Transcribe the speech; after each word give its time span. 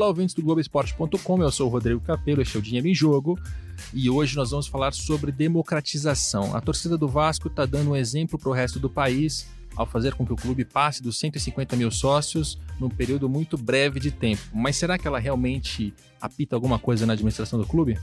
Olá, 0.00 0.08
ouvintes 0.08 0.34
do 0.34 0.40
Globoesporte.com, 0.40 1.42
eu 1.42 1.52
sou 1.52 1.66
o 1.66 1.70
Rodrigo 1.70 2.00
Capello, 2.00 2.40
este 2.40 2.56
é 2.56 2.58
o 2.58 2.62
Dinheiro 2.62 2.88
em 2.88 2.94
Jogo 2.94 3.38
e 3.92 4.08
hoje 4.08 4.34
nós 4.34 4.50
vamos 4.50 4.66
falar 4.66 4.94
sobre 4.94 5.30
democratização. 5.30 6.56
A 6.56 6.60
torcida 6.62 6.96
do 6.96 7.06
Vasco 7.06 7.48
está 7.48 7.66
dando 7.66 7.90
um 7.90 7.96
exemplo 7.96 8.38
para 8.38 8.48
o 8.48 8.52
resto 8.54 8.80
do 8.80 8.88
país 8.88 9.46
ao 9.76 9.84
fazer 9.84 10.14
com 10.14 10.24
que 10.24 10.32
o 10.32 10.36
clube 10.36 10.64
passe 10.64 11.02
dos 11.02 11.18
150 11.18 11.76
mil 11.76 11.90
sócios 11.90 12.58
num 12.80 12.88
período 12.88 13.28
muito 13.28 13.58
breve 13.58 14.00
de 14.00 14.10
tempo. 14.10 14.40
Mas 14.54 14.76
será 14.76 14.96
que 14.96 15.06
ela 15.06 15.18
realmente 15.18 15.92
apita 16.18 16.56
alguma 16.56 16.78
coisa 16.78 17.04
na 17.04 17.12
administração 17.12 17.58
do 17.58 17.66
clube? 17.66 17.98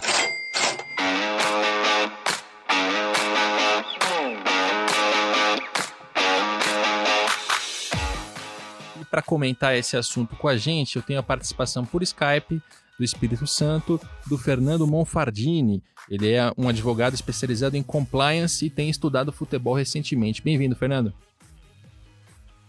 Para 9.18 9.24
comentar 9.24 9.76
esse 9.76 9.98
assunto 9.98 10.36
com 10.36 10.48
a 10.48 10.56
gente, 10.56 10.96
eu 10.96 11.02
tenho 11.02 11.20
a 11.20 11.24
participação 11.24 11.84
por 11.84 12.04
Skype 12.04 12.62
do 13.00 13.04
Espírito 13.04 13.48
Santo, 13.48 14.00
do 14.28 14.38
Fernando 14.38 14.86
Monfardini. 14.86 15.82
Ele 16.08 16.34
é 16.34 16.52
um 16.56 16.70
advogado 16.70 17.16
especializado 17.16 17.76
em 17.76 17.82
compliance 17.82 18.64
e 18.64 18.70
tem 18.70 18.92
estudado 18.92 19.32
futebol 19.32 19.74
recentemente. 19.74 20.44
Bem-vindo, 20.44 20.76
Fernando. 20.76 21.12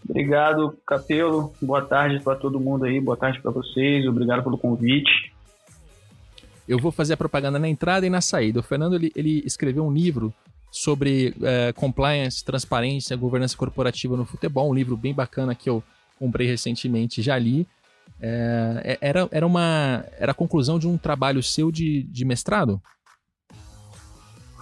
Obrigado, 0.08 0.74
Capelo. 0.86 1.52
Boa 1.60 1.82
tarde 1.82 2.18
para 2.24 2.34
todo 2.34 2.58
mundo 2.58 2.86
aí. 2.86 2.98
Boa 2.98 3.16
tarde 3.18 3.42
para 3.42 3.50
vocês. 3.50 4.06
Obrigado 4.06 4.42
pelo 4.42 4.56
convite. 4.56 5.34
Eu 6.66 6.78
vou 6.78 6.90
fazer 6.90 7.12
a 7.12 7.18
propaganda 7.18 7.58
na 7.58 7.68
entrada 7.68 8.06
e 8.06 8.10
na 8.10 8.22
saída. 8.22 8.60
O 8.60 8.62
Fernando 8.62 8.94
ele, 8.94 9.12
ele 9.14 9.42
escreveu 9.44 9.84
um 9.84 9.92
livro 9.92 10.32
sobre 10.70 11.34
é, 11.42 11.74
compliance, 11.74 12.42
transparência, 12.42 13.14
governança 13.18 13.54
corporativa 13.54 14.16
no 14.16 14.24
futebol, 14.24 14.70
um 14.70 14.74
livro 14.74 14.96
bem 14.96 15.12
bacana 15.12 15.54
que 15.54 15.68
eu 15.68 15.84
comprei 16.18 16.46
recentemente, 16.46 17.22
já 17.22 17.38
li. 17.38 17.66
É, 18.20 18.98
é, 19.00 19.08
era, 19.08 19.28
era 19.30 19.46
uma 19.46 20.04
era 20.18 20.32
a 20.32 20.34
conclusão 20.34 20.78
de 20.78 20.88
um 20.88 20.98
trabalho 20.98 21.42
seu 21.42 21.70
de, 21.70 22.02
de 22.04 22.24
mestrado? 22.24 22.82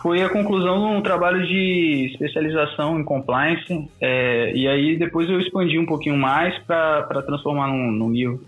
Foi 0.02 0.22
a 0.22 0.28
conclusão 0.28 0.78
de 0.78 0.96
um 0.98 1.02
trabalho 1.02 1.44
de 1.46 2.10
especialização 2.12 3.00
em 3.00 3.04
compliance, 3.04 3.90
é, 4.00 4.52
e 4.54 4.68
aí 4.68 4.96
depois 4.96 5.28
eu 5.28 5.40
expandi 5.40 5.78
um 5.78 5.86
pouquinho 5.86 6.16
mais 6.16 6.56
para 6.64 7.22
transformar 7.22 7.68
num, 7.68 7.90
num, 7.90 8.12
livro. 8.12 8.46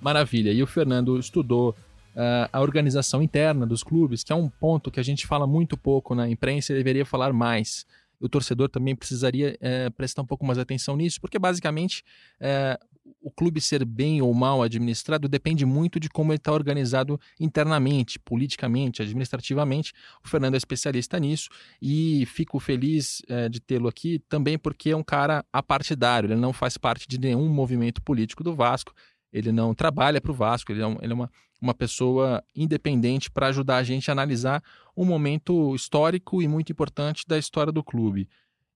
Maravilha. 0.00 0.50
E 0.50 0.62
o 0.62 0.66
Fernando 0.66 1.18
estudou 1.18 1.70
uh, 1.70 2.48
a 2.52 2.60
organização 2.60 3.22
interna 3.22 3.66
dos 3.66 3.84
clubes, 3.84 4.24
que 4.24 4.32
é 4.32 4.36
um 4.36 4.48
ponto 4.48 4.90
que 4.90 4.98
a 4.98 5.04
gente 5.04 5.26
fala 5.26 5.46
muito 5.46 5.76
pouco 5.76 6.14
na 6.14 6.28
imprensa 6.28 6.72
e 6.72 6.76
deveria 6.76 7.04
falar 7.04 7.32
mais 7.32 7.86
o 8.20 8.28
torcedor 8.28 8.68
também 8.68 8.94
precisaria 8.94 9.56
é, 9.60 9.90
prestar 9.90 10.22
um 10.22 10.26
pouco 10.26 10.44
mais 10.44 10.58
atenção 10.58 10.96
nisso, 10.96 11.20
porque 11.20 11.38
basicamente 11.38 12.02
é, 12.40 12.78
o 13.20 13.30
clube 13.30 13.60
ser 13.60 13.84
bem 13.84 14.22
ou 14.22 14.32
mal 14.32 14.62
administrado 14.62 15.28
depende 15.28 15.64
muito 15.64 16.00
de 16.00 16.08
como 16.08 16.32
ele 16.32 16.38
está 16.38 16.52
organizado 16.52 17.20
internamente, 17.38 18.18
politicamente, 18.18 19.02
administrativamente. 19.02 19.92
O 20.24 20.28
Fernando 20.28 20.54
é 20.54 20.56
especialista 20.56 21.18
nisso 21.18 21.48
e 21.80 22.26
fico 22.26 22.58
feliz 22.58 23.22
é, 23.28 23.48
de 23.48 23.60
tê-lo 23.60 23.88
aqui 23.88 24.18
também 24.28 24.58
porque 24.58 24.90
é 24.90 24.96
um 24.96 25.02
cara 25.02 25.44
apartidário, 25.52 26.28
ele 26.28 26.40
não 26.40 26.52
faz 26.52 26.76
parte 26.76 27.06
de 27.06 27.18
nenhum 27.18 27.48
movimento 27.48 28.02
político 28.02 28.42
do 28.42 28.54
Vasco, 28.54 28.94
ele 29.34 29.50
não 29.50 29.74
trabalha 29.74 30.20
para 30.20 30.30
o 30.30 30.34
Vasco, 30.34 30.70
ele 30.70 30.80
é, 30.80 30.86
um, 30.86 30.96
ele 31.02 31.12
é 31.12 31.14
uma, 31.14 31.30
uma 31.60 31.74
pessoa 31.74 32.42
independente 32.54 33.28
para 33.28 33.48
ajudar 33.48 33.78
a 33.78 33.82
gente 33.82 34.08
a 34.08 34.12
analisar 34.12 34.62
um 34.96 35.04
momento 35.04 35.74
histórico 35.74 36.40
e 36.40 36.46
muito 36.46 36.70
importante 36.70 37.24
da 37.26 37.36
história 37.36 37.72
do 37.72 37.82
clube. 37.82 38.28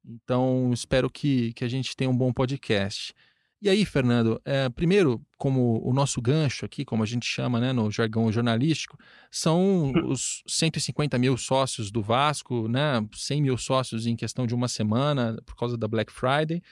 Então, 0.05 0.73
espero 0.73 1.09
que, 1.09 1.53
que 1.53 1.65
a 1.65 1.69
gente 1.69 1.97
tenha 1.97 2.11
um 2.11 2.17
bom 2.17 2.33
podcast. 2.33 3.15
E 3.63 3.69
aí, 3.69 3.85
Fernando, 3.85 4.41
é, 4.45 4.69
primeiro, 4.69 5.21
como 5.37 5.81
o 5.85 5.93
nosso 5.93 6.21
gancho 6.21 6.65
aqui, 6.65 6.85
como 6.85 7.05
a 7.05 7.07
gente 7.07 7.27
chama 7.27 7.61
né, 7.61 7.73
no 7.73 7.89
jargão 7.89 8.31
jornalístico, 8.33 8.99
são 9.31 9.93
os 10.07 10.43
150 10.47 11.17
mil 11.19 11.37
sócios 11.37 11.93
do 11.93 12.03
Vasco, 12.03 12.67
né, 12.67 13.05
100 13.15 13.43
mil 13.43 13.57
sócios 13.57 14.07
em 14.07 14.17
questão 14.17 14.45
de 14.45 14.55
uma 14.55 14.67
semana 14.67 15.41
por 15.47 15.55
causa 15.55 15.77
da 15.77 15.87
Black 15.87 16.13
Friday. 16.13 16.63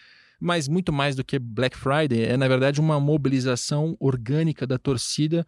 Mas 0.41 0.69
muito 0.69 0.92
mais 0.92 1.16
do 1.16 1.24
que 1.24 1.38
Black 1.38 1.76
Friday, 1.76 2.24
é 2.24 2.36
na 2.36 2.48
verdade 2.48 2.80
uma 2.80 3.00
mobilização 3.00 3.97
orgânica 3.98 4.66
da 4.66 4.78
torcida 4.78 5.47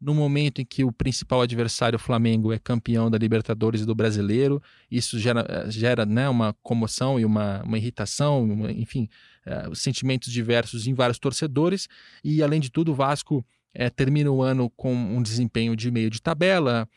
no 0.00 0.14
momento 0.14 0.60
em 0.60 0.64
que 0.64 0.84
o 0.84 0.92
principal 0.92 1.42
adversário, 1.42 1.96
o 1.96 2.00
Flamengo, 2.00 2.52
é 2.52 2.58
campeão 2.58 3.10
da 3.10 3.18
Libertadores 3.18 3.80
e 3.80 3.84
do 3.84 3.94
Brasileiro, 3.94 4.62
isso 4.90 5.18
gera, 5.18 5.66
gera 5.68 6.06
né, 6.06 6.28
uma 6.28 6.54
comoção 6.62 7.18
e 7.18 7.24
uma, 7.24 7.62
uma 7.64 7.76
irritação, 7.76 8.44
uma, 8.44 8.70
enfim, 8.70 9.08
uh, 9.44 9.74
sentimentos 9.74 10.32
diversos 10.32 10.86
em 10.86 10.94
vários 10.94 11.18
torcedores. 11.18 11.88
E, 12.22 12.42
além 12.42 12.60
de 12.60 12.70
tudo, 12.70 12.92
o 12.92 12.94
Vasco 12.94 13.44
é, 13.74 13.90
termina 13.90 14.30
o 14.30 14.40
ano 14.40 14.70
com 14.70 14.94
um 14.94 15.20
desempenho 15.20 15.74
de 15.74 15.90
meio 15.90 16.10
de 16.10 16.22
tabela, 16.22 16.88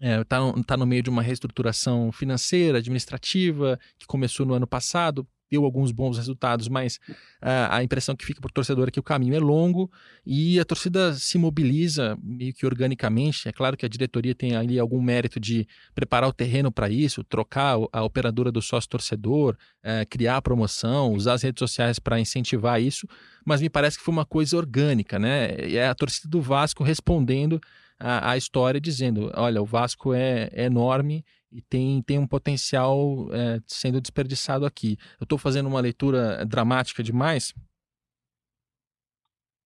está 0.00 0.40
no, 0.40 0.64
tá 0.64 0.76
no 0.78 0.86
meio 0.86 1.02
de 1.02 1.10
uma 1.10 1.20
reestruturação 1.20 2.10
financeira, 2.10 2.78
administrativa, 2.78 3.78
que 3.98 4.06
começou 4.06 4.46
no 4.46 4.54
ano 4.54 4.66
passado, 4.66 5.28
deu 5.50 5.64
alguns 5.64 5.90
bons 5.90 6.16
resultados, 6.16 6.68
mas 6.68 6.96
uh, 7.42 7.68
a 7.70 7.82
impressão 7.82 8.14
que 8.14 8.24
fica 8.24 8.40
para 8.40 8.48
o 8.48 8.52
torcedor 8.52 8.88
é 8.88 8.90
que 8.90 9.00
o 9.00 9.02
caminho 9.02 9.34
é 9.34 9.40
longo 9.40 9.90
e 10.24 10.60
a 10.60 10.64
torcida 10.64 11.12
se 11.14 11.36
mobiliza 11.36 12.16
meio 12.22 12.54
que 12.54 12.64
organicamente. 12.64 13.48
É 13.48 13.52
claro 13.52 13.76
que 13.76 13.84
a 13.84 13.88
diretoria 13.88 14.34
tem 14.34 14.54
ali 14.54 14.78
algum 14.78 15.02
mérito 15.02 15.40
de 15.40 15.66
preparar 15.94 16.28
o 16.28 16.32
terreno 16.32 16.70
para 16.70 16.88
isso, 16.88 17.24
trocar 17.24 17.76
a 17.92 18.02
operadora 18.04 18.52
do 18.52 18.62
sócio-torcedor, 18.62 19.56
uh, 19.84 20.06
criar 20.08 20.36
a 20.36 20.42
promoção, 20.42 21.12
usar 21.12 21.34
as 21.34 21.42
redes 21.42 21.58
sociais 21.58 21.98
para 21.98 22.20
incentivar 22.20 22.80
isso, 22.80 23.06
mas 23.44 23.60
me 23.60 23.68
parece 23.68 23.98
que 23.98 24.04
foi 24.04 24.12
uma 24.12 24.24
coisa 24.24 24.56
orgânica, 24.56 25.18
né? 25.18 25.54
É 25.72 25.88
a 25.88 25.94
torcida 25.94 26.28
do 26.28 26.40
Vasco 26.40 26.84
respondendo 26.84 27.60
a, 27.98 28.30
a 28.32 28.36
história, 28.36 28.80
dizendo: 28.80 29.30
olha, 29.34 29.60
o 29.60 29.66
Vasco 29.66 30.14
é, 30.14 30.48
é 30.52 30.64
enorme 30.64 31.24
e 31.52 31.60
tem, 31.62 32.02
tem 32.02 32.18
um 32.18 32.26
potencial 32.26 33.26
é, 33.32 33.58
sendo 33.66 34.00
desperdiçado 34.00 34.64
aqui. 34.64 34.96
Eu 35.20 35.24
estou 35.24 35.38
fazendo 35.38 35.68
uma 35.68 35.80
leitura 35.80 36.44
dramática 36.46 37.02
demais? 37.02 37.52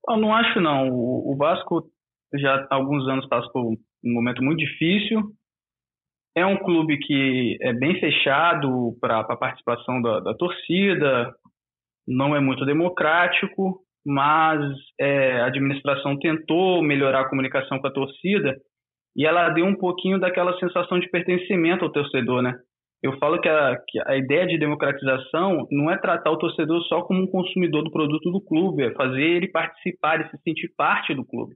Eu 0.08 0.16
não 0.16 0.34
acho 0.34 0.60
não. 0.60 0.88
O, 0.90 1.36
Vasco 1.36 1.90
já 2.34 2.66
há 2.70 2.74
alguns 2.74 3.06
anos 3.08 3.26
passa 3.28 3.48
por 3.52 3.62
um 3.64 3.78
momento 4.02 4.42
muito 4.42 4.58
difícil. 4.58 5.20
É 6.36 6.44
um 6.44 6.56
clube 6.56 6.98
que 6.98 7.56
é 7.60 7.72
bem 7.72 7.98
fechado 8.00 8.96
para 9.00 9.20
a 9.20 9.36
participação 9.36 10.02
da, 10.02 10.20
da, 10.20 10.34
torcida, 10.34 11.32
não 12.06 12.34
é 12.34 12.40
muito 12.40 12.66
democrático, 12.66 13.80
mas 14.04 14.60
é, 14.98 15.40
a 15.40 15.46
administração 15.46 16.18
tentou 16.18 16.82
melhorar 16.82 17.20
a 17.20 17.28
comunicação 17.28 17.78
com 17.78 17.86
a 17.86 17.92
torcida 17.92 18.56
e 19.16 19.26
ela 19.26 19.50
deu 19.50 19.64
um 19.64 19.76
pouquinho 19.76 20.18
daquela 20.18 20.58
sensação 20.58 20.98
de 20.98 21.08
pertencimento 21.08 21.84
ao 21.84 21.92
torcedor, 21.92 22.42
né? 22.42 22.58
Eu 23.02 23.18
falo 23.18 23.38
que 23.38 23.48
a, 23.48 23.76
que 23.86 24.00
a 24.06 24.16
ideia 24.16 24.46
de 24.46 24.58
democratização 24.58 25.66
não 25.70 25.90
é 25.90 25.98
tratar 25.98 26.30
o 26.30 26.38
torcedor 26.38 26.82
só 26.84 27.02
como 27.02 27.22
um 27.22 27.26
consumidor 27.26 27.84
do 27.84 27.90
produto 27.90 28.30
do 28.30 28.40
clube, 28.40 28.82
é 28.82 28.94
fazer 28.94 29.20
ele 29.20 29.48
participar 29.48 30.20
e 30.20 30.30
se 30.30 30.42
sentir 30.42 30.72
parte 30.74 31.14
do 31.14 31.24
clube. 31.24 31.54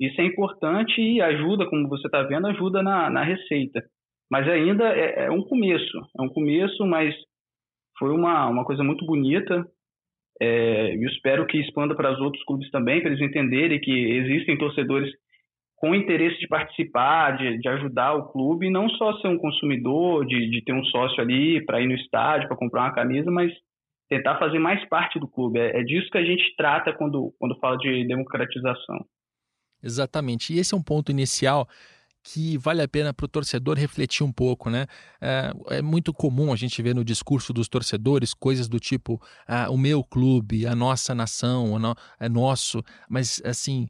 Isso 0.00 0.20
é 0.20 0.24
importante 0.24 1.00
e 1.00 1.20
ajuda, 1.20 1.66
como 1.66 1.88
você 1.88 2.06
está 2.06 2.22
vendo, 2.22 2.46
ajuda 2.46 2.82
na, 2.82 3.10
na 3.10 3.24
receita. 3.24 3.82
Mas 4.30 4.48
ainda 4.48 4.84
é, 4.96 5.24
é, 5.24 5.30
um 5.30 5.42
começo, 5.42 5.98
é 6.18 6.22
um 6.22 6.28
começo, 6.28 6.86
mas 6.86 7.14
foi 7.98 8.10
uma, 8.10 8.46
uma 8.46 8.64
coisa 8.64 8.84
muito 8.84 9.04
bonita. 9.04 9.66
É, 10.40 10.94
eu 10.94 11.08
espero 11.08 11.46
que 11.46 11.58
expanda 11.58 11.94
para 11.94 12.12
os 12.12 12.20
outros 12.20 12.44
clubes 12.44 12.70
também, 12.70 13.00
para 13.00 13.10
eles 13.10 13.22
entenderem 13.22 13.80
que 13.80 13.90
existem 13.90 14.58
torcedores 14.58 15.10
com 15.76 15.94
interesse 15.94 16.38
de 16.38 16.48
participar, 16.48 17.36
de, 17.36 17.58
de 17.58 17.68
ajudar 17.68 18.14
o 18.14 18.32
clube, 18.32 18.70
não 18.70 18.88
só 18.88 19.12
ser 19.18 19.28
um 19.28 19.38
consumidor, 19.38 20.26
de, 20.26 20.50
de 20.50 20.64
ter 20.64 20.72
um 20.72 20.84
sócio 20.84 21.20
ali 21.20 21.64
para 21.64 21.80
ir 21.80 21.86
no 21.86 21.94
estádio, 21.94 22.48
para 22.48 22.56
comprar 22.56 22.84
uma 22.84 22.94
camisa, 22.94 23.30
mas 23.30 23.52
tentar 24.08 24.38
fazer 24.38 24.58
mais 24.58 24.86
parte 24.88 25.18
do 25.18 25.28
clube. 25.28 25.58
É, 25.58 25.80
é 25.80 25.82
disso 25.82 26.08
que 26.10 26.18
a 26.18 26.24
gente 26.24 26.54
trata 26.56 26.92
quando, 26.94 27.34
quando 27.38 27.58
fala 27.58 27.76
de 27.76 28.06
democratização. 28.06 29.04
Exatamente. 29.82 30.54
E 30.54 30.58
esse 30.58 30.74
é 30.74 30.76
um 30.76 30.82
ponto 30.82 31.10
inicial 31.10 31.68
que 32.22 32.58
vale 32.58 32.82
a 32.82 32.88
pena 32.88 33.14
para 33.14 33.24
o 33.24 33.28
torcedor 33.28 33.78
refletir 33.78 34.24
um 34.24 34.32
pouco, 34.32 34.68
né? 34.68 34.86
É, 35.20 35.52
é, 35.76 35.82
muito 35.82 36.12
comum 36.12 36.52
a 36.52 36.56
gente 36.56 36.82
ver 36.82 36.92
no 36.92 37.04
discurso 37.04 37.52
dos 37.52 37.68
torcedores 37.68 38.34
coisas 38.34 38.66
do 38.66 38.80
tipo 38.80 39.20
ah, 39.46 39.70
o 39.70 39.78
meu 39.78 40.02
clube, 40.02 40.66
a 40.66 40.74
nossa 40.74 41.14
nação, 41.14 41.78
no, 41.78 41.94
é 42.18 42.28
nosso, 42.28 42.82
mas 43.08 43.40
assim 43.44 43.88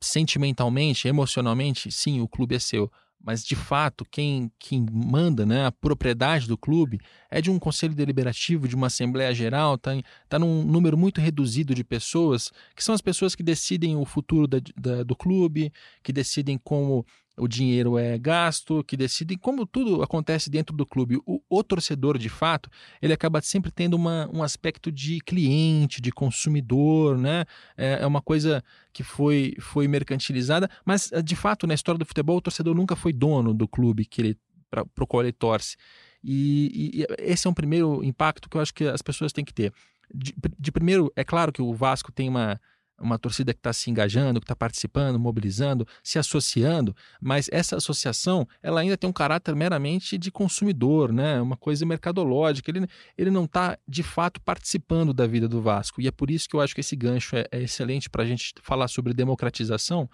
sentimentalmente, 0.00 1.08
emocionalmente, 1.08 1.90
sim, 1.90 2.20
o 2.20 2.28
clube 2.28 2.54
é 2.54 2.58
seu. 2.58 2.90
Mas 3.20 3.44
de 3.44 3.56
fato, 3.56 4.06
quem, 4.08 4.50
quem 4.58 4.86
manda, 4.90 5.44
né, 5.44 5.66
a 5.66 5.72
propriedade 5.72 6.46
do 6.46 6.56
clube 6.56 7.00
é 7.30 7.40
de 7.40 7.50
um 7.50 7.58
conselho 7.58 7.94
deliberativo, 7.94 8.68
de 8.68 8.76
uma 8.76 8.86
assembleia 8.86 9.34
geral, 9.34 9.74
está 9.74 9.90
tá 10.28 10.38
num 10.38 10.64
número 10.64 10.96
muito 10.96 11.20
reduzido 11.20 11.74
de 11.74 11.82
pessoas, 11.82 12.52
que 12.76 12.84
são 12.84 12.94
as 12.94 13.00
pessoas 13.00 13.34
que 13.34 13.42
decidem 13.42 13.96
o 13.96 14.04
futuro 14.04 14.46
da, 14.46 14.58
da, 14.76 15.02
do 15.02 15.16
clube, 15.16 15.72
que 16.02 16.12
decidem 16.12 16.56
como 16.58 17.04
o 17.38 17.48
dinheiro 17.48 17.98
é 17.98 18.18
gasto, 18.18 18.82
que 18.84 18.96
decide, 18.96 19.34
e 19.34 19.36
como 19.36 19.66
tudo 19.66 20.02
acontece 20.02 20.50
dentro 20.50 20.76
do 20.76 20.84
clube, 20.84 21.18
o, 21.26 21.40
o 21.48 21.62
torcedor, 21.62 22.18
de 22.18 22.28
fato, 22.28 22.70
ele 23.00 23.12
acaba 23.12 23.40
sempre 23.40 23.70
tendo 23.70 23.94
uma, 23.94 24.28
um 24.32 24.42
aspecto 24.42 24.90
de 24.90 25.20
cliente, 25.20 26.00
de 26.00 26.10
consumidor, 26.10 27.16
né? 27.16 27.44
É, 27.76 28.02
é 28.02 28.06
uma 28.06 28.20
coisa 28.20 28.62
que 28.92 29.02
foi, 29.02 29.54
foi 29.60 29.88
mercantilizada, 29.88 30.68
mas, 30.84 31.10
de 31.24 31.36
fato, 31.36 31.66
na 31.66 31.74
história 31.74 31.98
do 31.98 32.06
futebol, 32.06 32.36
o 32.36 32.42
torcedor 32.42 32.74
nunca 32.74 32.96
foi 32.96 33.12
dono 33.12 33.54
do 33.54 33.68
clube 33.68 34.04
que 34.04 34.20
ele 34.20 34.38
para 34.70 34.84
o 35.00 35.06
qual 35.06 35.22
ele 35.22 35.32
torce. 35.32 35.76
E, 36.22 37.00
e, 37.00 37.06
esse 37.18 37.46
é 37.46 37.50
um 37.50 37.54
primeiro 37.54 38.04
impacto 38.04 38.48
que 38.48 38.56
eu 38.56 38.60
acho 38.60 38.74
que 38.74 38.84
as 38.84 39.02
pessoas 39.02 39.32
têm 39.32 39.44
que 39.44 39.54
ter. 39.54 39.72
De, 40.12 40.34
de 40.58 40.72
primeiro, 40.72 41.12
é 41.16 41.24
claro 41.24 41.52
que 41.52 41.62
o 41.62 41.72
Vasco 41.72 42.12
tem 42.12 42.28
uma, 42.28 42.60
uma 43.00 43.18
torcida 43.18 43.52
que 43.52 43.60
está 43.60 43.72
se 43.72 43.90
engajando, 43.90 44.40
que 44.40 44.44
está 44.44 44.56
participando, 44.56 45.18
mobilizando, 45.18 45.86
se 46.02 46.18
associando, 46.18 46.94
mas 47.20 47.48
essa 47.52 47.76
associação 47.76 48.46
ela 48.62 48.80
ainda 48.80 48.96
tem 48.96 49.08
um 49.08 49.12
caráter 49.12 49.54
meramente 49.54 50.18
de 50.18 50.30
consumidor, 50.30 51.12
né? 51.12 51.40
uma 51.40 51.56
coisa 51.56 51.86
mercadológica. 51.86 52.70
Ele, 52.70 52.86
ele 53.16 53.30
não 53.30 53.44
está, 53.44 53.78
de 53.86 54.02
fato, 54.02 54.40
participando 54.40 55.14
da 55.14 55.26
vida 55.26 55.48
do 55.48 55.62
Vasco. 55.62 56.00
E 56.00 56.08
é 56.08 56.10
por 56.10 56.30
isso 56.30 56.48
que 56.48 56.56
eu 56.56 56.60
acho 56.60 56.74
que 56.74 56.80
esse 56.80 56.96
gancho 56.96 57.36
é, 57.36 57.46
é 57.52 57.62
excelente 57.62 58.10
para 58.10 58.22
a 58.22 58.26
gente 58.26 58.52
falar 58.62 58.88
sobre 58.88 59.14
democratização, 59.14 60.08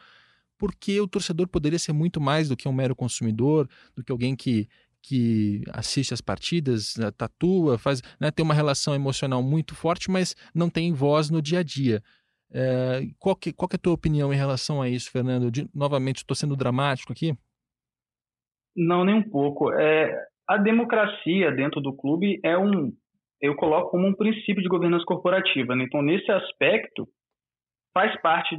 porque 0.59 1.01
o 1.01 1.09
torcedor 1.09 1.49
poderia 1.49 1.79
ser 1.79 1.93
muito 1.93 2.21
mais 2.21 2.49
do 2.49 2.57
que 2.57 2.69
um 2.69 2.73
mero 2.73 2.95
consumidor, 2.95 3.69
do 3.97 4.05
que 4.05 4.13
alguém 4.13 4.37
que, 4.37 4.69
que 5.03 5.63
assiste 5.73 6.15
as 6.15 6.21
partidas, 6.21 6.97
né, 6.97 7.11
tatua, 7.11 7.77
faz, 7.77 8.03
né, 8.21 8.31
tem 8.31 8.45
uma 8.45 8.55
relação 8.55 8.95
emocional 8.95 9.43
muito 9.43 9.75
forte, 9.75 10.11
mas 10.11 10.35
não 10.55 10.71
tem 10.71 10.93
voz 10.93 11.29
no 11.29 11.43
dia 11.43 11.59
a 11.59 11.63
dia. 11.63 12.03
É, 12.55 13.01
qual, 13.19 13.35
que, 13.35 13.53
qual 13.53 13.69
que 13.69 13.75
é 13.75 13.79
a 13.79 13.83
tua 13.83 13.95
opinião 13.95 14.33
em 14.33 14.37
relação 14.37 14.81
a 14.81 14.89
isso, 14.89 15.11
Fernando? 15.11 15.51
De, 15.51 15.69
novamente, 15.75 16.19
estou 16.19 16.37
sendo 16.37 16.57
dramático 16.57 17.13
aqui? 17.13 17.37
Não, 18.77 19.05
nem 19.05 19.17
um 19.17 19.29
pouco. 19.29 19.73
É, 19.73 20.17
a 20.49 20.57
democracia 20.57 21.51
dentro 21.51 21.81
do 21.81 21.93
clube 21.93 22.41
é 22.45 22.57
um, 22.57 22.93
eu 23.41 23.57
coloco 23.57 23.91
como 23.91 24.07
um 24.07 24.15
princípio 24.15 24.63
de 24.63 24.69
governança 24.69 25.05
corporativa. 25.05 25.75
Né? 25.75 25.85
Então, 25.85 26.01
nesse 26.01 26.31
aspecto, 26.31 27.09
faz 27.93 28.19
parte 28.21 28.57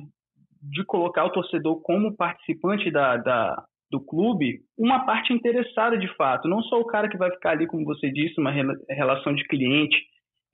de 0.61 0.83
colocar 0.85 1.25
o 1.25 1.31
torcedor 1.31 1.81
como 1.81 2.15
participante 2.15 2.91
da, 2.91 3.17
da, 3.17 3.65
do 3.89 4.03
clube, 4.03 4.61
uma 4.77 5.05
parte 5.05 5.31
interessada 5.31 5.97
de 5.97 6.07
fato, 6.15 6.47
não 6.47 6.61
só 6.63 6.79
o 6.79 6.85
cara 6.85 7.07
que 7.07 7.17
vai 7.17 7.31
ficar 7.31 7.51
ali, 7.51 7.67
como 7.67 7.85
você 7.85 8.11
disse, 8.11 8.39
uma 8.39 8.51
relação 8.89 9.33
de 9.33 9.43
cliente, 9.45 9.95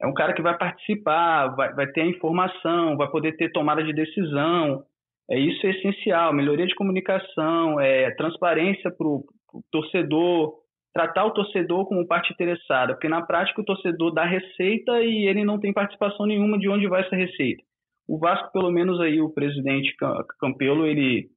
é 0.02 0.08
um 0.08 0.14
cara 0.14 0.34
que 0.34 0.42
vai 0.42 0.58
participar, 0.58 1.50
vai, 1.56 1.74
vai 1.74 1.88
ter 1.88 2.02
a 2.02 2.08
informação, 2.08 2.98
vai 2.98 3.08
poder 3.10 3.34
ter 3.38 3.52
tomada 3.52 3.84
de 3.84 3.94
decisão. 3.94 4.84
É 5.30 5.40
isso 5.40 5.66
é 5.66 5.70
essencial, 5.70 6.34
melhoria 6.34 6.66
de 6.66 6.76
comunicação, 6.76 7.80
é 7.80 8.12
transparência 8.16 8.92
para 8.92 9.08
o 9.08 9.24
torcedor, 9.72 10.54
tratar 10.94 11.26
o 11.26 11.32
torcedor 11.32 11.88
como 11.88 12.08
parte 12.08 12.34
interessada, 12.34 12.94
porque 12.94 13.08
na 13.08 13.22
prática 13.22 13.62
o 13.62 13.66
torcedor 13.66 14.12
dá 14.14 14.26
receita 14.26 15.02
e 15.02 15.28
ele 15.28 15.46
não 15.46 15.60
tem 15.60 15.72
participação 15.72 16.26
nenhuma 16.26 16.58
de 16.58 16.68
onde 16.68 16.88
vai 16.88 17.02
essa 17.02 17.16
receita. 17.16 17.64
O 18.10 18.18
Vasco, 18.18 18.52
pelo 18.52 18.72
menos 18.72 19.00
aí 19.00 19.22
o 19.22 19.30
presidente 19.30 19.96
Campelo, 20.40 20.86
ele 20.86 21.30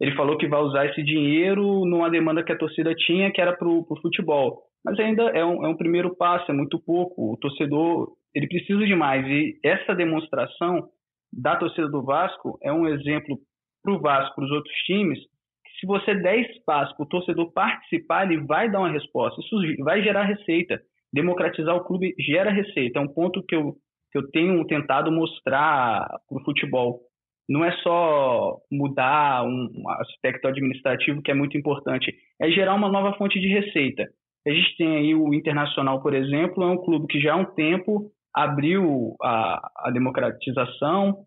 ele 0.00 0.16
falou 0.16 0.36
que 0.36 0.48
vai 0.48 0.60
usar 0.60 0.86
esse 0.86 1.02
dinheiro 1.02 1.84
numa 1.84 2.10
demanda 2.10 2.42
que 2.42 2.50
a 2.50 2.58
torcida 2.58 2.92
tinha, 2.92 3.30
que 3.30 3.40
era 3.40 3.52
para 3.56 3.68
o 3.68 3.84
futebol. 4.00 4.62
Mas 4.84 4.98
ainda 4.98 5.22
é 5.30 5.44
um, 5.44 5.64
é 5.64 5.68
um 5.68 5.76
primeiro 5.76 6.14
passo, 6.16 6.50
é 6.50 6.54
muito 6.54 6.78
pouco. 6.78 7.32
O 7.32 7.36
torcedor 7.36 8.12
ele 8.34 8.48
precisa 8.48 8.84
de 8.84 8.94
mais. 8.94 9.26
E 9.26 9.58
essa 9.64 9.94
demonstração 9.94 10.88
da 11.32 11.56
torcida 11.56 11.88
do 11.88 12.02
Vasco 12.02 12.58
é 12.62 12.72
um 12.72 12.88
exemplo 12.88 13.38
para 13.82 13.94
o 13.94 14.00
Vasco, 14.00 14.34
para 14.34 14.44
os 14.44 14.50
outros 14.50 14.74
times, 14.84 15.18
que 15.18 15.80
se 15.80 15.86
você 15.86 16.14
der 16.14 16.38
espaço 16.40 16.96
para 16.96 17.04
o 17.04 17.08
torcedor 17.08 17.52
participar, 17.52 18.30
ele 18.30 18.44
vai 18.44 18.70
dar 18.70 18.80
uma 18.80 18.92
resposta. 18.92 19.40
Isso 19.40 19.56
vai 19.84 20.02
gerar 20.02 20.24
receita. 20.24 20.80
Democratizar 21.12 21.76
o 21.76 21.84
clube 21.84 22.14
gera 22.18 22.50
receita. 22.50 22.98
É 22.98 23.02
um 23.02 23.12
ponto 23.12 23.42
que 23.44 23.54
eu, 23.54 23.74
que 24.10 24.18
eu 24.18 24.30
tenho 24.30 24.64
tentado 24.66 25.12
mostrar 25.12 26.06
para 26.28 26.38
o 26.38 26.44
futebol 26.44 27.00
não 27.48 27.64
é 27.64 27.72
só 27.78 28.56
mudar 28.70 29.44
um 29.44 29.68
aspecto 30.00 30.46
administrativo 30.48 31.20
que 31.22 31.30
é 31.30 31.34
muito 31.34 31.56
importante, 31.58 32.14
é 32.40 32.48
gerar 32.50 32.74
uma 32.74 32.88
nova 32.88 33.16
fonte 33.18 33.38
de 33.40 33.48
receita. 33.48 34.08
A 34.46 34.50
gente 34.50 34.76
tem 34.76 34.96
aí 34.96 35.14
o 35.14 35.32
Internacional, 35.32 36.02
por 36.02 36.14
exemplo, 36.14 36.62
é 36.62 36.66
um 36.66 36.82
clube 36.82 37.06
que 37.06 37.20
já 37.20 37.34
há 37.34 37.36
um 37.36 37.44
tempo 37.44 38.10
abriu 38.34 39.14
a, 39.22 39.70
a 39.86 39.90
democratização, 39.90 41.18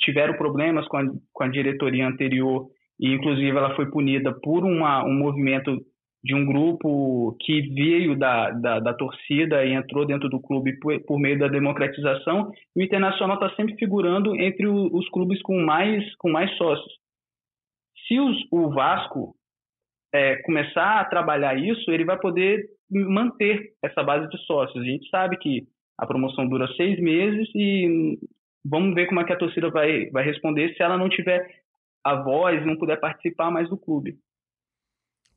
tiveram 0.00 0.34
problemas 0.34 0.86
com 0.88 0.98
a, 0.98 1.04
com 1.32 1.44
a 1.44 1.48
diretoria 1.48 2.06
anterior 2.06 2.66
e, 2.98 3.14
inclusive, 3.14 3.56
ela 3.56 3.74
foi 3.74 3.90
punida 3.90 4.32
por 4.42 4.64
uma, 4.64 5.04
um 5.04 5.14
movimento 5.14 5.74
de 6.22 6.34
um 6.34 6.44
grupo 6.44 7.34
que 7.40 7.62
veio 7.72 8.14
da, 8.14 8.50
da, 8.50 8.78
da, 8.78 8.94
torcida 8.94 9.64
e 9.64 9.72
entrou 9.72 10.04
dentro 10.04 10.28
do 10.28 10.38
clube 10.38 10.78
por, 10.78 11.00
por 11.04 11.18
meio 11.18 11.38
da 11.38 11.48
democratização. 11.48 12.50
o 12.76 12.82
Internacional 12.82 13.36
está 13.36 13.56
sempre 13.56 13.74
figurando 13.76 14.36
entre 14.36 14.66
o, 14.66 14.94
os 14.94 15.08
clubes 15.08 15.40
com 15.40 15.58
mais, 15.64 16.04
com 16.16 16.30
mais 16.30 16.54
sócios. 16.58 16.92
Se 18.06 18.20
os, 18.20 18.36
o 18.50 18.68
Vasco 18.68 19.34
é, 20.12 20.36
começar 20.42 21.00
a 21.00 21.04
trabalhar 21.04 21.56
isso, 21.56 21.90
ele 21.90 22.04
vai 22.04 22.18
poder 22.18 22.68
manter 22.90 23.72
essa 23.82 24.02
base 24.02 24.28
de 24.28 24.38
sócios. 24.44 24.82
A 24.82 24.86
gente 24.86 25.08
sabe 25.08 25.36
que 25.36 25.66
a 25.96 26.06
promoção 26.06 26.48
dura 26.48 26.66
seis 26.76 26.98
meses 26.98 27.48
e 27.54 28.18
vamos 28.64 28.94
ver 28.94 29.06
como 29.06 29.20
é 29.20 29.24
que 29.24 29.32
a 29.32 29.38
torcida 29.38 29.70
vai, 29.70 30.10
vai 30.10 30.24
responder 30.24 30.74
se 30.74 30.82
ela 30.82 30.98
não 30.98 31.08
tiver 31.08 31.46
a 32.04 32.14
voz, 32.22 32.64
não 32.66 32.76
puder 32.76 32.98
participar 32.98 33.50
mais 33.50 33.68
do 33.68 33.76
clube. 33.76 34.18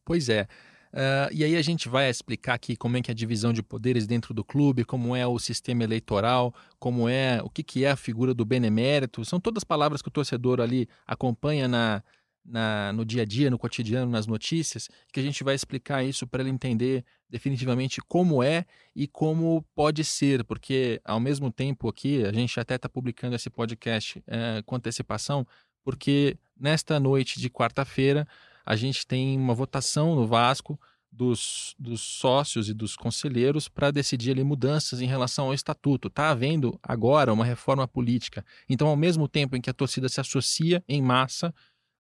Pois 0.06 0.30
é. 0.30 0.48
Uh, 0.94 1.34
e 1.34 1.44
aí 1.44 1.56
a 1.56 1.62
gente 1.62 1.90
vai 1.90 2.08
explicar 2.08 2.54
aqui 2.54 2.76
como 2.76 2.96
é 2.96 3.02
que 3.02 3.10
é 3.10 3.14
a 3.14 3.16
divisão 3.16 3.52
de 3.52 3.64
poderes 3.64 4.06
dentro 4.06 4.32
do 4.32 4.44
clube, 4.44 4.86
como 4.86 5.16
é 5.16 5.26
o 5.26 5.40
sistema 5.40 5.84
eleitoral, 5.84 6.54
como 6.80 7.10
é 7.10 7.42
o 7.44 7.50
que, 7.50 7.64
que 7.64 7.84
é 7.84 7.90
a 7.90 7.96
figura 7.96 8.32
do 8.32 8.46
benemérito. 8.46 9.26
São 9.26 9.40
todas 9.40 9.64
palavras 9.64 10.04
que 10.04 10.10
o 10.10 10.12
torcedor 10.12 10.62
ali 10.62 10.88
acompanha 11.08 11.68
na, 11.68 12.04
na, 12.46 12.92
no 12.94 13.06
dia 13.06 13.22
a 13.22 13.26
dia, 13.26 13.50
no 13.50 13.58
cotidiano, 13.58 14.12
nas 14.12 14.28
notícias, 14.28 14.90
que 15.12 15.20
a 15.20 15.24
gente 15.24 15.44
vai 15.44 15.56
explicar 15.56 16.04
isso 16.04 16.28
para 16.28 16.42
ele 16.42 16.50
entender 16.50 17.06
definitivamente 17.30 18.02
como 18.02 18.44
é 18.44 18.66
e 18.96 19.08
como 19.08 19.66
pode 19.74 20.04
ser, 20.04 20.44
porque 20.44 21.02
ao 21.06 21.20
mesmo 21.20 21.52
tempo 21.52 21.88
aqui, 21.88 22.24
a 22.26 22.32
gente 22.32 22.60
até 22.60 22.76
está 22.76 22.90
publicando 22.90 23.36
esse 23.36 23.50
podcast 23.50 24.22
é, 24.28 24.62
com 24.66 24.76
antecipação, 24.76 25.48
porque 25.84 26.38
nesta 26.60 27.00
noite 27.00 27.40
de 27.40 27.50
quarta-feira 27.50 28.28
a 28.66 28.76
gente 28.76 29.06
tem 29.06 29.38
uma 29.38 29.54
votação 29.54 30.16
no 30.16 30.26
Vasco 30.26 30.80
dos, 31.14 31.76
dos 31.78 32.02
sócios 32.02 32.70
e 32.70 32.74
dos 32.74 32.96
conselheiros 32.96 33.68
para 33.68 33.92
decidir 33.92 34.32
ali 34.32 34.44
mudanças 34.44 35.00
em 35.00 35.06
relação 35.06 35.46
ao 35.46 35.54
estatuto. 35.54 36.08
Está 36.08 36.30
havendo 36.30 36.80
agora 36.82 37.32
uma 37.32 37.46
reforma 37.46 37.88
política. 37.88 38.44
Então, 38.68 38.88
ao 38.88 38.96
mesmo 38.96 39.28
tempo 39.28 39.56
em 39.56 39.62
que 39.62 39.70
a 39.70 39.74
torcida 39.74 40.10
se 40.10 40.20
associa 40.20 40.84
em 40.88 41.02
massa, 41.02 41.54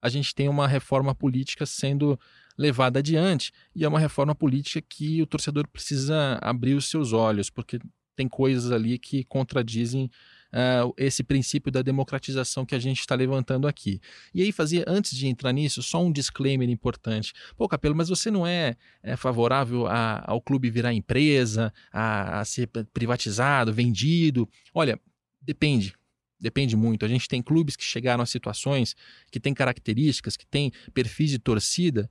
a 0.04 0.10
gente 0.10 0.36
tem 0.36 0.50
uma 0.50 0.68
reforma 0.68 1.16
política 1.16 1.66
sendo 1.66 2.20
levada 2.58 3.00
adiante. 3.00 3.54
E 3.74 3.86
é 3.86 3.88
uma 3.88 4.00
reforma 4.00 4.36
política 4.36 4.82
que 4.82 5.22
o 5.22 5.26
torcedor 5.26 5.66
precisa 5.66 6.38
abrir 6.42 6.74
os 6.74 6.90
seus 6.90 7.14
olhos, 7.14 7.50
porque 7.50 7.80
tem 8.14 8.28
coisas 8.28 8.70
ali 8.70 9.00
que 9.00 9.24
contradizem 9.24 10.12
uh, 10.52 10.94
esse 10.98 11.24
princípio 11.24 11.72
da 11.72 11.82
democratização 11.82 12.66
que 12.66 12.76
a 12.76 12.80
gente 12.80 13.00
está 13.00 13.16
levantando 13.16 13.66
aqui. 13.66 14.02
E 14.34 14.42
aí 14.42 14.52
fazia, 14.52 14.84
antes 14.86 15.16
de 15.18 15.26
entrar 15.26 15.54
nisso, 15.54 15.82
só 15.82 16.04
um 16.04 16.12
disclaimer 16.12 16.70
importante. 16.70 17.32
Pô, 17.56 17.66
Capelo, 17.70 17.96
mas 17.96 18.10
você 18.10 18.30
não 18.30 18.46
é, 18.46 18.76
é 19.02 19.16
favorável 19.16 19.88
a, 19.88 20.22
ao 20.30 20.42
clube 20.42 20.70
virar 20.70 20.94
empresa, 20.94 21.74
a, 21.94 22.42
a 22.42 22.46
ser 22.46 22.68
privatizado, 22.94 23.72
vendido? 23.72 24.50
Olha, 24.74 25.00
depende. 25.42 25.96
Depende 26.44 26.76
muito. 26.76 27.06
A 27.06 27.08
gente 27.08 27.26
tem 27.26 27.42
clubes 27.42 27.78
que 27.78 27.86
chegaram 27.86 28.22
a 28.22 28.26
situações 28.26 28.98
que 29.32 29.40
têm 29.40 29.54
características, 29.54 30.36
que 30.36 30.46
têm 30.46 30.74
perfis 30.94 31.30
de 31.30 31.40
torcida 31.40 32.10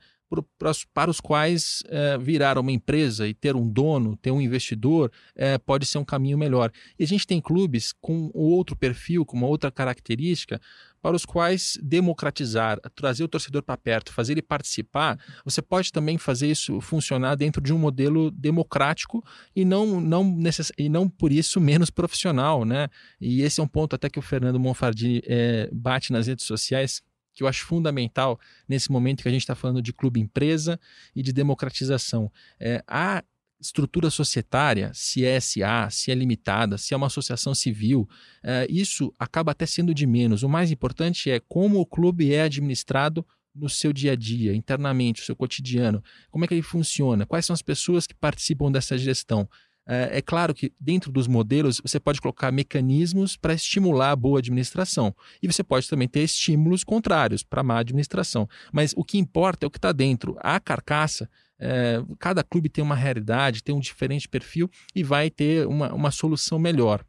para 0.94 1.10
os 1.10 1.20
quais 1.20 1.82
é, 1.88 2.16
virar 2.16 2.56
uma 2.56 2.72
empresa 2.72 3.28
e 3.28 3.34
ter 3.34 3.54
um 3.54 3.68
dono, 3.68 4.16
ter 4.16 4.30
um 4.30 4.40
investidor, 4.40 5.12
é, 5.36 5.58
pode 5.58 5.84
ser 5.84 5.98
um 5.98 6.04
caminho 6.04 6.38
melhor. 6.38 6.72
E 6.98 7.04
a 7.04 7.06
gente 7.06 7.26
tem 7.26 7.42
clubes 7.42 7.92
com 8.00 8.30
outro 8.32 8.74
perfil, 8.74 9.26
com 9.26 9.36
uma 9.36 9.46
outra 9.46 9.70
característica, 9.70 10.58
para 11.02 11.16
os 11.16 11.26
quais 11.26 11.76
democratizar, 11.82 12.78
trazer 12.94 13.24
o 13.24 13.28
torcedor 13.28 13.62
para 13.64 13.76
perto, 13.76 14.12
fazer 14.12 14.34
ele 14.34 14.42
participar, 14.42 15.18
você 15.44 15.60
pode 15.60 15.90
também 15.90 16.16
fazer 16.16 16.48
isso 16.48 16.80
funcionar 16.80 17.34
dentro 17.34 17.60
de 17.60 17.72
um 17.72 17.78
modelo 17.78 18.30
democrático 18.30 19.22
e 19.54 19.64
não, 19.64 20.00
não, 20.00 20.22
necess... 20.24 20.70
e 20.78 20.88
não 20.88 21.08
por 21.08 21.32
isso 21.32 21.60
menos 21.60 21.90
profissional. 21.90 22.64
Né? 22.64 22.88
E 23.20 23.42
esse 23.42 23.60
é 23.60 23.62
um 23.64 23.68
ponto 23.68 23.96
até 23.96 24.08
que 24.08 24.18
o 24.18 24.22
Fernando 24.22 24.60
Monfardini 24.60 25.20
é, 25.26 25.68
bate 25.72 26.12
nas 26.12 26.28
redes 26.28 26.46
sociais, 26.46 27.02
que 27.34 27.42
eu 27.42 27.48
acho 27.48 27.64
fundamental 27.64 28.38
nesse 28.68 28.92
momento 28.92 29.22
que 29.22 29.28
a 29.28 29.32
gente 29.32 29.42
está 29.42 29.56
falando 29.56 29.82
de 29.82 29.92
clube 29.92 30.20
empresa 30.20 30.78
e 31.16 31.22
de 31.22 31.32
democratização. 31.32 32.30
É, 32.60 32.84
a 32.86 33.24
estrutura 33.62 34.10
societária, 34.10 34.90
se 34.92 35.24
é 35.24 35.38
SA, 35.38 35.88
se 35.90 36.10
é 36.10 36.14
limitada, 36.14 36.76
se 36.76 36.92
é 36.92 36.96
uma 36.96 37.06
associação 37.06 37.54
civil, 37.54 38.08
é, 38.42 38.66
isso 38.68 39.14
acaba 39.18 39.52
até 39.52 39.64
sendo 39.64 39.94
de 39.94 40.06
menos. 40.06 40.42
O 40.42 40.48
mais 40.48 40.70
importante 40.70 41.30
é 41.30 41.40
como 41.40 41.80
o 41.80 41.86
clube 41.86 42.34
é 42.34 42.42
administrado 42.42 43.24
no 43.54 43.68
seu 43.68 43.92
dia 43.92 44.12
a 44.12 44.16
dia, 44.16 44.54
internamente, 44.54 45.22
o 45.22 45.24
seu 45.24 45.36
cotidiano? 45.36 46.02
Como 46.30 46.44
é 46.44 46.48
que 46.48 46.54
ele 46.54 46.62
funciona? 46.62 47.26
Quais 47.26 47.46
são 47.46 47.54
as 47.54 47.62
pessoas 47.62 48.06
que 48.06 48.14
participam 48.14 48.72
dessa 48.72 48.98
gestão? 48.98 49.48
É, 49.86 50.18
é 50.18 50.22
claro 50.22 50.54
que 50.54 50.72
dentro 50.80 51.10
dos 51.10 51.26
modelos 51.26 51.80
você 51.80 51.98
pode 51.98 52.20
colocar 52.20 52.52
mecanismos 52.52 53.36
para 53.36 53.54
estimular 53.54 54.12
a 54.12 54.16
boa 54.16 54.38
administração 54.38 55.14
e 55.42 55.46
você 55.46 55.62
pode 55.62 55.88
também 55.88 56.08
ter 56.08 56.20
estímulos 56.20 56.84
contrários 56.84 57.42
para 57.42 57.62
má 57.62 57.78
administração. 57.78 58.48
Mas 58.72 58.94
o 58.96 59.04
que 59.04 59.18
importa 59.18 59.66
é 59.66 59.68
o 59.68 59.70
que 59.70 59.78
está 59.78 59.92
dentro. 59.92 60.36
A 60.40 60.58
carcaça 60.60 61.28
é, 61.62 62.02
cada 62.18 62.42
clube 62.42 62.68
tem 62.68 62.82
uma 62.82 62.96
realidade, 62.96 63.62
tem 63.62 63.74
um 63.74 63.80
diferente 63.80 64.28
perfil 64.28 64.68
e 64.94 65.04
vai 65.04 65.30
ter 65.30 65.66
uma, 65.66 65.92
uma 65.94 66.10
solução 66.10 66.58
melhor. 66.58 67.04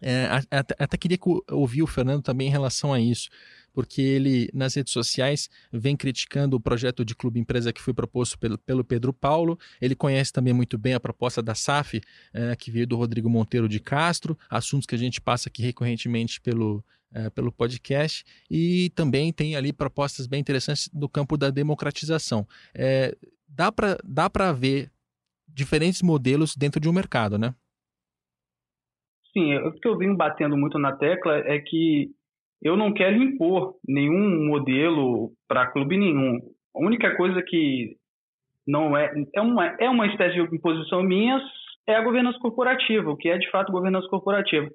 É, 0.00 0.28
até, 0.50 0.76
até, 0.78 0.96
queria 0.96 1.18
ouvir 1.50 1.82
o 1.82 1.86
Fernando 1.86 2.22
também 2.22 2.46
em 2.46 2.52
relação 2.52 2.92
a 2.92 3.00
isso 3.00 3.28
porque 3.78 4.02
ele, 4.02 4.50
nas 4.52 4.74
redes 4.74 4.92
sociais, 4.92 5.48
vem 5.72 5.96
criticando 5.96 6.56
o 6.56 6.60
projeto 6.60 7.04
de 7.04 7.14
clube 7.14 7.38
empresa 7.38 7.72
que 7.72 7.80
foi 7.80 7.94
proposto 7.94 8.36
pelo, 8.36 8.58
pelo 8.58 8.82
Pedro 8.82 9.12
Paulo. 9.12 9.56
Ele 9.80 9.94
conhece 9.94 10.32
também 10.32 10.52
muito 10.52 10.76
bem 10.76 10.94
a 10.94 11.00
proposta 11.00 11.40
da 11.40 11.54
SAF, 11.54 12.00
é, 12.34 12.56
que 12.56 12.72
veio 12.72 12.88
do 12.88 12.96
Rodrigo 12.96 13.30
Monteiro 13.30 13.68
de 13.68 13.78
Castro, 13.78 14.36
assuntos 14.50 14.84
que 14.84 14.96
a 14.96 14.98
gente 14.98 15.20
passa 15.20 15.48
aqui 15.48 15.62
recorrentemente 15.62 16.40
pelo, 16.40 16.84
é, 17.12 17.30
pelo 17.30 17.52
podcast, 17.52 18.24
e 18.50 18.90
também 18.96 19.32
tem 19.32 19.54
ali 19.54 19.72
propostas 19.72 20.26
bem 20.26 20.40
interessantes 20.40 20.90
no 20.92 21.08
campo 21.08 21.36
da 21.36 21.48
democratização. 21.48 22.48
É, 22.74 23.16
dá 23.48 23.72
para 23.72 23.98
dá 24.04 24.52
ver 24.52 24.90
diferentes 25.46 26.02
modelos 26.02 26.54
dentro 26.56 26.80
de 26.80 26.88
um 26.88 26.92
mercado, 26.92 27.38
né? 27.38 27.54
Sim, 29.32 29.56
o 29.56 29.72
que 29.72 29.88
eu 29.88 29.96
venho 29.96 30.16
batendo 30.16 30.56
muito 30.56 30.78
na 30.78 30.96
tecla 30.96 31.38
é 31.38 31.58
que 31.58 32.10
eu 32.62 32.76
não 32.76 32.92
quero 32.92 33.22
impor 33.22 33.76
nenhum 33.86 34.46
modelo 34.46 35.32
para 35.46 35.70
clube 35.70 35.96
nenhum. 35.96 36.40
A 36.74 36.80
única 36.80 37.16
coisa 37.16 37.42
que 37.42 37.96
não 38.66 38.96
é 38.96 39.12
é 39.34 39.40
uma 39.40 39.66
é 39.78 39.88
uma 39.88 40.06
espécie 40.06 40.34
de 40.34 40.54
imposição 40.54 41.02
minha 41.02 41.40
é 41.86 41.94
a 41.94 42.02
governança 42.02 42.38
corporativa, 42.38 43.10
o 43.10 43.16
que 43.16 43.28
é 43.28 43.38
de 43.38 43.50
fato 43.50 43.72
governança 43.72 44.08
corporativa. 44.08 44.68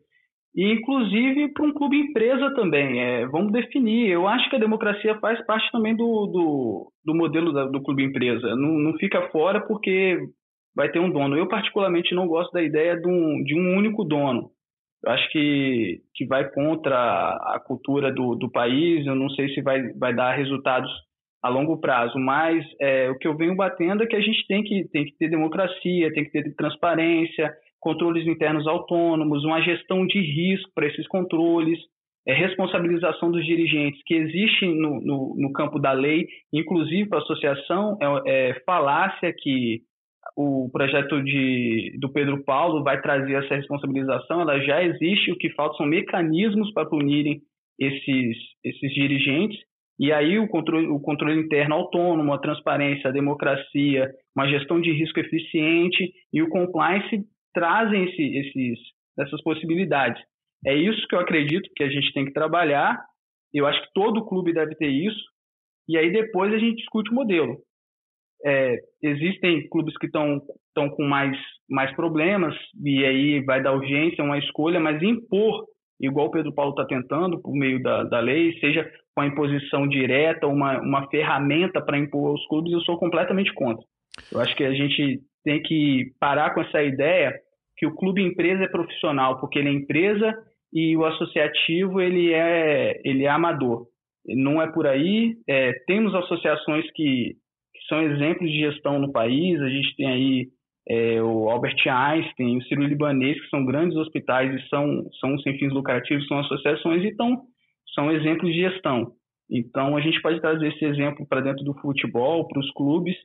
E 0.56 0.72
inclusive 0.74 1.52
para 1.54 1.66
um 1.66 1.74
clube 1.74 1.98
empresa 1.98 2.54
também. 2.54 3.00
É, 3.00 3.26
vamos 3.28 3.52
definir. 3.52 4.10
Eu 4.10 4.28
acho 4.28 4.50
que 4.50 4.56
a 4.56 4.60
democracia 4.60 5.20
faz 5.20 5.44
parte 5.46 5.72
também 5.72 5.96
do, 5.96 6.28
do, 6.28 6.92
do 7.04 7.16
modelo 7.16 7.52
da, 7.52 7.66
do 7.66 7.82
clube 7.82 8.04
empresa. 8.04 8.56
Não, 8.56 8.72
não 8.78 8.94
fica 8.98 9.30
fora 9.30 9.62
porque 9.62 10.20
vai 10.76 10.90
ter 10.90 11.00
um 11.00 11.10
dono. 11.10 11.38
Eu 11.38 11.48
particularmente 11.48 12.14
não 12.14 12.28
gosto 12.28 12.52
da 12.52 12.62
ideia 12.62 12.96
de 12.96 13.08
um, 13.08 13.44
de 13.44 13.56
um 13.56 13.76
único 13.78 14.04
dono 14.04 14.54
eu 15.04 15.12
acho 15.12 15.30
que, 15.32 16.02
que 16.16 16.26
vai 16.26 16.50
contra 16.50 16.96
a 16.96 17.60
cultura 17.60 18.12
do, 18.12 18.36
do 18.36 18.50
país. 18.50 19.06
Eu 19.06 19.16
não 19.16 19.30
sei 19.30 19.54
se 19.54 19.62
vai, 19.62 19.92
vai 19.94 20.16
dar 20.16 20.36
resultados 20.36 20.90
a 21.42 21.50
longo 21.50 21.78
prazo, 21.78 22.18
mas 22.18 22.66
é, 22.80 23.10
o 23.10 23.18
que 23.18 23.28
eu 23.28 23.36
venho 23.36 23.54
batendo 23.54 24.02
é 24.02 24.08
que 24.08 24.16
a 24.16 24.22
gente 24.22 24.48
tem 24.48 24.64
que, 24.64 24.88
tem 24.88 25.04
que 25.04 25.18
ter 25.18 25.30
democracia, 25.30 26.14
tem 26.14 26.24
que 26.24 26.32
ter 26.32 26.56
transparência, 26.56 27.54
controles 27.84 28.26
internos 28.26 28.66
autônomos, 28.66 29.44
uma 29.44 29.62
gestão 29.62 30.08
de 30.08 30.20
risco 30.20 30.72
para 30.74 30.88
esses 30.88 31.06
controles, 31.08 31.78
é, 32.26 32.34
responsabilização 32.34 33.30
dos 33.30 33.46
dirigentes 33.46 34.02
que 34.06 34.14
existe 34.14 34.66
no, 34.66 35.02
no, 35.02 35.36
no 35.38 35.52
campo 35.52 35.78
da 35.78 35.92
lei, 35.92 36.26
inclusive 36.54 37.10
para 37.10 37.20
a 37.20 37.22
associação, 37.22 37.98
é, 38.02 38.52
é 38.52 38.64
falácia 38.66 39.34
que 39.38 39.82
o 40.38 40.70
projeto 40.72 41.22
de, 41.22 41.98
do 42.00 42.10
Pedro 42.10 42.42
Paulo 42.46 42.82
vai 42.82 43.02
trazer 43.02 43.34
essa 43.34 43.56
responsabilização, 43.56 44.40
ela 44.40 44.58
já 44.62 44.82
existe, 44.82 45.34
o 45.34 45.38
que 45.38 45.50
falta 45.50 45.76
são 45.76 45.86
mecanismos 45.86 46.72
para 46.72 46.88
punirem 46.88 47.42
esses, 47.78 48.38
esses 48.64 48.94
dirigentes, 48.94 49.60
e 50.00 50.14
aí 50.14 50.40
o 50.40 50.48
controle, 50.48 50.88
o 50.88 51.00
controle 51.02 51.40
interno 51.40 51.76
autônomo, 51.76 52.34
a 52.34 52.40
transparência, 52.40 53.10
a 53.10 53.14
democracia, 53.14 54.10
uma 54.36 54.48
gestão 54.48 54.80
de 54.80 54.92
risco 54.92 55.20
eficiente 55.20 56.12
e 56.32 56.42
o 56.42 56.50
compliance 56.50 57.24
trazem 57.54 58.06
esse, 58.06 58.38
esses, 58.38 58.80
essas 59.20 59.42
possibilidades. 59.44 60.22
É 60.66 60.76
isso 60.76 61.08
que 61.08 61.16
eu 61.16 61.20
acredito 61.20 61.70
que 61.76 61.84
a 61.84 61.90
gente 61.90 62.14
tem 62.14 62.26
que 62.26 62.34
trabalhar, 62.34 63.00
eu 63.54 63.68
acho 63.68 63.82
que 63.82 63.94
todo 63.94 64.26
clube 64.26 64.54
deve 64.54 64.76
ter 64.76 64.88
isso, 64.88 65.24
e 65.88 65.98
aí 65.98 66.12
depois 66.12 66.54
a 66.54 66.58
gente 66.58 66.78
discute 66.78 67.12
o 67.12 67.14
modelo 67.16 67.58
é, 68.46 68.78
existem 69.02 69.68
clubes 69.70 69.98
que 69.98 70.08
estão 70.08 70.42
com 70.96 71.04
mais, 71.04 71.38
mais 71.70 71.96
problemas, 71.96 72.56
e 72.84 73.06
aí 73.06 73.44
vai 73.44 73.64
dar 73.64 73.74
urgência, 73.74 74.24
uma 74.24 74.38
escolha, 74.38 74.80
mas 74.80 75.02
impor, 75.02 75.66
igual 76.00 76.28
o 76.28 76.32
Pedro 76.32 76.54
Paulo 76.54 76.72
está 76.72 76.86
tentando, 76.86 77.42
por 77.42 77.54
meio 77.54 77.82
da, 77.82 78.04
da 78.04 78.20
lei, 78.20 78.58
seja 78.60 78.90
com 79.16 79.22
a 79.22 79.28
imposição 79.28 79.88
direta, 79.88 80.48
uma, 80.48 80.80
uma 80.82 81.08
ferramenta 81.10 81.82
para 81.82 81.98
impor 81.98 82.32
aos 82.32 82.46
clubes, 82.48 82.74
eu 82.74 82.82
sou 82.82 82.98
completamente 82.98 83.54
contra. 83.54 83.84
Eu 84.32 84.42
acho 84.42 84.56
que 84.56 84.64
a 84.64 84.74
gente 84.74 85.22
tem 85.44 85.62
que 85.62 86.12
parar 86.20 86.54
com 86.54 86.62
essa 86.62 86.82
ideia 86.82 87.34
que 87.78 87.86
o 87.86 87.96
clube 87.96 88.22
empresa 88.22 88.64
é 88.64 88.68
profissional, 88.68 89.40
porque 89.40 89.60
ele 89.60 89.70
é 89.70 89.74
empresa 89.74 90.34
e 90.72 90.96
o 90.98 91.06
associativo 91.06 92.02
ele 92.02 92.34
é, 92.34 93.02
ele 93.04 93.26
é 93.26 93.30
amador. 93.30 93.88
Não 94.26 94.62
é 94.62 94.72
por 94.72 94.88
aí. 94.88 95.36
É, 95.48 95.74
temos 95.86 96.16
associações 96.16 96.86
que 96.94 97.36
são 97.88 98.02
exemplos 98.02 98.50
de 98.50 98.60
gestão 98.60 99.00
no 99.00 99.12
país. 99.12 99.62
A 99.62 99.70
gente 99.70 99.96
tem 99.96 100.08
aí 100.08 100.48
é, 100.88 101.22
o 101.22 101.50
Albert 101.50 101.76
Einstein, 101.86 102.58
o 102.58 102.64
Ciro 102.64 102.84
Libanês, 102.84 103.40
que 103.42 103.50
são 103.50 103.66
grandes 103.66 103.98
hospitais 103.98 104.54
e 104.54 104.68
são, 104.70 105.04
são 105.20 105.38
sem 105.40 105.58
fins 105.58 105.74
lucrativos, 105.74 106.28
são 106.28 106.40
associações, 106.40 107.04
então 107.04 107.44
são 107.94 108.12
exemplos 108.12 108.52
de 108.52 108.62
gestão. 108.62 109.12
Então 109.50 109.96
a 109.96 110.02
gente 110.02 110.22
pode 110.22 110.42
trazer 110.42 110.68
esse 110.70 110.86
exemplo 110.86 111.26
para 111.28 111.42
dentro 111.42 111.64
do 111.64 111.74
futebol, 111.76 112.48
para 112.48 112.60
os 112.60 112.72
clubes. 112.72 113.16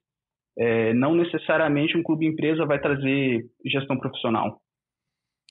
É, 0.58 0.92
não 0.92 1.14
necessariamente 1.14 1.96
um 1.96 2.02
clube 2.02 2.26
empresa 2.26 2.66
vai 2.66 2.80
trazer 2.80 3.46
gestão 3.64 3.96
profissional. 3.98 4.60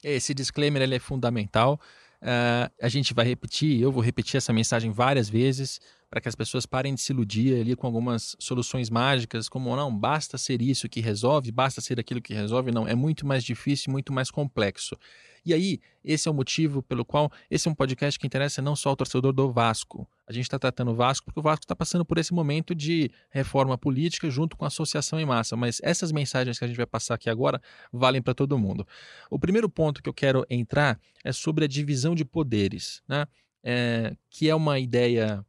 Esse 0.03 0.33
disclaimer 0.33 0.81
ele 0.81 0.95
é 0.95 0.99
fundamental. 0.99 1.79
Uh, 2.21 2.69
a 2.81 2.89
gente 2.89 3.13
vai 3.13 3.25
repetir, 3.25 3.79
eu 3.81 3.91
vou 3.91 4.03
repetir 4.03 4.37
essa 4.37 4.51
mensagem 4.51 4.91
várias 4.91 5.29
vezes 5.29 5.79
para 6.09 6.21
que 6.21 6.29
as 6.29 6.35
pessoas 6.35 6.65
parem 6.65 6.95
de 6.95 7.01
se 7.01 7.11
iludir 7.11 7.59
ali 7.59 7.75
com 7.75 7.85
algumas 7.85 8.35
soluções 8.39 8.89
mágicas, 8.89 9.49
como 9.49 9.75
não, 9.75 9.95
basta 9.95 10.37
ser 10.37 10.61
isso 10.61 10.87
que 10.87 11.01
resolve, 11.01 11.51
basta 11.51 11.81
ser 11.81 11.99
aquilo 11.99 12.21
que 12.21 12.33
resolve, 12.33 12.71
não, 12.71 12.87
é 12.87 12.95
muito 12.95 13.25
mais 13.25 13.43
difícil, 13.43 13.91
muito 13.91 14.13
mais 14.13 14.31
complexo. 14.31 14.97
E 15.47 15.53
aí, 15.53 15.79
esse 16.03 16.27
é 16.27 16.31
o 16.31 16.33
motivo 16.33 16.83
pelo 16.83 17.05
qual 17.05 17.31
esse 17.49 17.69
é 17.69 17.71
um 17.71 17.73
podcast 17.73 18.19
que 18.19 18.27
interessa 18.27 18.61
não 18.61 18.75
só 18.75 18.89
ao 18.89 18.97
torcedor 18.97 19.31
do 19.31 19.49
Vasco. 19.49 20.05
A 20.27 20.33
gente 20.33 20.43
está 20.43 20.59
tratando 20.59 20.91
o 20.91 20.93
Vasco 20.93 21.25
porque 21.25 21.39
o 21.39 21.41
Vasco 21.41 21.63
está 21.63 21.73
passando 21.73 22.03
por 22.03 22.17
esse 22.17 22.33
momento 22.33 22.75
de 22.75 23.09
reforma 23.29 23.77
política 23.77 24.29
junto 24.29 24.57
com 24.57 24.65
a 24.65 24.67
associação 24.67 25.17
em 25.21 25.25
massa. 25.25 25.55
Mas 25.55 25.79
essas 25.81 26.11
mensagens 26.11 26.59
que 26.59 26.65
a 26.65 26.67
gente 26.67 26.75
vai 26.75 26.85
passar 26.85 27.15
aqui 27.15 27.29
agora 27.29 27.61
valem 27.93 28.21
para 28.21 28.33
todo 28.33 28.57
mundo. 28.57 28.85
O 29.31 29.39
primeiro 29.39 29.69
ponto 29.69 30.03
que 30.03 30.09
eu 30.09 30.13
quero 30.13 30.45
entrar 30.49 30.99
é 31.23 31.31
sobre 31.31 31.63
a 31.63 31.67
divisão 31.67 32.13
de 32.13 32.25
poderes, 32.25 33.01
né? 33.07 33.25
É, 33.63 34.17
que 34.29 34.49
é 34.49 34.55
uma 34.55 34.79
ideia 34.79 35.45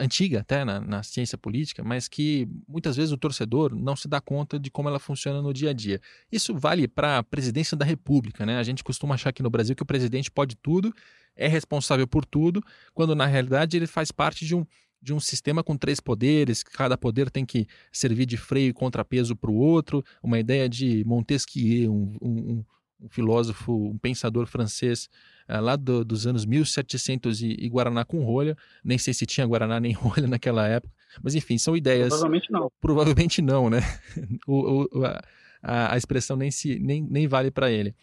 antiga 0.00 0.40
até 0.40 0.64
na, 0.64 0.80
na, 0.80 1.02
ciência 1.02 1.36
política, 1.38 1.82
mas 1.84 2.08
que 2.08 2.48
muitas 2.68 2.96
vezes 2.96 3.12
o 3.12 3.16
torcedor 3.16 3.74
não 3.74 3.96
se 3.96 4.08
dá 4.08 4.20
conta 4.20 4.58
de 4.58 4.70
como 4.70 4.88
ela 4.88 4.98
funciona 4.98 5.42
no 5.42 5.52
dia 5.52 5.70
a 5.70 5.72
dia. 5.72 6.00
Isso 6.30 6.54
vale 6.54 6.86
para 6.88 7.18
a 7.18 7.22
presidência 7.22 7.76
da 7.76 7.84
República, 7.84 8.44
né? 8.44 8.58
A 8.58 8.62
gente 8.62 8.84
costuma 8.84 9.14
achar 9.14 9.30
aqui 9.30 9.42
no 9.42 9.50
Brasil 9.50 9.74
que 9.74 9.82
o 9.82 9.86
presidente 9.86 10.30
pode 10.30 10.56
tudo, 10.56 10.94
é 11.34 11.48
responsável 11.48 12.06
por 12.06 12.24
tudo, 12.24 12.62
quando 12.94 13.14
na 13.14 13.26
realidade 13.26 13.76
ele 13.76 13.86
faz 13.86 14.10
parte 14.10 14.44
de 14.44 14.54
um 14.54 14.66
de 15.00 15.14
um 15.14 15.20
sistema 15.20 15.62
com 15.62 15.76
três 15.76 16.00
poderes, 16.00 16.64
cada 16.64 16.98
poder 16.98 17.30
tem 17.30 17.44
que 17.44 17.68
servir 17.92 18.26
de 18.26 18.36
freio 18.36 18.70
e 18.70 18.72
contrapeso 18.72 19.36
para 19.36 19.50
o 19.50 19.54
outro, 19.54 20.04
uma 20.20 20.36
ideia 20.36 20.68
de 20.68 21.04
Montesquieu, 21.04 21.92
um, 21.94 22.16
um, 22.20 22.64
um 23.00 23.08
filósofo, 23.08 23.90
um 23.90 23.98
pensador 23.98 24.46
francês 24.46 25.08
uh, 25.48 25.60
lá 25.60 25.76
do, 25.76 26.04
dos 26.04 26.26
anos 26.26 26.44
1700 26.44 27.42
e, 27.42 27.56
e, 27.58 27.68
Guaraná 27.68 28.04
com 28.04 28.24
rolha. 28.24 28.56
Nem 28.82 28.98
sei 28.98 29.12
se 29.12 29.26
tinha 29.26 29.46
Guaraná 29.46 29.78
nem 29.78 29.92
rolha 29.94 30.26
naquela 30.26 30.66
época. 30.66 30.94
Mas 31.22 31.34
enfim, 31.34 31.58
são 31.58 31.76
ideias. 31.76 32.08
Provavelmente 32.08 32.50
não. 32.50 32.72
Provavelmente 32.80 33.42
não, 33.42 33.70
né? 33.70 33.80
o, 34.46 34.88
o, 34.92 35.04
a, 35.62 35.94
a, 35.94 35.96
expressão 35.96 36.36
nem, 36.36 36.50
se, 36.50 36.78
nem, 36.78 37.02
nem 37.02 37.26
vale 37.26 37.50
para 37.50 37.70
ele. 37.70 37.94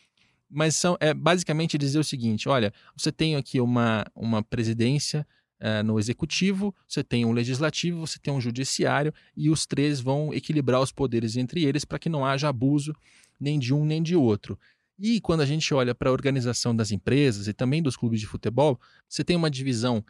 Mas 0.49 0.75
são, 0.75 0.95
é 0.99 1.13
basicamente 1.13 1.77
dizer 1.77 1.99
o 1.99 2.03
seguinte: 2.03 2.47
olha, 2.47 2.71
você 2.95 3.11
tem 3.11 3.35
aqui 3.35 3.59
uma, 3.59 4.05
uma 4.15 4.43
presidência 4.43 5.25
uh, 5.59 5.83
no 5.83 5.99
executivo, 5.99 6.75
você 6.87 7.03
tem 7.03 7.25
um 7.25 7.31
legislativo, 7.31 8.05
você 8.05 8.19
tem 8.19 8.33
um 8.33 8.41
judiciário, 8.41 9.13
e 9.35 9.49
os 9.49 9.65
três 9.65 9.99
vão 9.99 10.33
equilibrar 10.33 10.79
os 10.81 10.91
poderes 10.91 11.37
entre 11.37 11.63
eles 11.63 11.83
para 11.83 11.97
que 11.97 12.09
não 12.09 12.25
haja 12.25 12.49
abuso 12.49 12.93
nem 13.39 13.59
de 13.59 13.73
um 13.73 13.83
nem 13.83 14.01
de 14.01 14.15
outro. 14.15 14.57
E 14.99 15.19
quando 15.19 15.41
a 15.41 15.45
gente 15.45 15.73
olha 15.73 15.95
para 15.95 16.09
a 16.09 16.13
organização 16.13 16.75
das 16.75 16.91
empresas 16.91 17.47
e 17.47 17.53
também 17.53 17.81
dos 17.81 17.95
clubes 17.95 18.19
de 18.19 18.27
futebol, 18.27 18.79
você 19.07 19.23
tem 19.23 19.35
uma 19.35 19.49
divisão 19.49 20.03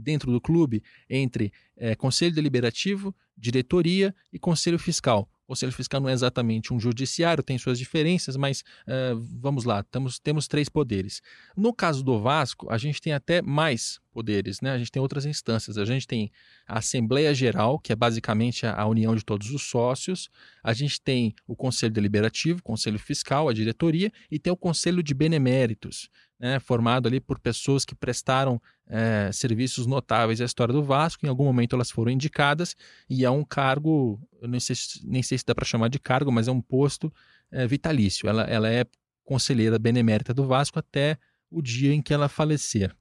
dentro 0.00 0.32
do 0.32 0.40
clube 0.40 0.82
entre 1.08 1.52
é, 1.76 1.94
conselho 1.94 2.34
deliberativo, 2.34 3.14
diretoria 3.36 4.14
e 4.32 4.38
conselho 4.38 4.78
fiscal. 4.78 5.28
O 5.44 5.50
conselho 5.50 5.72
fiscal 5.72 6.00
não 6.00 6.08
é 6.08 6.12
exatamente 6.12 6.72
um 6.72 6.78
judiciário, 6.78 7.42
tem 7.42 7.58
suas 7.58 7.76
diferenças, 7.76 8.36
mas 8.36 8.60
uh, 8.86 9.18
vamos 9.40 9.64
lá, 9.64 9.82
temos, 9.82 10.20
temos 10.20 10.46
três 10.46 10.68
poderes. 10.68 11.20
No 11.56 11.74
caso 11.74 12.04
do 12.04 12.20
Vasco, 12.20 12.70
a 12.70 12.78
gente 12.78 13.00
tem 13.00 13.12
até 13.12 13.42
mais 13.42 13.98
poderes, 14.12 14.60
né? 14.60 14.70
A 14.70 14.78
gente 14.78 14.92
tem 14.92 15.02
outras 15.02 15.26
instâncias. 15.26 15.76
A 15.76 15.84
gente 15.84 16.06
tem 16.06 16.30
a 16.68 16.78
Assembleia 16.78 17.34
Geral, 17.34 17.80
que 17.80 17.92
é 17.92 17.96
basicamente 17.96 18.64
a, 18.64 18.74
a 18.74 18.86
união 18.86 19.16
de 19.16 19.24
todos 19.24 19.50
os 19.50 19.62
sócios. 19.62 20.28
A 20.62 20.72
gente 20.72 21.00
tem 21.00 21.34
o 21.48 21.56
Conselho 21.56 21.92
Deliberativo, 21.92 22.60
o 22.60 22.62
Conselho 22.62 22.98
Fiscal, 22.98 23.48
a 23.48 23.52
diretoria, 23.52 24.12
e 24.30 24.38
tem 24.38 24.52
o 24.52 24.56
Conselho 24.56 25.02
de 25.02 25.14
Beneméritos, 25.14 26.08
né? 26.40 26.58
formado 26.58 27.06
ali 27.06 27.20
por 27.20 27.38
pessoas 27.38 27.84
que 27.84 27.94
prestaram 27.94 28.60
é, 28.86 29.30
serviços 29.30 29.86
notáveis 29.86 30.40
à 30.40 30.44
história 30.44 30.72
do 30.72 30.82
Vasco. 30.82 31.26
Em 31.26 31.28
algum 31.28 31.44
momento 31.44 31.76
elas 31.76 31.90
foram 31.90 32.10
indicadas 32.10 32.74
e 33.08 33.24
é 33.24 33.30
um 33.30 33.44
cargo, 33.44 34.18
eu 34.40 34.48
nem 34.48 34.58
sei, 34.58 34.74
nem 35.04 35.22
sei 35.22 35.36
se 35.36 35.44
dá 35.44 35.54
para 35.54 35.66
chamar 35.66 35.88
de 35.88 35.98
cargo, 35.98 36.32
mas 36.32 36.48
é 36.48 36.52
um 36.52 36.62
posto 36.62 37.12
é, 37.52 37.66
vitalício. 37.66 38.28
Ela, 38.28 38.44
ela 38.44 38.70
é 38.70 38.86
conselheira 39.22 39.78
benemérita 39.78 40.32
do 40.32 40.46
Vasco 40.46 40.78
até 40.78 41.18
o 41.50 41.60
dia 41.60 41.92
em 41.92 42.00
que 42.00 42.14
ela 42.14 42.28
falecer. 42.28 42.96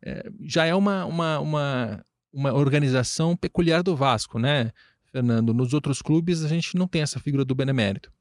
É, 0.00 0.30
já 0.40 0.64
é 0.64 0.74
uma, 0.74 1.04
uma, 1.04 1.40
uma, 1.40 2.04
uma 2.32 2.52
organização 2.52 3.36
peculiar 3.36 3.82
do 3.82 3.96
Vasco, 3.96 4.38
né, 4.38 4.70
Fernando? 5.10 5.52
Nos 5.52 5.74
outros 5.74 6.00
clubes 6.00 6.44
a 6.44 6.48
gente 6.48 6.76
não 6.76 6.86
tem 6.86 7.02
essa 7.02 7.18
figura 7.18 7.44
do 7.44 7.54
benemérito. 7.54 8.12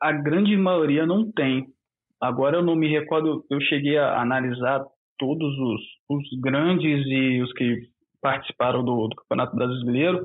A 0.00 0.12
grande 0.12 0.56
maioria 0.56 1.04
não 1.04 1.30
tem. 1.30 1.72
Agora 2.20 2.56
eu 2.56 2.62
não 2.62 2.74
me 2.74 2.88
recordo, 2.88 3.44
eu 3.50 3.60
cheguei 3.62 3.96
a 3.96 4.20
analisar 4.20 4.84
todos 5.18 5.58
os, 5.58 5.80
os 6.08 6.40
grandes 6.40 7.06
e 7.06 7.42
os 7.42 7.52
que 7.52 7.88
participaram 8.20 8.84
do, 8.84 9.08
do 9.08 9.16
Campeonato 9.16 9.54
Brasileiro 9.54 10.24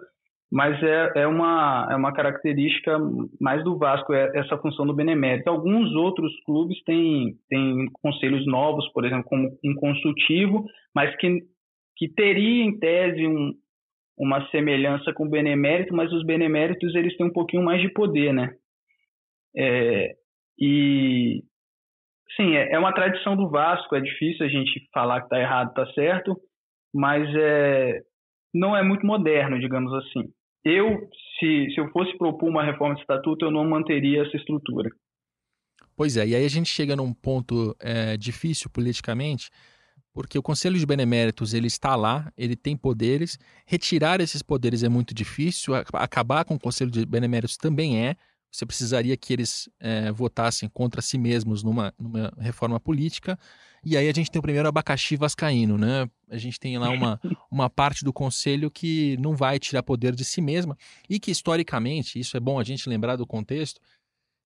mas 0.54 0.80
é, 0.84 1.22
é, 1.22 1.28
uma, 1.28 1.88
é 1.90 1.96
uma 1.96 2.14
característica 2.14 3.00
mais 3.42 3.64
do 3.64 3.76
Vasco, 3.76 4.14
é 4.14 4.32
essa 4.36 4.56
função 4.60 4.86
do 4.86 4.94
benemérito. 4.94 5.50
Alguns 5.50 5.92
outros 5.96 6.32
clubes 6.46 6.80
têm, 6.84 7.34
têm 7.50 7.88
conselhos 7.92 8.46
novos, 8.46 8.88
por 8.90 9.04
exemplo, 9.04 9.24
como 9.24 9.58
um 9.66 9.74
consultivo, 9.74 10.64
mas 10.94 11.16
que, 11.16 11.40
que 11.98 12.08
teria, 12.08 12.66
em 12.66 12.78
tese, 12.78 13.26
um, 13.26 13.52
uma 14.16 14.48
semelhança 14.52 15.12
com 15.12 15.26
o 15.26 15.30
benemérito, 15.30 15.96
mas 15.96 16.14
os 16.14 16.24
beneméritos 16.24 16.94
eles 16.94 17.18
têm 17.18 17.26
um 17.26 17.34
pouquinho 17.34 17.64
mais 17.64 17.82
de 17.82 17.90
poder, 17.90 18.32
né? 18.32 18.54
É, 19.58 20.12
e, 20.60 21.42
sim, 22.36 22.56
é, 22.56 22.74
é 22.74 22.80
uma 22.80 22.94
tradição 22.94 23.36
do 23.36 23.50
Vasco, 23.50 23.96
é 23.96 24.02
difícil 24.02 24.46
a 24.46 24.50
gente 24.50 24.88
falar 24.94 25.20
que 25.20 25.26
está 25.28 25.40
errado, 25.40 25.70
está 25.70 25.86
certo, 25.94 26.36
mas 26.94 27.28
é, 27.36 28.02
não 28.54 28.76
é 28.76 28.84
muito 28.84 29.06
moderno, 29.06 29.60
digamos 29.60 29.94
assim 29.94 30.32
eu, 30.64 31.10
se, 31.40 31.74
se 31.74 31.80
eu 31.80 31.90
fosse 31.92 32.18
propor 32.18 32.50
uma 32.50 32.64
reforma 32.64 32.96
de 32.96 33.02
estatuto, 33.02 33.46
eu 33.46 33.52
não 33.52 33.68
manteria 33.68 34.24
essa 34.24 34.38
estrutura. 34.38 34.90
Pois 35.96 36.18
é, 36.18 36.26
e 36.26 36.36
aí 36.36 36.46
a 36.46 36.50
gente 36.50 36.70
chega 36.70 36.96
num 36.96 37.14
ponto 37.14 37.76
é, 37.80 38.18
difícil 38.18 38.70
politicamente, 38.70 39.50
porque 40.14 40.38
o 40.38 40.44
Conselho 40.44 40.78
de 40.78 40.86
Beneméritos 40.86 41.54
ele 41.54 41.68
está 41.68 41.96
lá, 41.96 42.32
ele 42.38 42.56
tem 42.56 42.78
poderes, 42.78 43.38
retirar 43.66 44.22
esses 44.22 44.42
poderes 44.42 44.84
é 44.84 44.90
muito 44.90 45.14
difícil, 45.14 45.74
acabar 45.76 46.46
com 46.46 46.56
o 46.56 46.60
Conselho 46.60 46.90
de 46.90 47.06
Beneméritos 47.06 47.58
também 47.58 48.06
é. 48.06 48.16
Você 48.54 48.68
precisaria 48.68 49.18
que 49.18 49.34
eles 49.34 49.68
é, 49.80 50.12
votassem 50.12 50.70
contra 50.70 51.02
si 51.02 51.18
mesmos 51.18 51.64
numa, 51.64 51.92
numa 51.98 52.32
reforma 52.38 52.80
política. 52.80 53.38
E 53.84 53.98
aí 53.98 54.08
a 54.08 54.14
gente 54.14 54.30
tem 54.30 54.38
o 54.38 54.44
primeiro 54.44 54.68
abacaxi 54.68 55.16
vascaíno, 55.16 55.76
né? 55.76 56.08
A 56.30 56.38
gente 56.38 56.60
tem 56.60 56.78
lá 56.78 56.90
uma, 56.90 57.20
uma 57.50 57.68
parte 57.68 58.06
do 58.06 58.14
conselho 58.14 58.70
que 58.70 59.18
não 59.18 59.36
vai 59.36 59.58
tirar 59.58 59.82
poder 59.82 60.14
de 60.14 60.24
si 60.24 60.40
mesma 60.40 60.78
e 61.10 61.20
que 61.20 61.32
historicamente, 61.32 62.20
isso 62.20 62.38
é 62.38 62.40
bom 62.40 62.60
a 62.60 62.64
gente 62.64 62.88
lembrar 62.88 63.16
do 63.16 63.26
contexto, 63.26 63.82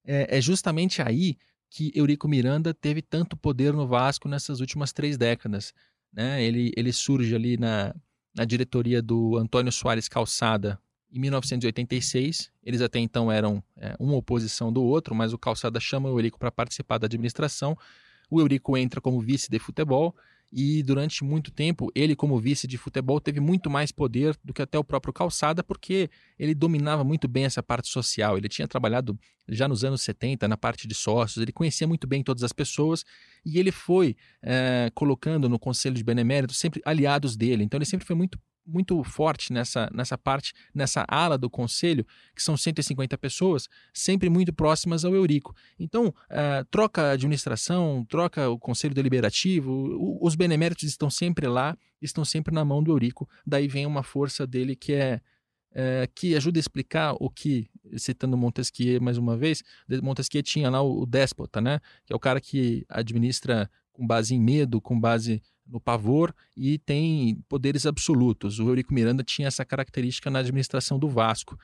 é, 0.06 0.38
é 0.38 0.40
justamente 0.40 1.02
aí 1.02 1.36
que 1.68 1.92
Eurico 1.94 2.26
Miranda 2.26 2.72
teve 2.72 3.02
tanto 3.02 3.36
poder 3.36 3.74
no 3.74 3.86
Vasco 3.86 4.26
nessas 4.26 4.60
últimas 4.60 4.90
três 4.90 5.18
décadas. 5.18 5.74
Né? 6.10 6.42
Ele, 6.42 6.72
ele 6.74 6.94
surge 6.94 7.34
ali 7.34 7.58
na, 7.58 7.94
na 8.34 8.46
diretoria 8.46 9.02
do 9.02 9.36
Antônio 9.36 9.70
Soares 9.70 10.08
Calçada 10.08 10.80
em 11.12 11.18
1986. 11.18 12.50
Eles 12.62 12.80
até 12.80 12.98
então 12.98 13.30
eram 13.30 13.62
é, 13.76 13.94
uma 13.98 14.16
oposição 14.16 14.72
do 14.72 14.82
outro, 14.82 15.14
mas 15.14 15.32
o 15.32 15.38
Calçada 15.38 15.80
chama 15.80 16.10
o 16.10 16.18
Eurico 16.18 16.38
para 16.38 16.50
participar 16.50 16.98
da 16.98 17.06
administração 17.06 17.76
o 18.30 18.40
Eurico 18.40 18.76
entra 18.76 19.00
como 19.00 19.20
vice 19.20 19.50
de 19.50 19.58
futebol 19.58 20.14
e 20.50 20.82
durante 20.82 21.22
muito 21.22 21.50
tempo 21.50 21.90
ele 21.94 22.16
como 22.16 22.38
vice 22.38 22.66
de 22.66 22.78
futebol 22.78 23.20
teve 23.20 23.38
muito 23.38 23.68
mais 23.68 23.92
poder 23.92 24.34
do 24.42 24.54
que 24.54 24.62
até 24.62 24.78
o 24.78 24.84
próprio 24.84 25.12
Calçada 25.12 25.62
porque 25.62 26.08
ele 26.38 26.54
dominava 26.54 27.04
muito 27.04 27.28
bem 27.28 27.44
essa 27.44 27.62
parte 27.62 27.88
social 27.88 28.38
ele 28.38 28.48
tinha 28.48 28.66
trabalhado 28.66 29.18
já 29.46 29.68
nos 29.68 29.84
anos 29.84 30.00
70 30.00 30.48
na 30.48 30.56
parte 30.56 30.88
de 30.88 30.94
sócios 30.94 31.42
ele 31.42 31.52
conhecia 31.52 31.86
muito 31.86 32.06
bem 32.06 32.22
todas 32.22 32.42
as 32.42 32.52
pessoas 32.52 33.04
e 33.44 33.58
ele 33.58 33.70
foi 33.70 34.16
é, 34.42 34.90
colocando 34.94 35.50
no 35.50 35.58
conselho 35.58 35.94
de 35.94 36.04
benemérito 36.04 36.54
sempre 36.54 36.80
aliados 36.82 37.36
dele 37.36 37.62
então 37.64 37.76
ele 37.76 37.84
sempre 37.84 38.06
foi 38.06 38.16
muito 38.16 38.40
muito 38.68 39.02
forte 39.02 39.52
nessa, 39.52 39.88
nessa 39.92 40.18
parte, 40.18 40.52
nessa 40.74 41.04
ala 41.08 41.38
do 41.38 41.48
conselho, 41.48 42.06
que 42.34 42.42
são 42.42 42.56
150 42.56 43.16
pessoas, 43.16 43.68
sempre 43.94 44.28
muito 44.28 44.52
próximas 44.52 45.04
ao 45.04 45.14
Eurico. 45.14 45.54
Então, 45.78 46.08
uh, 46.08 46.64
troca 46.70 47.02
a 47.02 47.10
administração, 47.12 48.04
troca 48.08 48.48
o 48.50 48.58
conselho 48.58 48.94
deliberativo, 48.94 49.72
o, 49.72 50.24
os 50.24 50.34
beneméritos 50.34 50.84
estão 50.84 51.08
sempre 51.08 51.46
lá, 51.48 51.76
estão 52.00 52.24
sempre 52.24 52.54
na 52.54 52.64
mão 52.64 52.82
do 52.82 52.92
Eurico. 52.92 53.28
Daí 53.46 53.66
vem 53.66 53.86
uma 53.86 54.02
força 54.02 54.46
dele 54.46 54.76
que 54.76 54.92
é, 54.92 55.20
é 55.74 56.06
que 56.14 56.36
ajuda 56.36 56.58
a 56.58 56.60
explicar 56.60 57.14
o 57.18 57.30
que, 57.30 57.70
citando 57.96 58.36
Montesquieu 58.36 59.00
mais 59.00 59.16
uma 59.16 59.36
vez, 59.36 59.62
Montesquieu 60.02 60.42
tinha 60.42 60.68
lá 60.68 60.82
o, 60.82 61.02
o 61.02 61.06
déspota, 61.06 61.60
né? 61.60 61.80
que 62.04 62.12
é 62.12 62.16
o 62.16 62.20
cara 62.20 62.40
que 62.40 62.84
administra 62.88 63.70
com 63.92 64.06
base 64.06 64.34
em 64.34 64.40
medo, 64.40 64.80
com 64.80 64.98
base 64.98 65.42
no 65.68 65.80
pavor 65.80 66.34
e 66.56 66.78
tem 66.78 67.36
poderes 67.48 67.86
absolutos. 67.86 68.58
O 68.58 68.68
Eurico 68.68 68.94
Miranda 68.94 69.22
tinha 69.22 69.48
essa 69.48 69.64
característica 69.64 70.30
na 70.30 70.40
administração 70.40 70.98
do 70.98 71.08
Vasco, 71.08 71.58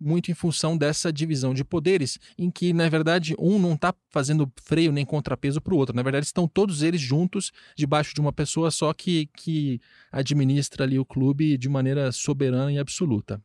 muito 0.00 0.30
em 0.30 0.34
função 0.34 0.76
dessa 0.76 1.12
divisão 1.12 1.54
de 1.54 1.64
poderes, 1.64 2.18
em 2.38 2.50
que, 2.50 2.72
na 2.72 2.88
verdade, 2.88 3.34
um 3.38 3.58
não 3.58 3.72
está 3.74 3.94
fazendo 4.10 4.50
freio 4.60 4.92
nem 4.92 5.06
contrapeso 5.06 5.60
para 5.60 5.74
o 5.74 5.78
outro. 5.78 5.96
Na 5.96 6.02
verdade, 6.02 6.26
estão 6.26 6.46
todos 6.46 6.82
eles 6.82 7.00
juntos, 7.00 7.50
debaixo 7.74 8.14
de 8.14 8.20
uma 8.20 8.32
pessoa 8.32 8.70
só 8.70 8.92
que, 8.92 9.26
que 9.36 9.80
administra 10.12 10.84
ali 10.84 10.98
o 10.98 11.04
clube 11.04 11.56
de 11.56 11.68
maneira 11.68 12.12
soberana 12.12 12.72
e 12.72 12.78
absoluta. 12.78 13.40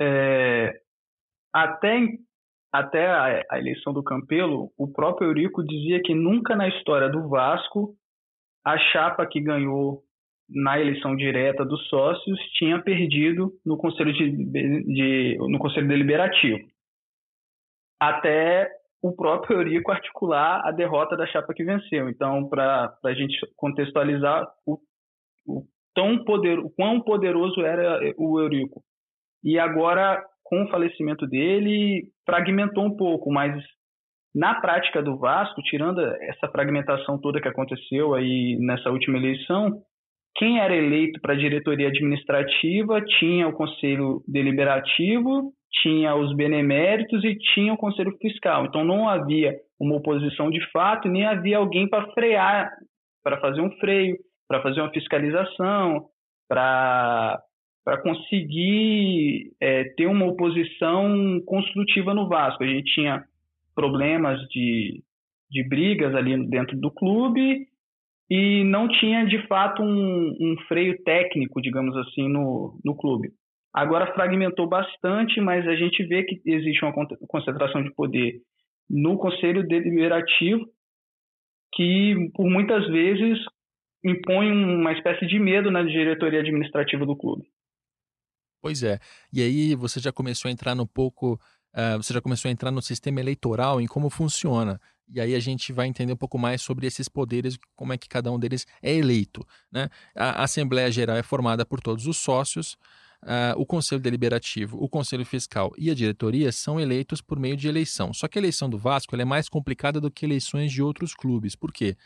É, 0.00 0.80
até 1.52 2.18
até 2.72 3.06
a, 3.06 3.42
a, 3.52 3.58
eleição 3.58 3.92
do 3.92 4.02
Campelo, 4.02 4.70
o 4.76 4.86
próprio 4.86 5.28
Eurico 5.28 5.64
dizia 5.64 6.02
que 6.02 6.14
nunca 6.14 6.54
na 6.54 6.68
história 6.68 7.08
do 7.08 7.26
Vasco 7.26 7.96
a 8.66 8.76
chapa 8.76 9.24
que 9.24 9.40
ganhou 9.40 10.02
na 10.48 10.80
eleição 10.80 11.14
direta 11.14 11.64
dos 11.64 11.86
sócios 11.88 12.36
tinha 12.58 12.82
perdido 12.82 13.52
no 13.64 13.76
conselho 13.76 14.12
de, 14.12 14.30
de 14.92 15.36
no 15.38 15.58
conselho 15.58 15.86
deliberativo. 15.86 16.58
Até 18.00 18.68
o 19.00 19.14
próprio 19.14 19.58
Eurico 19.62 19.92
articular 19.92 20.66
a 20.66 20.72
derrota 20.72 21.16
da 21.16 21.28
chapa 21.28 21.54
que 21.54 21.62
venceu. 21.62 22.08
Então 22.08 22.48
para 22.48 22.92
a 23.04 23.14
gente 23.14 23.38
contextualizar 23.54 24.44
o, 24.66 24.80
o 25.46 25.64
tão 25.94 26.24
poder 26.24 26.58
o 26.58 26.68
quão 26.70 27.00
poderoso 27.00 27.60
era 27.60 28.00
o 28.18 28.40
Eurico. 28.40 28.82
E 29.44 29.60
agora 29.60 30.20
com 30.42 30.64
o 30.64 30.68
falecimento 30.68 31.24
dele 31.24 32.02
fragmentou 32.24 32.84
um 32.84 32.96
pouco 32.96 33.32
mas 33.32 33.62
na 34.36 34.60
prática 34.60 35.02
do 35.02 35.16
Vasco, 35.16 35.62
tirando 35.62 35.98
essa 36.20 36.46
fragmentação 36.48 37.18
toda 37.18 37.40
que 37.40 37.48
aconteceu 37.48 38.12
aí 38.12 38.58
nessa 38.60 38.90
última 38.90 39.16
eleição, 39.16 39.80
quem 40.36 40.60
era 40.60 40.76
eleito 40.76 41.18
para 41.22 41.32
a 41.32 41.38
diretoria 41.38 41.88
administrativa 41.88 43.00
tinha 43.18 43.48
o 43.48 43.54
conselho 43.54 44.22
deliberativo, 44.28 45.54
tinha 45.80 46.14
os 46.14 46.36
beneméritos 46.36 47.24
e 47.24 47.34
tinha 47.54 47.72
o 47.72 47.78
conselho 47.78 48.14
fiscal. 48.20 48.66
Então 48.66 48.84
não 48.84 49.08
havia 49.08 49.56
uma 49.80 49.96
oposição 49.96 50.50
de 50.50 50.60
fato, 50.70 51.08
nem 51.08 51.24
havia 51.24 51.56
alguém 51.56 51.88
para 51.88 52.06
frear, 52.12 52.70
para 53.24 53.40
fazer 53.40 53.62
um 53.62 53.70
freio, 53.78 54.18
para 54.46 54.60
fazer 54.60 54.82
uma 54.82 54.92
fiscalização, 54.92 56.04
para 56.46 57.40
para 57.82 58.02
conseguir 58.02 59.52
é, 59.62 59.84
ter 59.96 60.06
uma 60.06 60.26
oposição 60.26 61.40
construtiva 61.46 62.12
no 62.12 62.28
Vasco. 62.28 62.64
A 62.64 62.66
gente 62.66 62.92
tinha 62.92 63.22
problemas 63.76 64.40
de, 64.48 65.04
de 65.50 65.68
brigas 65.68 66.14
ali 66.14 66.48
dentro 66.48 66.76
do 66.76 66.90
clube 66.90 67.68
e 68.28 68.64
não 68.64 68.88
tinha 68.88 69.24
de 69.26 69.46
fato 69.46 69.82
um, 69.82 70.36
um 70.40 70.56
freio 70.66 71.00
técnico, 71.04 71.62
digamos 71.62 71.96
assim, 71.96 72.28
no, 72.28 72.80
no 72.84 72.96
clube. 72.96 73.30
Agora 73.72 74.12
fragmentou 74.14 74.66
bastante, 74.66 75.40
mas 75.40 75.68
a 75.68 75.76
gente 75.76 76.02
vê 76.04 76.24
que 76.24 76.40
existe 76.46 76.82
uma 76.82 76.94
concentração 77.28 77.82
de 77.82 77.94
poder 77.94 78.40
no 78.88 79.18
Conselho 79.18 79.66
Deliberativo 79.66 80.64
que, 81.74 82.30
por 82.34 82.48
muitas 82.48 82.88
vezes, 82.88 83.38
impõe 84.02 84.50
uma 84.50 84.92
espécie 84.92 85.26
de 85.26 85.38
medo 85.38 85.70
na 85.70 85.82
diretoria 85.82 86.40
administrativa 86.40 87.04
do 87.04 87.16
clube. 87.16 87.44
Pois 88.62 88.82
é. 88.82 88.98
E 89.32 89.42
aí 89.42 89.74
você 89.74 90.00
já 90.00 90.10
começou 90.10 90.48
a 90.48 90.52
entrar 90.52 90.74
no 90.74 90.86
pouco 90.86 91.38
uh, 91.76 92.02
você 92.02 92.14
já 92.14 92.20
começou 92.20 92.48
a 92.48 92.52
entrar 92.52 92.70
no 92.70 92.80
sistema 92.80 93.20
eleitoral, 93.20 93.80
em 93.80 93.86
como 93.86 94.08
funciona. 94.08 94.80
E 95.08 95.20
aí 95.20 95.34
a 95.34 95.40
gente 95.40 95.72
vai 95.72 95.86
entender 95.86 96.12
um 96.12 96.16
pouco 96.16 96.38
mais 96.38 96.60
sobre 96.62 96.86
esses 96.86 97.08
poderes, 97.08 97.56
como 97.76 97.92
é 97.92 97.98
que 97.98 98.08
cada 98.08 98.32
um 98.32 98.38
deles 98.38 98.66
é 98.82 98.92
eleito. 98.92 99.46
Né? 99.70 99.88
A 100.14 100.42
Assembleia 100.42 100.90
Geral 100.90 101.16
é 101.16 101.22
formada 101.22 101.64
por 101.64 101.80
todos 101.80 102.06
os 102.06 102.16
sócios, 102.16 102.76
uh, 103.22 103.56
o 103.56 103.64
Conselho 103.64 104.00
Deliberativo, 104.00 104.82
o 104.82 104.88
Conselho 104.88 105.24
Fiscal 105.24 105.72
e 105.78 105.90
a 105.90 105.94
diretoria 105.94 106.50
são 106.50 106.80
eleitos 106.80 107.20
por 107.20 107.38
meio 107.38 107.56
de 107.56 107.68
eleição. 107.68 108.12
Só 108.12 108.26
que 108.26 108.38
a 108.38 108.40
eleição 108.40 108.68
do 108.68 108.78
Vasco 108.78 109.14
é 109.14 109.24
mais 109.24 109.48
complicada 109.48 110.00
do 110.00 110.10
que 110.10 110.26
eleições 110.26 110.72
de 110.72 110.82
outros 110.82 111.14
clubes. 111.14 111.54
Por 111.54 111.72
quê? 111.72 111.96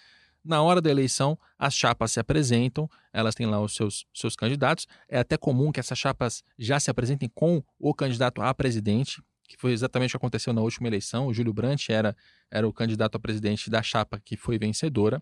Na 0.43 0.63
hora 0.63 0.81
da 0.81 0.91
eleição, 0.91 1.39
as 1.59 1.75
chapas 1.75 2.13
se 2.13 2.21
apresentam, 2.21 2.89
elas 3.13 3.35
têm 3.35 3.47
lá 3.47 3.61
os 3.61 3.75
seus, 3.75 4.07
seus 4.15 4.35
candidatos. 4.35 4.87
É 5.07 5.19
até 5.19 5.37
comum 5.37 5.71
que 5.71 5.79
essas 5.79 5.99
chapas 5.99 6.43
já 6.59 6.81
se 6.81 6.91
apresentem 6.91 7.31
com 7.35 7.63
o 7.79 7.93
candidato 7.93 8.41
a 8.41 8.55
presidente, 8.55 9.23
que 9.51 9.57
foi 9.61 9.73
exatamente 9.73 10.11
o 10.11 10.13
que 10.13 10.17
aconteceu 10.17 10.53
na 10.53 10.61
última 10.61 10.87
eleição. 10.87 11.27
O 11.27 11.35
Júlio 11.35 11.53
Brandt 11.53 11.91
era, 11.91 12.17
era 12.49 12.67
o 12.67 12.73
candidato 12.73 13.17
a 13.17 13.19
presidente 13.19 13.69
da 13.69 13.83
chapa 13.83 14.21
que 14.25 14.37
foi 14.37 14.57
vencedora. 14.57 15.21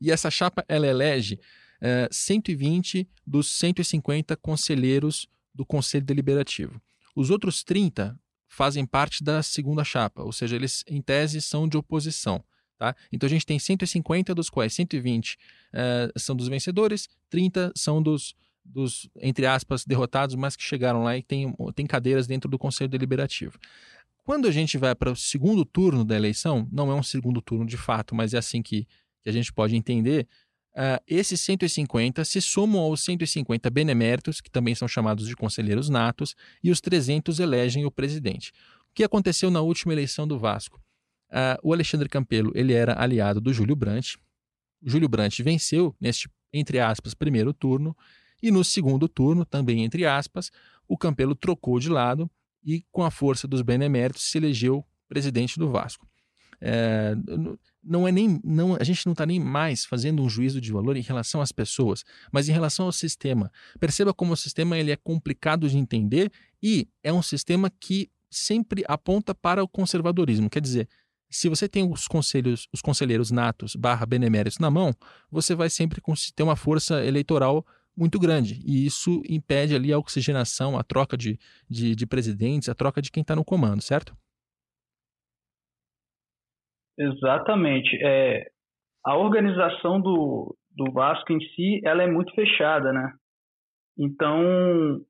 E 0.00 0.10
essa 0.10 0.28
chapa 0.28 0.64
ela 0.68 0.88
elege 0.88 1.38
é, 1.80 2.08
120 2.10 3.08
dos 3.24 3.48
150 3.52 4.36
conselheiros 4.36 5.28
do 5.54 5.64
Conselho 5.64 6.04
Deliberativo. 6.04 6.82
Os 7.14 7.30
outros 7.30 7.62
30 7.62 8.18
fazem 8.48 8.84
parte 8.84 9.22
da 9.22 9.40
segunda 9.40 9.84
chapa, 9.84 10.24
ou 10.24 10.32
seja, 10.32 10.56
eles, 10.56 10.82
em 10.88 11.00
tese, 11.00 11.40
são 11.40 11.68
de 11.68 11.76
oposição. 11.76 12.42
Tá? 12.76 12.96
Então 13.12 13.28
a 13.28 13.30
gente 13.30 13.46
tem 13.46 13.58
150, 13.58 14.34
dos 14.34 14.50
quais 14.50 14.74
120 14.74 15.38
é, 15.72 16.10
são 16.16 16.34
dos 16.34 16.48
vencedores, 16.48 17.08
30 17.28 17.72
são 17.76 18.02
dos, 18.02 18.34
dos, 18.72 19.08
entre 19.16 19.46
aspas, 19.46 19.84
derrotados, 19.84 20.34
mas 20.34 20.56
que 20.56 20.62
chegaram 20.62 21.02
lá 21.02 21.16
e 21.16 21.22
tem, 21.22 21.54
tem 21.74 21.86
cadeiras 21.86 22.26
dentro 22.26 22.48
do 22.48 22.58
Conselho 22.58 22.88
Deliberativo. 22.88 23.58
Quando 24.24 24.46
a 24.46 24.50
gente 24.50 24.78
vai 24.78 24.94
para 24.94 25.10
o 25.10 25.16
segundo 25.16 25.64
turno 25.64 26.04
da 26.04 26.14
eleição, 26.14 26.68
não 26.70 26.90
é 26.90 26.94
um 26.94 27.02
segundo 27.02 27.40
turno 27.40 27.66
de 27.66 27.76
fato, 27.76 28.14
mas 28.14 28.34
é 28.34 28.38
assim 28.38 28.62
que, 28.62 28.86
que 29.22 29.28
a 29.28 29.32
gente 29.32 29.52
pode 29.52 29.74
entender, 29.74 30.28
uh, 30.72 31.02
esses 31.06 31.40
150 31.40 32.24
se 32.24 32.40
somam 32.40 32.80
aos 32.80 33.02
150 33.02 33.68
beneméritos, 33.70 34.40
que 34.40 34.50
também 34.50 34.74
são 34.74 34.86
chamados 34.86 35.26
de 35.26 35.34
conselheiros 35.34 35.88
natos, 35.88 36.36
e 36.62 36.70
os 36.70 36.80
300 36.80 37.40
elegem 37.40 37.84
o 37.84 37.90
presidente. 37.90 38.52
O 38.90 38.94
que 38.94 39.02
aconteceu 39.04 39.50
na 39.50 39.60
última 39.60 39.92
eleição 39.92 40.28
do 40.28 40.38
Vasco? 40.38 40.80
Uh, 41.30 41.58
o 41.62 41.72
Alexandre 41.72 42.08
Campelo 42.08 42.52
ele 42.54 42.72
era 42.72 43.00
aliado 43.00 43.40
do 43.40 43.52
Júlio 43.52 43.76
Brandt. 43.76 44.18
O 44.82 44.90
Júlio 44.90 45.08
Brandt 45.08 45.42
venceu 45.42 45.94
neste, 46.00 46.28
entre 46.52 46.80
aspas, 46.80 47.14
primeiro 47.14 47.52
turno, 47.52 47.96
e 48.42 48.50
no 48.50 48.64
segundo 48.64 49.08
turno, 49.08 49.44
também 49.44 49.84
entre 49.84 50.06
aspas, 50.06 50.50
o 50.88 50.96
Campelo 50.96 51.34
trocou 51.34 51.78
de 51.78 51.88
lado 51.88 52.30
e, 52.64 52.84
com 52.90 53.02
a 53.02 53.10
força 53.10 53.46
dos 53.46 53.62
beneméritos, 53.62 54.22
se 54.22 54.38
elegeu 54.38 54.84
presidente 55.08 55.58
do 55.58 55.70
Vasco. 55.70 56.06
É, 56.60 57.14
não 57.82 58.06
é 58.06 58.12
nem 58.12 58.38
não 58.44 58.74
a 58.74 58.84
gente 58.84 59.06
não 59.06 59.12
está 59.12 59.24
nem 59.24 59.40
mais 59.40 59.86
fazendo 59.86 60.22
um 60.22 60.28
juízo 60.28 60.60
de 60.60 60.70
valor 60.70 60.94
em 60.94 61.00
relação 61.00 61.40
às 61.40 61.50
pessoas, 61.50 62.04
mas 62.30 62.48
em 62.48 62.52
relação 62.52 62.86
ao 62.86 62.92
sistema. 62.92 63.50
Perceba 63.78 64.12
como 64.12 64.34
o 64.34 64.36
sistema 64.36 64.76
ele 64.76 64.90
é 64.90 64.96
complicado 64.96 65.68
de 65.68 65.78
entender 65.78 66.30
e 66.62 66.86
é 67.02 67.10
um 67.12 67.22
sistema 67.22 67.70
que 67.70 68.10
sempre 68.30 68.84
aponta 68.86 69.34
para 69.34 69.64
o 69.64 69.68
conservadorismo. 69.68 70.50
Quer 70.50 70.60
dizer, 70.60 70.88
se 71.30 71.48
você 71.48 71.68
tem 71.68 71.90
os 71.90 72.06
conselhos, 72.06 72.68
os 72.72 72.82
conselheiros 72.82 73.30
natos 73.30 73.74
barra 73.74 74.04
beneméritos 74.04 74.58
na 74.58 74.70
mão, 74.70 74.94
você 75.30 75.54
vai 75.54 75.70
sempre 75.70 76.02
ter 76.34 76.42
uma 76.42 76.56
força 76.56 77.04
eleitoral 77.04 77.64
muito 78.00 78.18
grande. 78.18 78.54
E 78.66 78.86
isso 78.86 79.20
impede 79.28 79.74
ali 79.74 79.92
a 79.92 79.98
oxigenação, 79.98 80.78
a 80.78 80.82
troca 80.82 81.16
de, 81.16 81.38
de, 81.68 81.94
de 81.94 82.06
presidentes, 82.06 82.70
a 82.70 82.74
troca 82.74 83.02
de 83.02 83.12
quem 83.12 83.20
está 83.20 83.36
no 83.36 83.44
comando, 83.44 83.82
certo? 83.82 84.14
Exatamente. 86.98 87.96
É, 88.02 88.46
a 89.04 89.16
organização 89.16 90.00
do, 90.00 90.56
do 90.70 90.90
Vasco 90.92 91.32
em 91.32 91.40
si, 91.50 91.80
ela 91.84 92.02
é 92.02 92.06
muito 92.06 92.34
fechada, 92.34 92.92
né? 92.92 93.12
Então, 93.98 95.00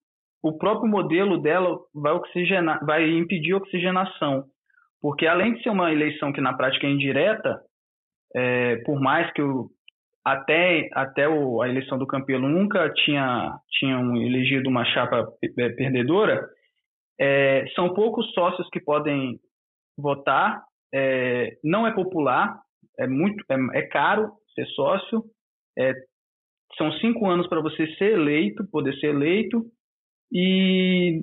o 0.43 0.59
próprio 0.59 0.91
modelo 0.91 1.41
dela 1.41 1.79
vai 1.95 2.13
oxigenar, 2.13 2.85
vai 2.85 3.09
impedir 3.09 3.53
a 3.53 3.59
oxigenação, 3.59 4.45
porque 5.01 5.27
além 5.27 5.55
de 5.55 5.63
ser 5.63 5.71
uma 5.71 5.93
eleição 5.93 6.33
que 6.33 6.41
na 6.41 6.57
prática 6.57 6.87
é 6.87 6.91
indireta, 6.91 7.61
é, 8.35 8.77
por 8.85 9.01
mais 9.01 9.33
que 9.33 9.43
o, 9.43 9.71
até, 10.25 10.89
até 10.93 11.29
o, 11.29 11.63
a 11.63 11.69
eleição 11.69 11.99
do 11.99 12.07
Campelo 12.07 12.49
nunca 12.49 12.93
tinha, 12.93 13.59
tinham 13.79 14.17
elegido 14.17 14.69
uma 14.69 14.85
chapa 14.85 15.27
perdedora, 15.57 16.47
é, 17.19 17.67
são 17.75 17.93
poucos 17.95 18.31
sócios 18.33 18.69
que 18.71 18.81
podem 18.81 19.39
votar, 19.99 20.63
é, 20.93 21.57
não 21.63 21.87
é 21.87 21.93
popular, 21.93 22.59
é 22.99 23.07
muito 23.07 23.45
é, 23.51 23.79
é 23.79 23.83
caro 23.83 24.31
ser 24.55 24.67
sócio, 24.69 25.23
é, 25.79 25.93
são 26.77 26.93
cinco 26.95 27.27
anos 27.27 27.47
para 27.49 27.61
você 27.61 27.87
ser 27.97 28.13
eleito, 28.13 28.69
poder 28.71 28.95
ser 28.99 29.09
eleito, 29.09 29.65
e 30.33 31.23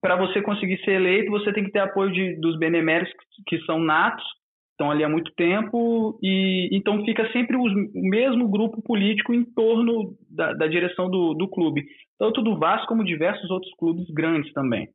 para 0.00 0.16
você 0.16 0.40
conseguir 0.40 0.78
ser 0.84 0.92
eleito, 0.92 1.30
você 1.30 1.52
tem 1.52 1.64
que 1.64 1.72
ter 1.72 1.80
apoio 1.80 2.12
de, 2.12 2.40
dos 2.40 2.58
beneméritos 2.58 3.12
que, 3.46 3.56
que 3.56 3.64
são 3.64 3.78
natos, 3.78 4.24
estão 4.80 4.90
ali 4.90 5.04
há 5.04 5.08
muito 5.08 5.30
tempo 5.34 6.18
e 6.22 6.70
então 6.72 7.04
fica 7.04 7.30
sempre 7.32 7.54
o 7.54 7.64
mesmo 7.94 8.48
grupo 8.48 8.80
político 8.80 9.34
em 9.34 9.44
torno 9.44 10.16
da, 10.30 10.54
da 10.54 10.66
direção 10.66 11.10
do, 11.10 11.34
do 11.34 11.46
clube, 11.46 11.84
tanto 12.18 12.40
do 12.40 12.58
Vasco 12.58 12.88
como 12.88 13.04
diversos 13.04 13.50
outros 13.50 13.70
clubes 13.78 14.08
grandes 14.08 14.50
também. 14.54 14.88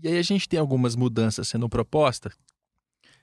E 0.00 0.06
aí 0.06 0.18
a 0.18 0.22
gente 0.22 0.48
tem 0.48 0.60
algumas 0.60 0.94
mudanças 0.94 1.48
sendo 1.48 1.68
propostas 1.68 2.38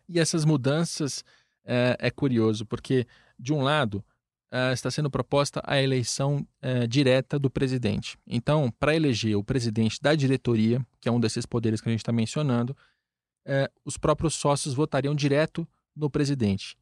e 0.09 0.19
essas 0.19 0.43
mudanças 0.43 1.23
é, 1.65 1.95
é 1.99 2.11
curioso 2.11 2.65
porque 2.65 3.05
de 3.39 3.53
um 3.53 3.61
lado 3.61 4.03
é, 4.51 4.73
está 4.73 4.91
sendo 4.91 5.09
proposta 5.09 5.61
a 5.63 5.81
eleição 5.81 6.45
é, 6.61 6.85
direta 6.85 7.39
do 7.39 7.49
presidente. 7.49 8.17
Então, 8.27 8.69
para 8.79 8.95
eleger 8.95 9.37
o 9.37 9.43
presidente 9.43 9.97
da 10.01 10.13
diretoria, 10.13 10.85
que 10.99 11.07
é 11.07 11.11
um 11.11 11.19
desses 11.19 11.45
poderes 11.45 11.79
que 11.79 11.87
a 11.87 11.91
gente 11.91 12.01
está 12.01 12.11
mencionando, 12.11 12.75
é, 13.45 13.69
os 13.83 13.97
próprios 13.97 14.33
sócios 14.35 14.73
votariam 14.73 15.15
direto 15.15 15.67
no 15.95 16.09
presidente. 16.09 16.77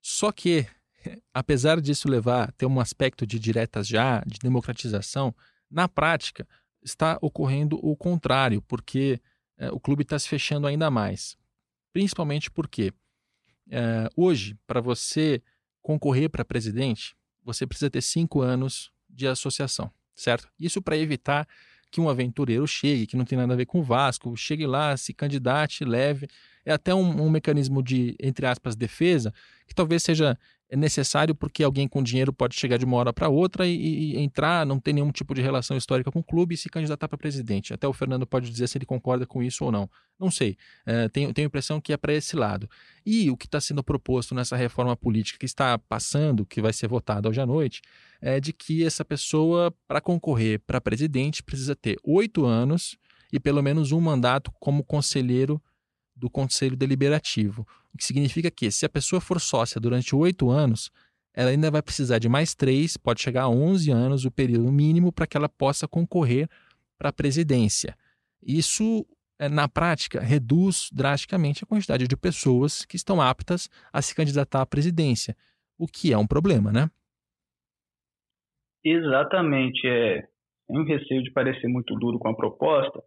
Só 0.00 0.30
que, 0.32 0.66
apesar 1.32 1.80
disso 1.80 2.08
levar 2.08 2.52
ter 2.52 2.66
um 2.66 2.80
aspecto 2.80 3.26
de 3.26 3.38
diretas 3.38 3.86
já, 3.86 4.20
de 4.26 4.38
democratização, 4.38 5.34
na 5.70 5.88
prática 5.88 6.46
está 6.82 7.18
ocorrendo 7.20 7.78
o 7.82 7.96
contrário, 7.96 8.62
porque 8.62 9.20
é, 9.58 9.70
o 9.70 9.80
clube 9.80 10.02
está 10.02 10.18
se 10.18 10.28
fechando 10.28 10.66
ainda 10.66 10.90
mais. 10.90 11.36
Principalmente 11.92 12.50
porque 12.50 12.92
é, 13.70 14.08
hoje, 14.16 14.56
para 14.66 14.80
você 14.80 15.42
concorrer 15.82 16.30
para 16.30 16.44
presidente, 16.44 17.16
você 17.42 17.66
precisa 17.66 17.90
ter 17.90 18.02
cinco 18.02 18.40
anos 18.40 18.92
de 19.08 19.26
associação, 19.26 19.90
certo? 20.14 20.48
Isso 20.58 20.82
para 20.82 20.96
evitar 20.96 21.48
que 21.96 22.00
um 22.00 22.10
aventureiro 22.10 22.66
chegue, 22.66 23.06
que 23.06 23.16
não 23.16 23.24
tem 23.24 23.38
nada 23.38 23.54
a 23.54 23.56
ver 23.56 23.64
com 23.64 23.80
o 23.80 23.82
Vasco, 23.82 24.36
chegue 24.36 24.66
lá, 24.66 24.94
se 24.98 25.14
candidate, 25.14 25.82
leve. 25.82 26.28
É 26.62 26.70
até 26.70 26.94
um, 26.94 27.22
um 27.22 27.30
mecanismo 27.30 27.82
de, 27.82 28.14
entre 28.20 28.44
aspas, 28.44 28.76
defesa, 28.76 29.32
que 29.66 29.74
talvez 29.74 30.02
seja 30.02 30.38
necessário 30.74 31.34
porque 31.34 31.62
alguém 31.62 31.86
com 31.86 32.02
dinheiro 32.02 32.32
pode 32.32 32.56
chegar 32.56 32.76
de 32.76 32.84
uma 32.84 32.96
hora 32.96 33.12
para 33.12 33.28
outra 33.28 33.66
e, 33.66 34.14
e, 34.14 34.18
entrar, 34.18 34.66
não 34.66 34.80
ter 34.80 34.92
nenhum 34.92 35.12
tipo 35.12 35.34
de 35.34 35.40
relação 35.40 35.76
histórica 35.76 36.10
com 36.10 36.18
o 36.18 36.24
clube 36.24 36.54
e 36.54 36.58
se 36.58 36.68
candidatar 36.68 37.06
para 37.06 37.16
presidente. 37.16 37.72
Até 37.72 37.86
o 37.86 37.92
Fernando 37.92 38.26
pode 38.26 38.50
dizer 38.50 38.66
se 38.66 38.76
ele 38.76 38.86
concorda 38.86 39.26
com 39.26 39.42
isso 39.42 39.64
ou 39.64 39.70
não. 39.70 39.88
Não 40.18 40.30
sei. 40.30 40.56
É, 40.84 41.08
tenho, 41.08 41.32
tenho 41.32 41.46
a 41.46 41.48
impressão 41.48 41.80
que 41.80 41.92
é 41.92 41.96
para 41.96 42.12
esse 42.12 42.34
lado. 42.34 42.68
E 43.04 43.30
o 43.30 43.36
que 43.36 43.46
está 43.46 43.60
sendo 43.60 43.84
proposto 43.84 44.34
nessa 44.34 44.56
reforma 44.56 44.96
política 44.96 45.38
que 45.38 45.46
está 45.46 45.78
passando, 45.78 46.44
que 46.44 46.60
vai 46.60 46.72
ser 46.72 46.88
votada 46.88 47.28
hoje 47.28 47.40
à 47.40 47.46
noite, 47.46 47.82
é 48.20 48.40
de 48.40 48.52
que 48.52 48.84
essa 48.84 49.04
pessoa, 49.04 49.72
para 49.86 50.00
concorrer 50.00 50.60
para 50.66 50.80
presidente, 50.80 51.42
precisa 51.42 51.76
ter 51.76 51.96
oito 52.02 52.44
anos 52.44 52.96
e 53.32 53.38
pelo 53.38 53.62
menos 53.62 53.92
um 53.92 54.00
mandato 54.00 54.50
como 54.58 54.82
conselheiro 54.82 55.62
do 56.16 56.30
Conselho 56.30 56.76
Deliberativo. 56.76 57.66
O 57.92 57.98
que 57.98 58.04
significa 58.04 58.50
que, 58.50 58.70
se 58.70 58.86
a 58.86 58.88
pessoa 58.88 59.20
for 59.20 59.40
sócia 59.40 59.80
durante 59.80 60.14
oito 60.14 60.50
anos, 60.50 60.90
ela 61.34 61.50
ainda 61.50 61.70
vai 61.70 61.82
precisar 61.82 62.18
de 62.18 62.28
mais 62.28 62.54
três, 62.54 62.96
pode 62.96 63.20
chegar 63.20 63.42
a 63.42 63.48
11 63.48 63.90
anos, 63.90 64.24
o 64.24 64.30
período 64.30 64.72
mínimo, 64.72 65.12
para 65.12 65.26
que 65.26 65.36
ela 65.36 65.48
possa 65.48 65.86
concorrer 65.86 66.48
para 66.98 67.10
a 67.10 67.12
presidência. 67.12 67.94
Isso, 68.42 69.06
é, 69.38 69.48
na 69.48 69.68
prática, 69.68 70.20
reduz 70.20 70.88
drasticamente 70.90 71.62
a 71.62 71.66
quantidade 71.66 72.08
de 72.08 72.16
pessoas 72.16 72.86
que 72.86 72.96
estão 72.96 73.20
aptas 73.20 73.68
a 73.92 74.00
se 74.00 74.14
candidatar 74.14 74.62
à 74.62 74.66
presidência, 74.66 75.36
o 75.78 75.86
que 75.86 76.10
é 76.10 76.16
um 76.16 76.26
problema, 76.26 76.72
né? 76.72 76.90
Exatamente. 78.82 79.86
É, 79.86 80.26
um 80.68 80.84
receio 80.84 81.22
de 81.22 81.30
parecer 81.32 81.68
muito 81.68 81.94
duro 81.96 82.18
com 82.18 82.28
a 82.28 82.36
proposta. 82.36 83.02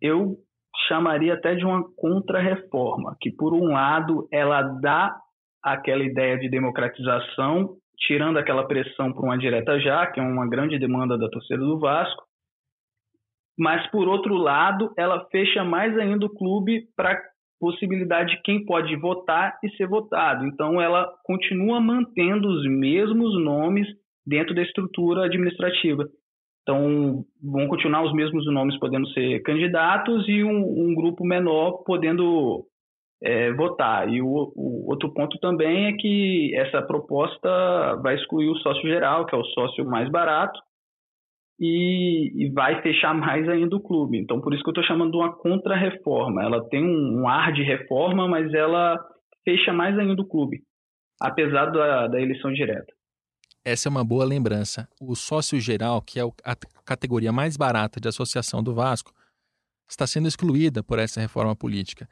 Eu 0.00 0.42
chamaria 0.86 1.34
até 1.34 1.54
de 1.54 1.64
uma 1.64 1.84
contra-reforma, 1.96 3.16
que, 3.20 3.30
por 3.30 3.52
um 3.54 3.72
lado, 3.72 4.28
ela 4.32 4.62
dá 4.62 5.14
aquela 5.62 6.04
ideia 6.04 6.38
de 6.38 6.48
democratização, 6.48 7.76
tirando 7.98 8.38
aquela 8.38 8.66
pressão 8.66 9.12
para 9.12 9.22
uma 9.22 9.38
direta 9.38 9.78
já, 9.80 10.06
que 10.06 10.20
é 10.20 10.22
uma 10.22 10.48
grande 10.48 10.78
demanda 10.78 11.18
da 11.18 11.28
torcida 11.28 11.58
do 11.58 11.78
Vasco, 11.78 12.22
mas, 13.58 13.84
por 13.90 14.06
outro 14.06 14.36
lado, 14.36 14.92
ela 14.96 15.26
fecha 15.32 15.64
mais 15.64 15.98
ainda 15.98 16.26
o 16.26 16.34
clube 16.34 16.84
para 16.96 17.20
possibilidade 17.58 18.36
de 18.36 18.42
quem 18.42 18.64
pode 18.64 18.94
votar 18.96 19.58
e 19.64 19.70
ser 19.70 19.88
votado. 19.88 20.46
Então, 20.46 20.80
ela 20.80 21.12
continua 21.24 21.80
mantendo 21.80 22.48
os 22.48 22.64
mesmos 22.66 23.36
nomes 23.42 23.88
dentro 24.24 24.54
da 24.54 24.62
estrutura 24.62 25.24
administrativa. 25.24 26.04
Então, 26.68 27.24
vão 27.42 27.66
continuar 27.66 28.04
os 28.04 28.12
mesmos 28.12 28.44
nomes 28.52 28.78
podendo 28.78 29.08
ser 29.14 29.40
candidatos 29.40 30.28
e 30.28 30.44
um, 30.44 30.90
um 30.90 30.94
grupo 30.94 31.24
menor 31.24 31.82
podendo 31.82 32.66
é, 33.22 33.50
votar. 33.54 34.06
E 34.12 34.20
o, 34.20 34.52
o, 34.54 34.90
outro 34.90 35.10
ponto 35.14 35.38
também 35.38 35.86
é 35.86 35.92
que 35.94 36.54
essa 36.54 36.82
proposta 36.82 37.48
vai 38.02 38.16
excluir 38.16 38.50
o 38.50 38.56
sócio 38.56 38.82
geral, 38.82 39.24
que 39.24 39.34
é 39.34 39.38
o 39.38 39.44
sócio 39.46 39.82
mais 39.86 40.10
barato, 40.10 40.60
e, 41.58 42.32
e 42.36 42.50
vai 42.50 42.82
fechar 42.82 43.14
mais 43.14 43.48
ainda 43.48 43.74
o 43.74 43.82
clube. 43.82 44.18
Então, 44.18 44.38
por 44.38 44.52
isso 44.52 44.62
que 44.62 44.68
eu 44.68 44.72
estou 44.72 44.84
chamando 44.84 45.12
de 45.12 45.16
uma 45.16 45.34
contra-reforma. 45.34 46.42
Ela 46.42 46.68
tem 46.68 46.84
um, 46.84 47.22
um, 47.22 47.28
ar 47.28 47.50
de 47.50 47.62
reforma, 47.62 48.28
mas 48.28 48.52
ela 48.52 49.02
fecha 49.42 49.72
mais 49.72 49.98
ainda 49.98 50.20
o 50.20 50.28
clube, 50.28 50.58
apesar 51.18 51.70
da, 51.70 52.08
da 52.08 52.20
eleição 52.20 52.52
direta. 52.52 52.97
Essa 53.64 53.88
é 53.88 53.90
uma 53.90 54.04
boa 54.04 54.24
lembrança. 54.24 54.88
O 55.00 55.14
sócio 55.14 55.60
geral, 55.60 56.00
que 56.00 56.18
é 56.18 56.22
a 56.44 56.56
categoria 56.84 57.32
mais 57.32 57.56
barata 57.56 58.00
de 58.00 58.08
associação 58.08 58.62
do 58.62 58.74
Vasco, 58.74 59.12
está 59.88 60.06
sendo 60.06 60.28
excluída 60.28 60.82
por 60.82 60.98
essa 60.98 61.20
reforma 61.20 61.54
política. 61.54 62.08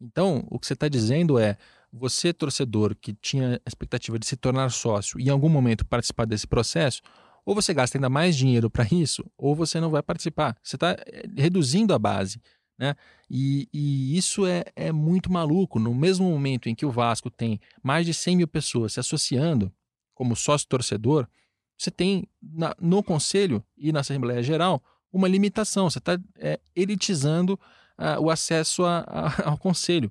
Então, 0.00 0.46
o 0.50 0.58
que 0.58 0.66
você 0.66 0.74
está 0.74 0.88
dizendo 0.88 1.38
é: 1.38 1.56
você, 1.92 2.32
torcedor, 2.32 2.94
que 2.94 3.14
tinha 3.14 3.56
a 3.56 3.68
expectativa 3.68 4.18
de 4.18 4.26
se 4.26 4.36
tornar 4.36 4.70
sócio 4.70 5.18
e 5.18 5.24
em 5.24 5.30
algum 5.30 5.48
momento 5.48 5.84
participar 5.84 6.26
desse 6.26 6.46
processo, 6.46 7.02
ou 7.44 7.54
você 7.54 7.72
gasta 7.72 7.96
ainda 7.96 8.10
mais 8.10 8.36
dinheiro 8.36 8.70
para 8.70 8.86
isso, 8.92 9.24
ou 9.36 9.54
você 9.54 9.80
não 9.80 9.90
vai 9.90 10.02
participar. 10.02 10.56
Você 10.62 10.76
está 10.76 10.90
eh, 11.06 11.24
reduzindo 11.36 11.94
a 11.94 11.98
base. 11.98 12.40
Né? 12.78 12.94
E, 13.28 13.68
e, 13.72 14.16
isso 14.16 14.46
é, 14.46 14.64
é 14.76 14.92
muito 14.92 15.32
maluco. 15.32 15.78
No 15.78 15.94
mesmo 15.94 16.30
momento 16.30 16.68
em 16.68 16.74
que 16.74 16.86
o 16.86 16.90
Vasco 16.90 17.30
tem 17.30 17.58
mais 17.82 18.06
de 18.06 18.14
100 18.14 18.36
mil 18.36 18.48
pessoas 18.48 18.92
se 18.92 19.00
associando 19.00 19.72
como 20.18 20.34
sócio 20.34 20.66
torcedor, 20.66 21.28
você 21.76 21.92
tem 21.92 22.26
na, 22.42 22.74
no 22.80 23.04
Conselho 23.04 23.64
e 23.76 23.92
na 23.92 24.00
Assembleia 24.00 24.42
Geral 24.42 24.82
uma 25.12 25.28
limitação. 25.28 25.88
Você 25.88 25.98
está 25.98 26.18
é, 26.36 26.58
elitizando 26.74 27.54
uh, 27.96 28.20
o 28.20 28.28
acesso 28.28 28.84
a, 28.84 29.04
a, 29.06 29.46
ao 29.50 29.56
Conselho. 29.56 30.10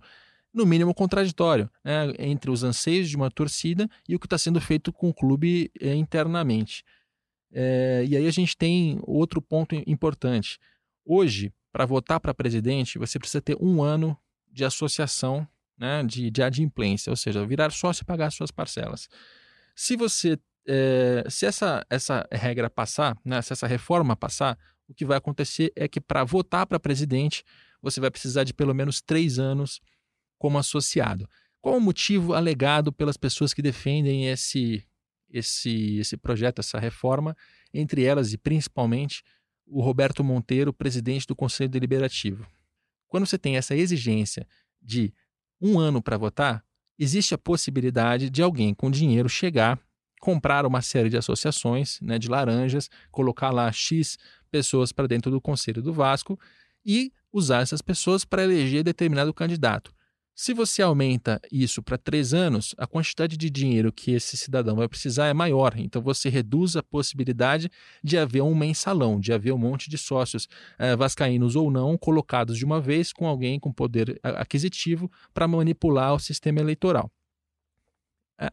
No 0.53 0.65
mínimo 0.65 0.93
contraditório 0.93 1.69
né? 1.83 2.13
entre 2.19 2.49
os 2.49 2.63
anseios 2.63 3.09
de 3.09 3.17
uma 3.17 3.29
torcida 3.29 3.89
e 4.07 4.15
o 4.15 4.19
que 4.19 4.25
está 4.25 4.37
sendo 4.37 4.61
feito 4.61 4.93
com 4.93 5.09
o 5.09 5.13
clube 5.13 5.69
é, 5.81 5.93
internamente. 5.93 6.85
É, 7.51 8.05
e 8.07 8.15
aí 8.15 8.25
a 8.25 8.31
gente 8.31 8.55
tem 8.55 8.97
outro 9.03 9.41
ponto 9.41 9.75
importante. 9.85 10.57
Hoje, 11.03 11.53
para 11.69 11.85
votar 11.85 12.21
para 12.21 12.33
presidente, 12.33 12.97
você 12.97 13.19
precisa 13.19 13.41
ter 13.41 13.57
um 13.59 13.83
ano 13.83 14.17
de 14.49 14.63
associação 14.63 15.45
né, 15.77 16.01
de, 16.01 16.31
de 16.31 16.41
adimplência, 16.41 17.09
ou 17.09 17.17
seja, 17.17 17.45
virar 17.45 17.71
sócio 17.71 18.03
e 18.03 18.05
pagar 18.05 18.31
suas 18.31 18.51
parcelas. 18.51 19.09
Se 19.77 19.95
você 19.95 20.39
é, 20.67 21.23
se 21.29 21.45
essa, 21.45 21.85
essa 21.89 22.27
regra 22.31 22.69
passar, 22.69 23.15
né, 23.23 23.41
se 23.41 23.53
essa 23.53 23.67
reforma 23.67 24.15
passar, 24.15 24.57
o 24.87 24.93
que 24.93 25.05
vai 25.05 25.17
acontecer 25.17 25.71
é 25.75 25.87
que 25.87 26.01
para 26.01 26.23
votar 26.23 26.65
para 26.65 26.79
presidente, 26.79 27.43
você 27.81 28.01
vai 28.01 28.09
precisar 28.11 28.43
de 28.43 28.53
pelo 28.53 28.73
menos 28.73 29.01
três 29.01 29.39
anos 29.39 29.79
como 30.37 30.57
associado. 30.57 31.29
Qual 31.61 31.77
o 31.77 31.81
motivo 31.81 32.33
alegado 32.33 32.91
pelas 32.91 33.17
pessoas 33.17 33.53
que 33.53 33.61
defendem 33.61 34.27
esse, 34.27 34.83
esse, 35.29 35.97
esse 35.99 36.17
projeto, 36.17 36.59
essa 36.59 36.79
reforma, 36.79 37.35
entre 37.73 38.03
elas 38.03 38.33
e 38.33 38.37
principalmente 38.37 39.23
o 39.65 39.81
Roberto 39.81 40.23
Monteiro, 40.23 40.73
presidente 40.73 41.27
do 41.27 41.35
Conselho 41.35 41.69
Deliberativo. 41.69 42.47
Quando 43.07 43.25
você 43.25 43.37
tem 43.37 43.57
essa 43.57 43.75
exigência 43.75 44.47
de 44.81 45.13
um 45.61 45.77
ano 45.79 46.01
para 46.01 46.17
votar, 46.17 46.65
existe 46.97 47.33
a 47.33 47.37
possibilidade 47.37 48.29
de 48.29 48.41
alguém 48.41 48.73
com 48.73 48.89
dinheiro 48.89 49.29
chegar, 49.29 49.79
comprar 50.19 50.65
uma 50.65 50.81
série 50.81 51.09
de 51.09 51.17
associações 51.17 51.99
né, 52.01 52.17
de 52.17 52.27
laranjas, 52.27 52.89
colocar 53.11 53.51
lá 53.51 53.71
X 53.71 54.17
pessoas 54.49 54.91
para 54.91 55.07
dentro 55.07 55.29
do 55.29 55.39
Conselho 55.39 55.81
do 55.81 55.93
Vasco 55.93 56.39
e 56.85 57.11
usar 57.31 57.61
essas 57.61 57.81
pessoas 57.81 58.25
para 58.25 58.43
eleger 58.43 58.83
determinado 58.83 59.33
candidato. 59.33 59.93
Se 60.39 60.53
você 60.53 60.83
aumenta 60.83 61.41
isso 61.51 61.81
para 61.81 61.97
três 61.97 62.31
anos, 62.31 62.75
a 62.77 62.85
quantidade 62.85 63.35
de 63.35 63.49
dinheiro 63.49 63.91
que 63.91 64.11
esse 64.11 64.37
cidadão 64.37 64.75
vai 64.75 64.87
precisar 64.87 65.25
é 65.25 65.33
maior. 65.33 65.73
Então 65.79 65.99
você 65.99 66.29
reduz 66.29 66.75
a 66.75 66.83
possibilidade 66.83 67.71
de 68.03 68.19
haver 68.19 68.43
um 68.43 68.53
mensalão, 68.53 69.19
de 69.19 69.33
haver 69.33 69.51
um 69.51 69.57
monte 69.57 69.89
de 69.89 69.97
sócios 69.97 70.47
eh, 70.77 70.95
vascaínos 70.95 71.55
ou 71.55 71.71
não 71.71 71.97
colocados 71.97 72.55
de 72.55 72.63
uma 72.63 72.79
vez 72.79 73.11
com 73.11 73.25
alguém 73.25 73.59
com 73.59 73.73
poder 73.73 74.19
aquisitivo 74.21 75.11
para 75.33 75.47
manipular 75.47 76.13
o 76.13 76.19
sistema 76.19 76.59
eleitoral. 76.59 77.11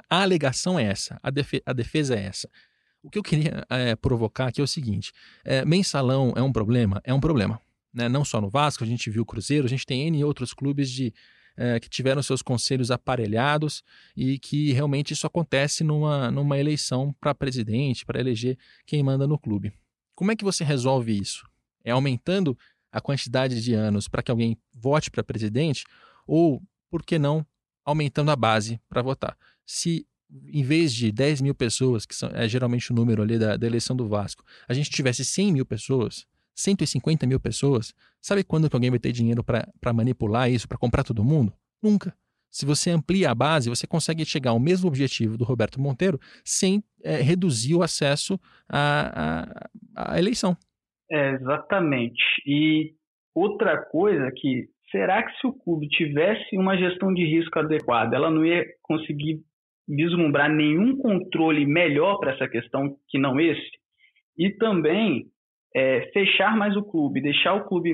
A 0.09 0.23
alegação 0.23 0.79
é 0.79 0.85
essa, 0.85 1.21
a, 1.23 1.29
defe 1.29 1.63
a 1.67 1.75
defesa 1.75 2.15
é 2.15 2.25
essa. 2.25 2.49
O 3.03 3.11
que 3.11 3.19
eu 3.19 3.23
queria 3.23 3.63
é, 3.69 3.95
provocar 3.95 4.47
aqui 4.47 4.63
é 4.63 4.65
o 4.65 4.67
seguinte: 4.67 5.13
mensalão 5.67 6.33
é 6.35 6.41
um 6.41 6.51
problema? 6.51 7.03
É 7.05 7.13
um 7.13 7.21
problema. 7.21 7.61
Né? 7.93 8.09
Não 8.09 8.25
só 8.25 8.41
no 8.41 8.49
Vasco, 8.49 8.83
a 8.83 8.87
gente 8.87 9.11
viu 9.11 9.23
o 9.23 9.27
Cruzeiro, 9.27 9.67
a 9.67 9.69
gente 9.69 9.85
tem 9.85 10.07
N 10.07 10.25
outros 10.25 10.55
clubes 10.55 10.91
de 10.91 11.13
é, 11.57 11.79
que 11.79 11.89
tiveram 11.89 12.23
seus 12.23 12.43
conselhos 12.43 12.91
aparelhados 12.91 13.83
e 14.17 14.39
que 14.39 14.73
realmente 14.73 15.13
isso 15.13 15.27
acontece 15.27 15.85
numa, 15.85 16.31
numa 16.31 16.59
eleição 16.59 17.15
para 17.21 17.35
presidente, 17.35 18.05
para 18.05 18.21
eleger 18.21 18.59
quem 18.87 19.03
manda 19.03 19.27
no 19.27 19.39
clube. 19.39 19.73
Como 20.15 20.33
é 20.33 20.37
que 20.37 20.45
você 20.45 20.65
resolve 20.65 21.17
isso? 21.17 21.47
É 21.85 21.91
aumentando 21.91 22.57
a 22.91 23.01
quantidade 23.01 23.63
de 23.63 23.75
anos 23.75 24.09
para 24.09 24.23
que 24.23 24.31
alguém 24.31 24.57
vote 24.73 25.11
para 25.11 25.25
presidente 25.25 25.85
ou, 26.27 26.63
por 26.91 27.03
que 27.03 27.19
não, 27.19 27.45
aumentando 27.85 28.31
a 28.31 28.37
base 28.37 28.81
para 28.89 29.03
votar? 29.03 29.37
Se 29.67 30.07
em 30.49 30.63
vez 30.63 30.93
de 30.93 31.13
10 31.13 31.41
mil 31.43 31.55
pessoas, 31.55 32.07
que 32.07 32.15
são, 32.15 32.31
é 32.31 32.49
geralmente 32.49 32.91
o 32.91 32.95
número 32.95 33.23
ali 33.23 33.39
da, 33.39 33.57
da 33.57 33.67
eleição 33.67 33.95
do 33.95 34.09
Vasco, 34.09 34.45
a 34.67 34.75
gente 34.75 34.91
tivesse 34.91 35.25
100 35.25 35.53
mil 35.53 35.67
pessoas, 35.67 36.27
150 36.55 37.27
mil 37.27 37.41
pessoas, 37.41 37.95
sabe 38.21 38.45
quando 38.45 38.69
que 38.71 38.77
alguém 38.77 38.91
vai 38.91 38.99
ter 38.99 39.13
dinheiro 39.13 39.43
para 39.43 39.93
manipular 39.93 40.51
isso, 40.51 40.69
para 40.69 40.79
comprar 40.79 41.03
todo 41.03 41.25
mundo? 41.25 41.53
Nunca. 41.83 42.15
Se 42.51 42.65
você 42.65 42.91
amplia 42.91 43.31
a 43.31 43.35
base, 43.35 43.69
você 43.69 43.85
consegue 43.85 44.25
chegar 44.25 44.53
ao 44.53 44.61
mesmo 44.61 44.87
objetivo 44.87 45.37
do 45.37 45.45
Roberto 45.45 45.81
Monteiro 45.81 46.21
sem 46.45 46.85
é, 47.03 47.17
reduzir 47.17 47.75
o 47.75 47.83
acesso 47.83 48.39
à, 48.69 49.49
à, 49.97 50.13
à 50.15 50.19
eleição. 50.19 50.57
É, 51.11 51.33
exatamente. 51.33 52.23
E 52.47 52.95
outra 53.35 53.77
coisa 53.77 54.31
que 54.37 54.69
será 54.93 55.25
que 55.25 55.37
se 55.41 55.47
o 55.49 55.53
clube 55.53 55.89
tivesse 55.89 56.57
uma 56.57 56.77
gestão 56.77 57.13
de 57.13 57.25
risco 57.25 57.59
adequada, 57.59 58.15
ela 58.15 58.31
não 58.31 58.47
ia 58.47 58.65
conseguir 58.83 59.41
vislumbrar 59.89 60.49
nenhum 60.49 60.97
controle 60.97 61.67
melhor 61.67 62.19
para 62.21 62.35
essa 62.35 62.49
questão 62.49 62.97
que 63.09 63.19
não 63.19 63.41
esse? 63.41 63.71
E 64.39 64.51
também 64.51 65.27
é, 65.75 66.11
fechar 66.13 66.57
mais 66.57 66.77
o 66.77 66.83
clube, 66.83 67.21
deixar 67.21 67.55
o 67.55 67.65
clube 67.65 67.93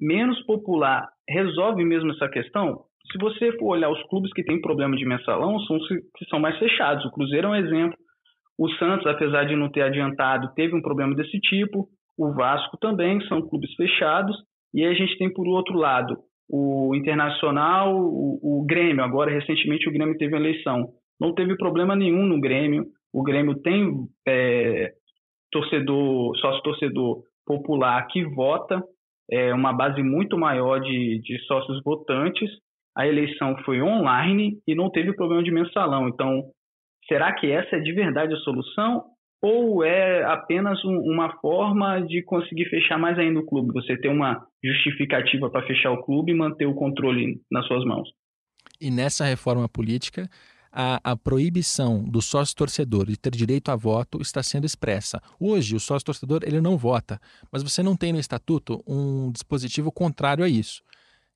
menos 0.00 0.40
popular, 0.44 1.08
resolve 1.28 1.84
mesmo 1.84 2.10
essa 2.10 2.28
questão? 2.28 2.84
Se 3.10 3.18
você 3.18 3.52
for 3.58 3.76
olhar 3.76 3.90
os 3.90 4.02
clubes 4.08 4.32
que 4.32 4.44
têm 4.44 4.60
problema 4.60 4.96
de 4.96 5.04
mensalão, 5.04 5.58
são 5.60 5.76
os 5.76 5.86
que 5.88 6.24
são 6.28 6.38
mais 6.38 6.58
fechados. 6.58 7.04
O 7.04 7.10
Cruzeiro 7.10 7.48
é 7.48 7.50
um 7.50 7.54
exemplo. 7.56 7.96
O 8.58 8.68
Santos, 8.74 9.06
apesar 9.06 9.44
de 9.44 9.56
não 9.56 9.70
ter 9.70 9.82
adiantado, 9.82 10.52
teve 10.54 10.74
um 10.74 10.82
problema 10.82 11.14
desse 11.14 11.38
tipo. 11.40 11.88
O 12.16 12.32
Vasco 12.32 12.76
também, 12.78 13.20
são 13.26 13.42
clubes 13.42 13.74
fechados. 13.74 14.36
E 14.74 14.84
aí 14.84 14.92
a 14.92 14.94
gente 14.94 15.18
tem, 15.18 15.32
por 15.32 15.46
outro 15.48 15.76
lado, 15.76 16.16
o 16.48 16.94
Internacional, 16.94 17.94
o, 17.96 18.38
o 18.60 18.64
Grêmio. 18.66 19.02
Agora, 19.02 19.30
recentemente, 19.30 19.88
o 19.88 19.92
Grêmio 19.92 20.16
teve 20.16 20.34
uma 20.34 20.40
eleição. 20.40 20.88
Não 21.20 21.34
teve 21.34 21.56
problema 21.56 21.96
nenhum 21.96 22.24
no 22.24 22.40
Grêmio. 22.40 22.86
O 23.12 23.22
Grêmio 23.22 23.54
tem 23.62 23.90
é, 24.26 24.92
torcedor, 25.52 26.36
sócio-torcedor 26.38 27.22
popular 27.46 28.06
que 28.08 28.24
vota, 28.24 28.82
é 29.30 29.54
uma 29.54 29.72
base 29.72 30.02
muito 30.02 30.36
maior 30.36 30.80
de, 30.80 31.20
de 31.22 31.38
sócios 31.46 31.80
votantes. 31.84 32.50
A 32.96 33.06
eleição 33.06 33.56
foi 33.64 33.80
online 33.80 34.58
e 34.66 34.74
não 34.74 34.90
teve 34.90 35.14
problema 35.14 35.42
de 35.42 35.50
mensalão. 35.50 36.08
Então, 36.08 36.42
será 37.06 37.32
que 37.34 37.50
essa 37.50 37.76
é 37.76 37.80
de 37.80 37.92
verdade 37.92 38.34
a 38.34 38.38
solução? 38.38 39.04
Ou 39.42 39.82
é 39.82 40.22
apenas 40.24 40.84
um, 40.84 40.98
uma 40.98 41.36
forma 41.40 42.00
de 42.00 42.22
conseguir 42.22 42.66
fechar 42.66 42.98
mais 42.98 43.18
ainda 43.18 43.40
o 43.40 43.46
clube? 43.46 43.72
Você 43.72 43.96
ter 43.96 44.08
uma 44.08 44.44
justificativa 44.62 45.50
para 45.50 45.66
fechar 45.66 45.90
o 45.90 46.02
clube 46.02 46.32
e 46.32 46.36
manter 46.36 46.66
o 46.66 46.74
controle 46.74 47.40
nas 47.50 47.66
suas 47.66 47.84
mãos? 47.84 48.08
E 48.80 48.90
nessa 48.90 49.24
reforma 49.24 49.68
política, 49.68 50.28
a, 50.72 51.12
a 51.12 51.16
proibição 51.16 52.02
do 52.02 52.22
sócio-torcedor 52.22 53.06
de 53.06 53.16
ter 53.16 53.30
direito 53.30 53.70
a 53.70 53.76
voto 53.76 54.22
está 54.22 54.42
sendo 54.42 54.64
expressa. 54.64 55.20
Hoje, 55.38 55.76
o 55.76 55.80
sócio-torcedor 55.80 56.40
ele 56.44 56.60
não 56.60 56.78
vota, 56.78 57.20
mas 57.50 57.62
você 57.62 57.82
não 57.82 57.94
tem 57.94 58.12
no 58.12 58.18
estatuto 58.18 58.82
um 58.86 59.30
dispositivo 59.30 59.92
contrário 59.92 60.42
a 60.42 60.48
isso. 60.48 60.82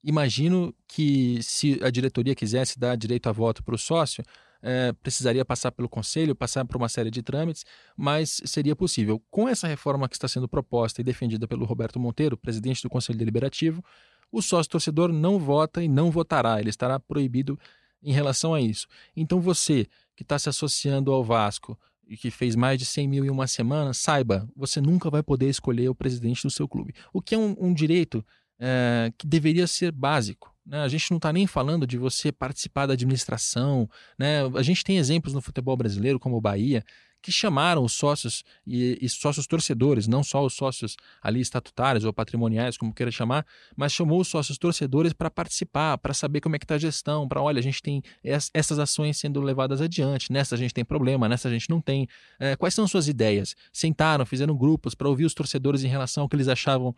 Imagino 0.03 0.75
que 0.89 1.43
se 1.43 1.79
a 1.83 1.91
diretoria 1.91 2.35
quisesse 2.35 2.79
dar 2.79 2.97
direito 2.97 3.29
a 3.29 3.33
voto 3.33 3.63
para 3.63 3.75
o 3.75 3.79
sócio, 3.79 4.25
é, 4.63 4.93
precisaria 4.93 5.45
passar 5.45 5.71
pelo 5.73 5.89
conselho, 5.89 6.35
passar 6.35 6.65
por 6.65 6.77
uma 6.77 6.89
série 6.89 7.11
de 7.11 7.23
trâmites, 7.23 7.65
mas 7.97 8.41
seria 8.45 8.75
possível. 8.75 9.23
Com 9.31 9.49
essa 9.49 9.67
reforma 9.67 10.09
que 10.09 10.17
está 10.17 10.27
sendo 10.27 10.49
proposta 10.49 11.01
e 11.01 11.05
defendida 11.05 11.47
pelo 11.47 11.67
Roberto 11.67 12.01
Monteiro, 12.01 12.37
presidente 12.37 12.83
do 12.83 12.89
Conselho 12.89 13.19
Deliberativo, 13.19 13.85
o 14.33 14.41
sócio 14.41 14.71
torcedor 14.71 15.13
não 15.13 15.39
vota 15.39 15.83
e 15.83 15.89
não 15.89 16.11
votará, 16.11 16.59
ele 16.59 16.71
estará 16.71 16.99
proibido 16.99 17.59
em 18.03 18.13
relação 18.13 18.55
a 18.55 18.61
isso. 18.61 18.87
Então 19.17 19.41
você 19.41 19.87
que 20.15 20.23
está 20.23 20.39
se 20.39 20.49
associando 20.49 21.13
ao 21.13 21.23
Vasco 21.23 21.79
e 22.09 22.17
que 22.17 22.31
fez 22.31 22.55
mais 22.55 22.79
de 22.79 22.85
100 22.85 23.09
mil 23.09 23.25
em 23.25 23.31
uma 23.31 23.47
semana, 23.47 23.93
saiba, 23.93 24.49
você 24.57 24.81
nunca 24.81 25.11
vai 25.11 25.23
poder 25.23 25.49
escolher 25.49 25.89
o 25.89 25.95
presidente 25.95 26.43
do 26.43 26.51
seu 26.51 26.69
clube. 26.69 26.95
O 27.13 27.21
que 27.21 27.35
é 27.35 27.39
um, 27.39 27.55
um 27.59 27.75
direito 27.75 28.25
é, 28.59 29.13
que 29.19 29.27
deveria 29.27 29.67
ser 29.67 29.93
básico. 29.93 30.55
Né? 30.65 30.81
A 30.81 30.89
gente 30.89 31.11
não 31.11 31.17
está 31.17 31.33
nem 31.33 31.47
falando 31.47 31.87
de 31.87 31.99
você 31.99 32.33
participar 32.33 32.87
da 32.87 32.95
administração. 32.95 33.89
Né? 34.19 34.43
A 34.55 34.63
gente 34.63 34.83
tem 34.83 34.99
exemplos 34.99 35.35
no 35.35 35.41
futebol 35.41 35.77
brasileiro, 35.77 36.19
como 36.19 36.37
o 36.37 36.41
Bahia, 36.41 36.85
que 37.23 37.33
chamaram 37.33 37.83
os 37.83 37.93
sócios 37.93 38.45
e, 38.67 38.99
e, 39.01 39.09
sócios 39.09 39.47
torcedores, 39.47 40.07
não 40.07 40.23
só 40.23 40.45
os 40.45 40.55
sócios 40.55 40.97
ali 41.21 41.41
estatutários 41.41 42.05
ou 42.05 42.13
patrimoniais, 42.13 42.77
como 42.77 42.95
queira 42.95 43.11
chamar, 43.11 43.45
mas 43.77 43.93
chamou 43.93 44.21
os 44.21 44.29
sócios 44.29 44.57
torcedores 44.59 45.13
para 45.13 45.31
participar, 45.31 45.99
para 45.99 46.15
saber 46.15 46.41
como 46.41 46.55
é 46.55 46.59
que 46.59 46.65
está 46.65 46.77
a 46.77 46.79
gestão, 46.79 47.27
para 47.27 47.43
olha, 47.43 47.59
a 47.59 47.63
gente 47.63 47.83
tem 47.83 48.03
essas 48.23 48.79
ações 48.79 49.17
sendo 49.17 49.41
levadas 49.41 49.81
adiante, 49.81 50.33
nessa 50.33 50.55
a 50.55 50.59
gente 50.59 50.73
tem 50.73 50.85
problema, 50.85 51.29
nessa 51.29 51.49
a 51.49 51.51
gente 51.51 51.69
não 51.69 51.81
tem. 51.81 52.07
É, 52.39 52.55
quais 52.55 52.75
são 52.75 52.87
suas 52.87 53.09
ideias? 53.09 53.57
Sentaram, 53.73 54.25
fizeram 54.25 54.57
grupos 54.57 54.95
para 54.95 55.09
ouvir 55.09 55.25
os 55.25 55.35
torcedores 55.35 55.83
em 55.83 55.89
relação 55.89 56.23
ao 56.23 56.29
que 56.29 56.37
eles 56.37 56.49
achavam 56.49 56.95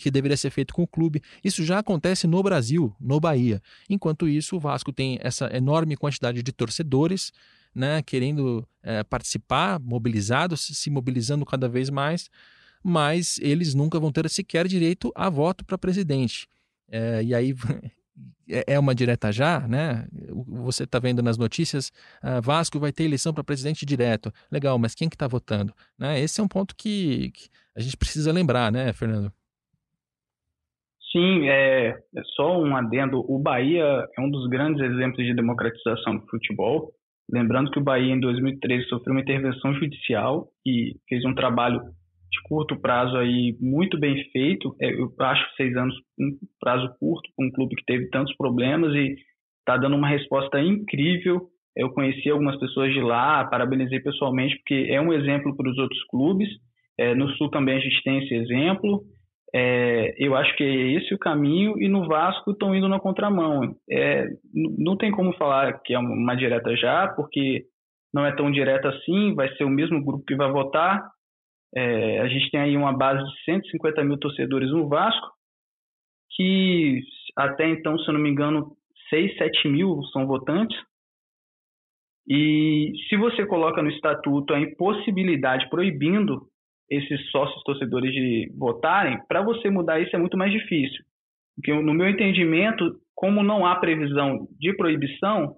que 0.00 0.10
deveria 0.10 0.36
ser 0.36 0.50
feito 0.50 0.72
com 0.72 0.82
o 0.82 0.86
clube. 0.86 1.20
Isso 1.42 1.64
já 1.64 1.78
acontece 1.78 2.26
no 2.26 2.42
Brasil, 2.42 2.94
no 3.00 3.20
Bahia. 3.20 3.60
Enquanto 3.90 4.28
isso, 4.28 4.56
o 4.56 4.60
Vasco 4.60 4.92
tem 4.92 5.18
essa 5.20 5.54
enorme 5.54 5.96
quantidade 5.96 6.42
de 6.42 6.52
torcedores 6.52 7.32
né, 7.76 8.00
querendo 8.00 8.66
é, 8.82 9.04
participar, 9.04 9.78
mobilizados, 9.78 10.62
se 10.62 10.88
mobilizando 10.88 11.44
cada 11.44 11.68
vez 11.68 11.90
mais, 11.90 12.30
mas 12.82 13.38
eles 13.42 13.74
nunca 13.74 14.00
vão 14.00 14.10
ter 14.10 14.26
sequer 14.30 14.66
direito 14.66 15.12
a 15.14 15.28
voto 15.28 15.62
para 15.62 15.76
presidente. 15.76 16.48
É, 16.90 17.22
e 17.22 17.34
aí 17.34 17.54
é, 18.48 18.74
é 18.74 18.78
uma 18.78 18.94
direta 18.94 19.30
já, 19.30 19.60
né? 19.68 20.06
Você 20.62 20.84
está 20.84 20.98
vendo 20.98 21.22
nas 21.22 21.36
notícias, 21.36 21.92
uh, 22.22 22.40
Vasco 22.40 22.78
vai 22.78 22.92
ter 22.92 23.04
eleição 23.04 23.34
para 23.34 23.44
presidente 23.44 23.84
direto. 23.84 24.32
Legal, 24.50 24.78
mas 24.78 24.94
quem 24.94 25.08
que 25.08 25.16
está 25.16 25.28
votando? 25.28 25.74
Né? 25.98 26.18
Esse 26.18 26.40
é 26.40 26.44
um 26.44 26.48
ponto 26.48 26.74
que, 26.74 27.30
que, 27.32 27.48
a 27.76 27.80
gente 27.80 27.96
precisa 27.96 28.32
lembrar, 28.32 28.72
né, 28.72 28.90
Fernando? 28.94 29.30
Sim, 31.12 31.48
é, 31.48 31.88
é 31.88 32.22
só 32.34 32.58
um 32.58 32.74
adendo. 32.74 33.22
O 33.30 33.38
Bahia 33.38 34.06
é 34.16 34.20
um 34.20 34.30
dos 34.30 34.48
grandes 34.48 34.82
exemplos 34.82 35.26
de 35.26 35.34
democratização 35.34 36.16
do 36.16 36.26
futebol. 36.26 36.95
Lembrando 37.30 37.70
que 37.70 37.78
o 37.78 37.82
Bahia, 37.82 38.14
em 38.14 38.20
2013, 38.20 38.88
sofreu 38.88 39.14
uma 39.14 39.20
intervenção 39.20 39.74
judicial 39.74 40.48
e 40.64 40.94
fez 41.08 41.24
um 41.24 41.34
trabalho 41.34 41.80
de 42.30 42.42
curto 42.42 42.78
prazo 42.80 43.16
aí 43.16 43.56
muito 43.60 43.98
bem 43.98 44.22
feito. 44.30 44.76
É, 44.80 44.92
eu 44.92 45.12
acho 45.20 45.44
seis 45.56 45.76
anos 45.76 45.94
um 46.18 46.36
prazo 46.60 46.88
curto 46.98 47.28
para 47.36 47.46
um 47.46 47.50
clube 47.50 47.74
que 47.76 47.84
teve 47.84 48.08
tantos 48.10 48.34
problemas 48.36 48.94
e 48.94 49.16
está 49.60 49.76
dando 49.76 49.96
uma 49.96 50.08
resposta 50.08 50.60
incrível. 50.60 51.48
Eu 51.74 51.90
conheci 51.90 52.30
algumas 52.30 52.58
pessoas 52.58 52.92
de 52.92 53.00
lá, 53.00 53.44
parabenizei 53.44 54.00
pessoalmente, 54.00 54.56
porque 54.56 54.86
é 54.88 55.00
um 55.00 55.12
exemplo 55.12 55.54
para 55.56 55.70
os 55.70 55.76
outros 55.78 56.02
clubes. 56.04 56.48
É, 56.98 57.14
no 57.14 57.28
Sul 57.30 57.50
também 57.50 57.76
a 57.76 57.80
gente 57.80 58.02
tem 58.02 58.24
esse 58.24 58.34
exemplo. 58.34 59.02
É, 59.54 60.14
eu 60.18 60.34
acho 60.36 60.54
que 60.56 60.64
é 60.64 60.92
esse 60.92 61.14
o 61.14 61.18
caminho 61.18 61.74
e 61.78 61.88
no 61.88 62.06
Vasco 62.06 62.50
estão 62.50 62.74
indo 62.74 62.88
na 62.88 63.00
contramão. 63.00 63.76
É, 63.90 64.26
não 64.52 64.96
tem 64.96 65.10
como 65.10 65.32
falar 65.36 65.80
que 65.82 65.94
é 65.94 65.98
uma 65.98 66.34
direta 66.34 66.76
já, 66.76 67.08
porque 67.08 67.64
não 68.12 68.24
é 68.24 68.34
tão 68.34 68.50
direta 68.50 68.88
assim, 68.88 69.34
vai 69.34 69.54
ser 69.56 69.64
o 69.64 69.70
mesmo 69.70 70.02
grupo 70.04 70.24
que 70.24 70.34
vai 70.34 70.50
votar. 70.50 71.10
É, 71.74 72.20
a 72.20 72.28
gente 72.28 72.50
tem 72.50 72.60
aí 72.60 72.76
uma 72.76 72.96
base 72.96 73.22
de 73.22 73.44
150 73.44 74.02
mil 74.04 74.18
torcedores 74.18 74.70
no 74.70 74.88
Vasco, 74.88 75.28
que 76.34 77.02
até 77.36 77.68
então, 77.68 77.98
se 77.98 78.08
eu 78.08 78.14
não 78.14 78.20
me 78.20 78.30
engano, 78.30 78.76
6, 79.10 79.36
7 79.36 79.68
mil 79.68 80.02
são 80.12 80.26
votantes. 80.26 80.76
E 82.28 82.92
se 83.08 83.16
você 83.16 83.46
coloca 83.46 83.82
no 83.82 83.90
estatuto 83.90 84.52
a 84.52 84.60
impossibilidade 84.60 85.68
proibindo 85.70 86.48
esses 86.90 87.30
sócios 87.30 87.62
torcedores 87.64 88.12
de 88.12 88.52
votarem, 88.56 89.18
para 89.26 89.42
você 89.42 89.68
mudar 89.68 90.00
isso 90.00 90.14
é 90.14 90.18
muito 90.18 90.36
mais 90.36 90.52
difícil. 90.52 91.04
Porque, 91.56 91.72
no 91.72 91.94
meu 91.94 92.08
entendimento, 92.08 92.96
como 93.14 93.42
não 93.42 93.66
há 93.66 93.76
previsão 93.76 94.46
de 94.58 94.76
proibição, 94.76 95.56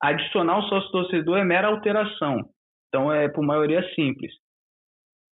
adicionar 0.00 0.58
o 0.58 0.68
sócio 0.68 0.90
torcedor 0.90 1.38
é 1.38 1.44
mera 1.44 1.68
alteração. 1.68 2.44
Então, 2.88 3.12
é 3.12 3.28
por 3.28 3.44
maioria 3.44 3.82
simples. 3.94 4.32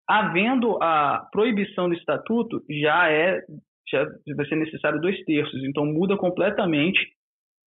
Havendo 0.09 0.79
a 0.83 1.29
proibição 1.33 1.89
do 1.89 1.95
estatuto, 1.95 2.63
já 2.69 3.11
é 3.11 3.41
já 3.91 4.07
vai 4.35 4.47
ser 4.47 4.57
necessário 4.57 5.01
dois 5.01 5.23
terços. 5.25 5.63
Então, 5.65 5.85
muda 5.85 6.17
completamente. 6.17 7.01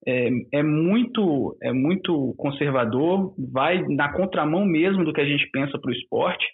É, 0.05 0.29
é 0.53 0.63
muito 0.63 1.57
é 1.61 1.71
muito 1.71 2.33
conservador, 2.37 3.33
vai 3.51 3.83
na 3.87 4.13
contramão 4.13 4.63
mesmo 4.63 5.03
do 5.03 5.11
que 5.11 5.21
a 5.21 5.25
gente 5.25 5.49
pensa 5.51 5.77
para 5.79 5.89
o 5.89 5.93
esporte 5.93 6.45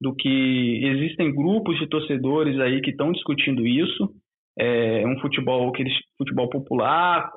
do 0.00 0.14
que 0.14 0.80
existem 0.84 1.34
grupos 1.34 1.78
de 1.78 1.88
torcedores 1.88 2.58
aí 2.60 2.80
que 2.80 2.90
estão 2.90 3.12
discutindo 3.12 3.66
isso. 3.66 4.12
É 4.58 5.06
um 5.06 5.18
futebol, 5.20 5.68
aquele 5.68 5.90
futebol 6.16 6.48
popular, 6.48 7.30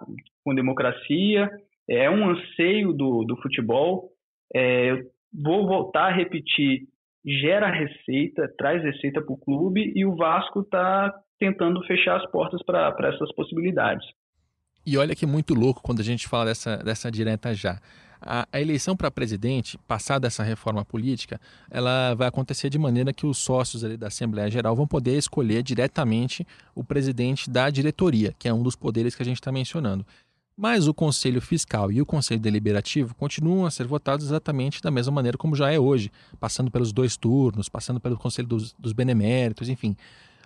com 0.44 0.56
democracia, 0.56 1.50
é 1.88 2.10
um 2.10 2.30
anseio 2.30 2.94
do, 2.94 3.24
do 3.24 3.38
futebol. 3.38 4.10
É, 4.56 5.04
vou 5.34 5.68
voltar 5.68 6.08
a 6.08 6.16
repetir, 6.16 6.88
gera 7.26 7.70
receita, 7.70 8.52
traz 8.58 8.84
receita 8.84 9.22
para 9.22 9.34
o 9.34 9.38
clube 9.38 9.92
e 9.96 10.06
o 10.06 10.16
Vasco 10.16 10.62
está 10.62 11.14
tentando 11.40 11.84
fechar 11.86 12.18
as 12.18 12.32
portas 12.32 12.62
para 12.64 12.96
essas 13.14 13.34
possibilidades. 13.34 14.06
E 14.86 14.98
olha 14.98 15.16
que 15.16 15.26
muito 15.26 15.54
louco 15.54 15.82
quando 15.82 16.00
a 16.00 16.04
gente 16.04 16.28
fala 16.28 16.46
dessa, 16.46 16.78
dessa 16.78 17.12
direta 17.12 17.54
já. 17.54 17.80
A, 18.22 18.48
a 18.52 18.62
eleição 18.62 18.96
para 18.96 19.10
presidente, 19.10 19.78
passada 19.88 20.28
essa 20.28 20.44
reforma 20.44 20.86
política, 20.86 21.42
ela 21.70 22.14
vai 22.14 22.28
acontecer 22.28 22.70
de 22.70 22.78
maneira 22.78 23.12
que 23.12 23.26
os 23.26 23.38
sócios 23.38 23.82
da 23.98 24.08
Assembleia 24.08 24.50
Geral 24.50 24.76
vão 24.76 24.86
poder 24.86 25.18
escolher 25.18 25.64
diretamente 25.64 26.46
o 26.76 26.84
presidente 26.84 27.50
da 27.50 27.70
diretoria, 27.70 28.36
que 28.38 28.48
é 28.48 28.54
um 28.54 28.62
dos 28.62 28.76
poderes 28.76 29.16
que 29.16 29.24
a 29.24 29.26
gente 29.26 29.38
está 29.38 29.52
mencionando. 29.52 30.06
Mas 30.56 30.88
o 30.88 30.94
Conselho 30.94 31.42
Fiscal 31.42 31.92
e 31.92 32.02
o 32.02 32.06
Conselho 32.06 32.40
Deliberativo 32.40 33.16
continuam 33.16 33.66
a 33.66 33.72
ser 33.72 33.88
votados 33.88 34.28
exatamente 34.28 34.82
da 34.82 34.92
mesma 34.92 35.12
maneira 35.12 35.38
como 35.38 35.56
já 35.56 35.72
é 35.72 35.80
hoje, 35.80 36.12
passando 36.40 36.70
pelos 36.70 36.94
dois 36.94 37.18
turnos, 37.18 37.68
passando 37.68 38.00
pelo 38.00 38.18
Conselho 38.18 38.48
dos, 38.48 38.76
dos 38.78 38.94
Beneméritos, 38.94 39.70
enfim. 39.70 39.96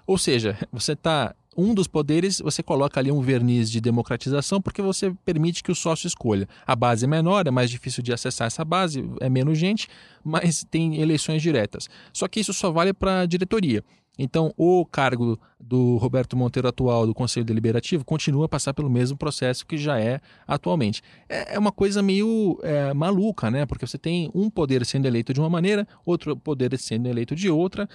Ou 0.08 0.18
seja, 0.18 0.58
você 0.72 0.94
está 0.94 1.36
um 1.56 1.74
dos 1.74 1.88
poderes, 1.88 2.40
você 2.40 2.62
coloca 2.62 3.00
ali 3.00 3.12
um 3.12 3.22
verniz 3.22 3.70
de 3.72 3.80
democratização 3.80 4.62
porque 4.62 4.82
você 4.82 5.14
permite 5.24 5.64
que 5.64 5.72
o 5.72 5.76
sócio 5.76 6.08
escolha. 6.08 6.48
A 6.66 6.76
base 6.76 7.06
é 7.06 7.08
menor, 7.08 7.48
é 7.48 7.52
mais 7.52 7.70
difícil 7.70 8.04
de 8.04 8.12
acessar 8.12 8.48
essa 8.48 8.66
base, 8.66 9.10
é 9.22 9.30
menos 9.30 9.58
gente, 9.58 9.88
mas 10.24 10.66
tem 10.70 11.02
eleições 11.02 11.42
diretas. 11.42 11.88
Só 12.12 12.28
que 12.28 12.40
isso 12.40 12.54
só 12.54 12.72
vale 12.72 12.94
para 12.94 13.22
a 13.22 13.26
diretoria. 13.26 13.84
Então, 14.18 14.54
o 14.56 14.86
cargo 14.86 15.38
do 15.60 15.98
Roberto 15.98 16.38
Monteiro 16.38 16.68
atual 16.68 17.06
do 17.06 17.14
Conselho 17.14 17.46
Deliberativo 17.46 18.06
continua 18.06 18.46
a 18.46 18.50
passar 18.50 18.74
pelo 18.74 18.90
mesmo 18.90 19.18
processo 19.18 19.66
que 19.66 19.78
já 19.78 20.00
é 20.00 20.22
atualmente. 20.48 21.02
É, 21.28 21.56
é 21.56 21.60
uma 21.60 21.72
coisa 21.72 22.02
meio 22.02 22.58
é, 22.64 22.94
maluca, 22.94 23.52
né? 23.52 23.66
Porque 23.66 23.86
você 23.86 23.98
tem 23.98 24.32
um 24.34 24.50
poder 24.50 24.86
sendo 24.86 25.06
eleito 25.06 25.34
de 25.34 25.40
uma 25.40 25.50
maneira, 25.50 25.86
outro 26.06 26.36
poder 26.38 26.78
sendo 26.78 27.10
eleito 27.10 27.36
de 27.36 27.50
outra, 27.50 27.90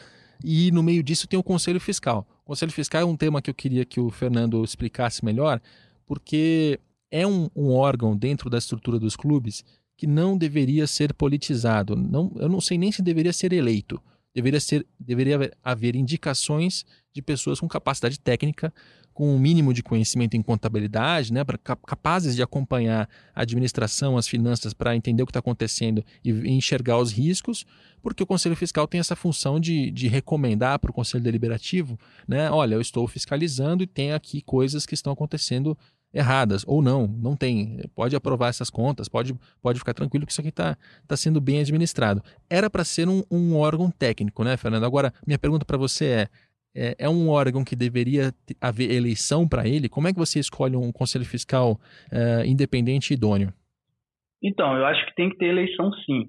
e 0.44 0.70
no 0.70 0.82
meio 0.82 1.02
disso 1.02 1.26
tem 1.26 1.38
o 1.38 1.42
Conselho 1.42 1.80
Fiscal. 1.80 2.26
Conselho 2.50 2.72
Fiscal 2.72 3.02
é 3.02 3.04
um 3.04 3.16
tema 3.16 3.40
que 3.40 3.48
eu 3.48 3.54
queria 3.54 3.84
que 3.84 4.00
o 4.00 4.10
Fernando 4.10 4.64
explicasse 4.64 5.24
melhor, 5.24 5.62
porque 6.04 6.80
é 7.08 7.24
um, 7.24 7.48
um 7.54 7.70
órgão 7.70 8.16
dentro 8.16 8.50
da 8.50 8.58
estrutura 8.58 8.98
dos 8.98 9.14
clubes 9.14 9.64
que 9.96 10.04
não 10.04 10.36
deveria 10.36 10.84
ser 10.88 11.14
politizado. 11.14 11.94
Não, 11.94 12.32
eu 12.34 12.48
não 12.48 12.60
sei 12.60 12.76
nem 12.76 12.90
se 12.90 13.02
deveria 13.02 13.32
ser 13.32 13.52
eleito. 13.52 14.02
Deveria, 14.34 14.58
ser, 14.58 14.84
deveria 14.98 15.52
haver 15.62 15.94
indicações 15.94 16.84
de 17.14 17.22
pessoas 17.22 17.60
com 17.60 17.68
capacidade 17.68 18.18
técnica 18.18 18.74
com 19.20 19.34
um 19.34 19.38
mínimo 19.38 19.74
de 19.74 19.82
conhecimento 19.82 20.34
em 20.34 20.40
contabilidade, 20.40 21.30
né, 21.30 21.44
pra, 21.44 21.58
capazes 21.58 22.34
de 22.34 22.42
acompanhar 22.42 23.06
a 23.34 23.42
administração, 23.42 24.16
as 24.16 24.26
finanças, 24.26 24.72
para 24.72 24.96
entender 24.96 25.22
o 25.22 25.26
que 25.26 25.30
está 25.30 25.40
acontecendo 25.40 26.02
e 26.24 26.30
enxergar 26.48 26.96
os 26.96 27.12
riscos, 27.12 27.66
porque 28.00 28.22
o 28.22 28.26
Conselho 28.26 28.56
Fiscal 28.56 28.88
tem 28.88 28.98
essa 28.98 29.14
função 29.14 29.60
de, 29.60 29.90
de 29.90 30.08
recomendar 30.08 30.78
para 30.78 30.90
o 30.90 30.94
Conselho 30.94 31.22
Deliberativo, 31.22 32.00
né, 32.26 32.50
olha, 32.50 32.76
eu 32.76 32.80
estou 32.80 33.06
fiscalizando 33.06 33.82
e 33.82 33.86
tem 33.86 34.14
aqui 34.14 34.40
coisas 34.40 34.86
que 34.86 34.94
estão 34.94 35.12
acontecendo 35.12 35.76
erradas, 36.14 36.64
ou 36.66 36.80
não, 36.80 37.06
não 37.06 37.36
tem, 37.36 37.78
pode 37.94 38.16
aprovar 38.16 38.48
essas 38.48 38.70
contas, 38.70 39.06
pode, 39.06 39.34
pode 39.62 39.78
ficar 39.78 39.92
tranquilo 39.92 40.24
que 40.24 40.32
isso 40.32 40.40
aqui 40.40 40.48
está 40.48 40.78
tá 41.06 41.16
sendo 41.16 41.42
bem 41.42 41.60
administrado. 41.60 42.22
Era 42.48 42.70
para 42.70 42.84
ser 42.84 43.06
um, 43.06 43.22
um 43.30 43.54
órgão 43.54 43.90
técnico, 43.90 44.42
né, 44.42 44.56
Fernando? 44.56 44.84
Agora, 44.84 45.12
minha 45.26 45.38
pergunta 45.38 45.64
para 45.64 45.76
você 45.76 46.06
é, 46.06 46.28
é, 46.74 46.96
é, 46.98 47.08
um 47.08 47.28
órgão 47.28 47.64
que 47.64 47.76
deveria 47.76 48.32
haver 48.60 48.90
eleição 48.90 49.48
para 49.48 49.66
ele? 49.66 49.88
Como 49.88 50.08
é 50.08 50.12
que 50.12 50.18
você 50.18 50.38
escolhe 50.38 50.76
um 50.76 50.92
conselho 50.92 51.24
fiscal 51.24 51.78
é, 52.12 52.46
independente 52.46 53.10
e 53.10 53.14
idôneo? 53.14 53.52
Então, 54.42 54.76
eu 54.76 54.86
acho 54.86 55.04
que 55.06 55.14
tem 55.14 55.28
que 55.28 55.36
ter 55.36 55.46
eleição 55.46 55.92
sim. 56.04 56.28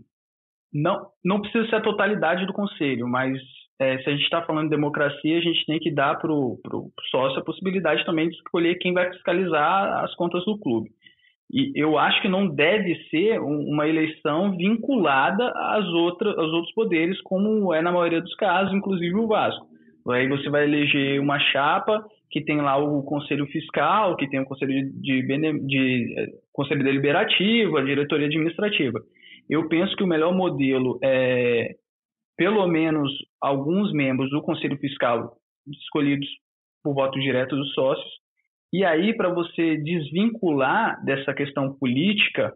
Não, 0.73 1.07
não 1.23 1.41
precisa 1.41 1.67
ser 1.69 1.75
a 1.75 1.81
totalidade 1.81 2.45
do 2.45 2.53
conselho, 2.53 3.07
mas 3.07 3.37
é, 3.79 3.97
se 3.99 4.09
a 4.09 4.11
gente 4.11 4.23
está 4.23 4.41
falando 4.43 4.65
de 4.65 4.75
democracia, 4.75 5.37
a 5.37 5.41
gente 5.41 5.65
tem 5.65 5.79
que 5.79 5.91
dar 5.91 6.15
para 6.19 6.31
o 6.31 6.59
sócio 7.09 7.39
a 7.39 7.43
possibilidade 7.43 8.05
também 8.05 8.29
de 8.29 8.35
escolher 8.35 8.75
quem 8.75 8.93
vai 8.93 9.11
fiscalizar 9.11 10.03
as 10.03 10.13
contas 10.15 10.45
do 10.45 10.57
clube. 10.57 10.89
E 11.51 11.73
eu 11.75 11.97
acho 11.97 12.21
que 12.21 12.29
não 12.29 12.47
deve 12.47 12.95
ser 13.09 13.39
uma 13.41 13.85
eleição 13.85 14.55
vinculada 14.55 15.51
às 15.53 15.85
outras, 15.87 16.37
aos 16.37 16.53
outros 16.53 16.73
poderes, 16.73 17.19
como 17.21 17.73
é 17.73 17.81
na 17.81 17.91
maioria 17.91 18.21
dos 18.21 18.33
casos, 18.35 18.73
inclusive 18.73 19.15
o 19.15 19.27
Vasco. 19.27 19.67
Aí 20.09 20.27
você 20.27 20.49
vai 20.49 20.63
eleger 20.63 21.19
uma 21.19 21.39
chapa 21.39 22.03
que 22.29 22.43
tem 22.43 22.57
lá 22.61 22.77
o 22.77 23.03
conselho 23.03 23.45
fiscal, 23.47 24.15
que 24.15 24.27
tem 24.29 24.39
o 24.39 24.45
conselho 24.45 24.71
de, 24.71 25.21
de, 25.21 25.67
de 25.67 26.15
eh, 26.17 26.27
conselho 26.51 26.83
deliberativo, 26.83 27.77
a 27.77 27.83
diretoria 27.83 28.27
administrativa. 28.27 28.99
Eu 29.49 29.67
penso 29.67 29.95
que 29.95 30.03
o 30.03 30.07
melhor 30.07 30.33
modelo 30.33 30.97
é 31.03 31.75
pelo 32.37 32.65
menos 32.67 33.11
alguns 33.39 33.91
membros 33.93 34.29
do 34.31 34.41
conselho 34.41 34.77
fiscal 34.77 35.35
escolhidos 35.67 36.27
por 36.83 36.95
voto 36.95 37.19
direto 37.19 37.55
dos 37.55 37.73
sócios. 37.73 38.09
E 38.73 38.85
aí, 38.85 39.15
para 39.15 39.31
você 39.33 39.77
desvincular 39.77 41.03
dessa 41.03 41.33
questão 41.33 41.73
política, 41.77 42.53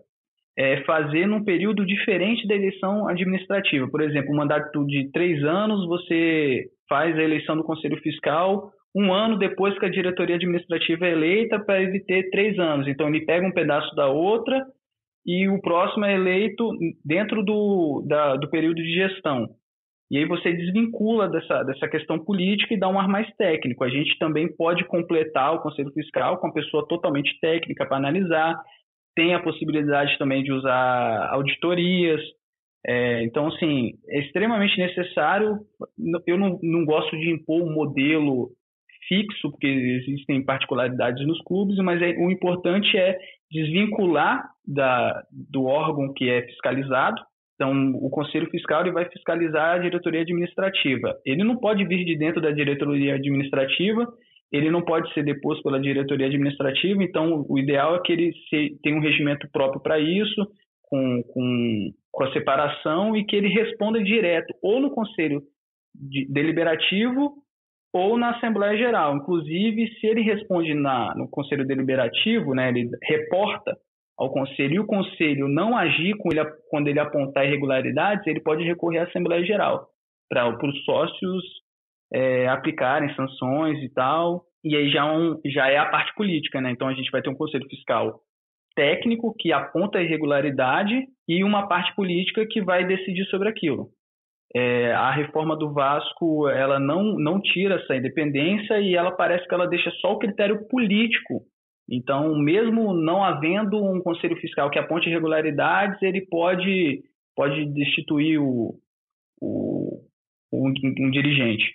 é 0.58 0.82
fazer 0.84 1.28
num 1.28 1.44
período 1.44 1.86
diferente 1.86 2.48
da 2.48 2.56
eleição 2.56 3.08
administrativa. 3.08 3.88
Por 3.90 4.02
exemplo, 4.02 4.32
um 4.32 4.38
mandato 4.38 4.86
de 4.86 5.12
três 5.12 5.44
anos, 5.44 5.86
você 5.88 6.66
faz 6.88 7.18
a 7.18 7.24
eleição 7.24 7.58
do 7.58 7.64
Conselho 7.64 7.98
Fiscal 8.02 8.72
um 8.96 9.14
ano 9.14 9.38
depois 9.38 9.78
que 9.78 9.86
a 9.86 9.92
diretoria 9.92 10.38
administrativa 10.38 11.06
é 11.06 11.12
eleita 11.12 11.60
para 11.60 11.82
ele 11.82 12.00
ter 12.00 12.30
três 12.30 12.58
anos. 12.58 12.88
Então, 12.88 13.10
ele 13.10 13.26
pega 13.26 13.46
um 13.46 13.52
pedaço 13.52 13.94
da 13.94 14.08
outra 14.08 14.66
e 15.26 15.50
o 15.50 15.60
próximo 15.60 16.06
é 16.06 16.16
eleito 16.16 16.70
dentro 17.04 17.44
do, 17.44 18.06
da, 18.08 18.38
do 18.38 18.50
período 18.50 18.76
de 18.76 18.94
gestão. 18.94 19.50
E 20.10 20.20
aí 20.20 20.26
você 20.26 20.54
desvincula 20.54 21.28
dessa, 21.28 21.64
dessa 21.64 21.88
questão 21.90 22.18
política 22.24 22.74
e 22.74 22.80
dá 22.80 22.88
um 22.88 23.00
ar 23.00 23.08
mais 23.08 23.28
técnico. 23.36 23.84
A 23.84 23.90
gente 23.90 24.18
também 24.18 24.48
pode 24.56 24.86
completar 24.86 25.56
o 25.56 25.62
Conselho 25.62 25.92
Fiscal 25.92 26.38
com 26.38 26.48
uma 26.48 26.54
pessoa 26.54 26.88
totalmente 26.88 27.38
técnica 27.42 27.86
para 27.86 27.98
analisar. 27.98 28.56
Tem 29.16 29.34
a 29.34 29.42
possibilidade 29.42 30.18
também 30.18 30.44
de 30.44 30.52
usar 30.52 31.30
auditorias. 31.32 32.22
É, 32.86 33.24
então, 33.24 33.48
assim, 33.48 33.94
é 34.10 34.20
extremamente 34.20 34.78
necessário. 34.78 35.60
Eu 36.28 36.38
não, 36.38 36.60
não 36.62 36.86
gosto 36.86 37.18
de 37.18 37.32
impor 37.32 37.64
um 37.64 37.74
modelo 37.74 38.52
fixo, 39.08 39.52
porque 39.52 39.68
existem 39.68 40.44
particularidades 40.44 41.26
nos 41.26 41.40
clubes, 41.42 41.78
mas 41.78 42.02
é, 42.02 42.10
o 42.18 42.32
importante 42.32 42.98
é 42.98 43.18
desvincular 43.52 44.44
da, 44.68 45.24
do 45.32 45.66
órgão 45.66 46.14
que 46.14 46.30
é 46.30 46.42
fiscalizado. 46.44 47.22
Então, 47.56 47.92
o 48.02 48.10
Conselho 48.10 48.50
Fiscal 48.50 48.82
ele 48.82 48.92
vai 48.92 49.10
fiscalizar 49.10 49.76
a 49.76 49.80
diretoria 49.80 50.22
administrativa. 50.22 51.16
Ele 51.26 51.44
não 51.44 51.56
pode 51.56 51.86
vir 51.86 52.04
de 52.04 52.18
dentro 52.18 52.42
da 52.42 52.52
diretoria 52.52 53.16
administrativa, 53.16 54.06
ele 54.52 54.70
não 54.70 54.82
pode 54.82 55.12
ser 55.14 55.24
deposto 55.24 55.64
pela 55.64 55.80
diretoria 55.80 56.28
administrativa, 56.28 57.04
então 57.04 57.46
o 57.50 57.60
ideal 57.60 57.96
é 57.96 58.02
que 58.02 58.14
ele 58.14 58.32
tenha 58.82 58.96
um 58.96 59.02
regimento 59.02 59.48
próprio 59.52 59.82
para 59.82 60.00
isso, 60.00 60.48
com, 60.84 61.24
com, 61.24 61.92
com 62.12 62.24
a 62.24 62.32
separação, 62.32 63.16
e 63.16 63.26
que 63.26 63.36
ele 63.36 63.50
responda 63.50 64.04
direto 64.04 64.54
ou 64.62 64.80
no 64.80 64.92
Conselho 64.92 65.42
de, 65.94 66.32
Deliberativo 66.32 67.34
ou 67.94 68.18
na 68.18 68.36
Assembleia 68.36 68.78
Geral. 68.78 69.16
Inclusive, 69.16 69.88
se 70.00 70.08
ele 70.08 70.22
responde 70.22 70.74
na, 70.74 71.14
no 71.16 71.30
Conselho 71.30 71.66
Deliberativo, 71.66 72.54
né, 72.54 72.70
ele 72.70 72.90
reporta 73.04 73.76
ao 74.18 74.32
Conselho 74.32 74.76
e 74.76 74.80
o 74.80 74.86
Conselho 74.86 75.48
não 75.48 75.78
agir 75.78 76.14
ele, 76.32 76.46
quando 76.70 76.88
ele 76.88 77.00
apontar 77.00 77.46
irregularidades, 77.46 78.26
ele 78.28 78.40
pode 78.42 78.64
recorrer 78.64 79.00
à 79.00 79.04
Assembleia 79.04 79.44
Geral 79.46 79.88
para 80.30 80.50
os 80.50 80.84
sócios 80.86 81.44
é, 82.16 82.48
aplicarem 82.48 83.14
sanções 83.16 83.80
e 83.84 83.90
tal. 83.90 84.44
E 84.64 84.76
aí 84.76 84.90
já, 84.90 85.06
um, 85.12 85.40
já 85.46 85.68
é 85.68 85.78
a 85.78 85.90
parte 85.90 86.14
política, 86.16 86.62
né? 86.62 86.72
Então 86.72 86.88
a 86.88 86.94
gente 86.94 87.12
vai 87.12 87.22
ter 87.22 87.30
um 87.30 87.36
Conselho 87.36 87.68
Fiscal 87.70 88.22
técnico 88.76 89.34
que 89.40 89.54
aponta 89.54 90.00
a 90.00 90.04
irregularidade 90.04 91.08
e 91.28 91.44
uma 91.44 91.68
parte 91.68 91.96
política 91.96 92.46
que 92.50 92.62
vai 92.62 92.86
decidir 92.86 93.26
sobre 93.26 93.48
aquilo 93.48 93.90
é, 94.56 94.94
a 94.94 95.12
reforma 95.12 95.58
do 95.58 95.74
Vasco 95.74 96.48
ela 96.48 96.80
não, 96.80 97.18
não 97.18 97.42
tira 97.42 97.76
essa 97.76 97.94
independência 97.94 98.80
e 98.80 98.96
ela 98.96 99.12
parece 99.12 99.46
que 99.46 99.54
ela 99.54 99.68
deixa 99.68 99.92
só 100.00 100.14
o 100.14 100.18
critério 100.18 100.66
político. 100.70 101.42
Então, 101.90 102.34
mesmo 102.38 102.94
não 102.94 103.22
havendo 103.22 103.84
um 103.84 104.02
conselho 104.02 104.38
fiscal 104.38 104.70
que 104.70 104.80
aponte 104.80 105.10
irregularidades, 105.10 106.02
ele 106.02 106.26
pode, 106.26 107.04
pode 107.36 107.66
destituir 107.74 108.40
o, 108.40 108.76
o, 109.42 110.02
um, 110.54 110.74
um 111.00 111.12
dirigente. 111.12 111.66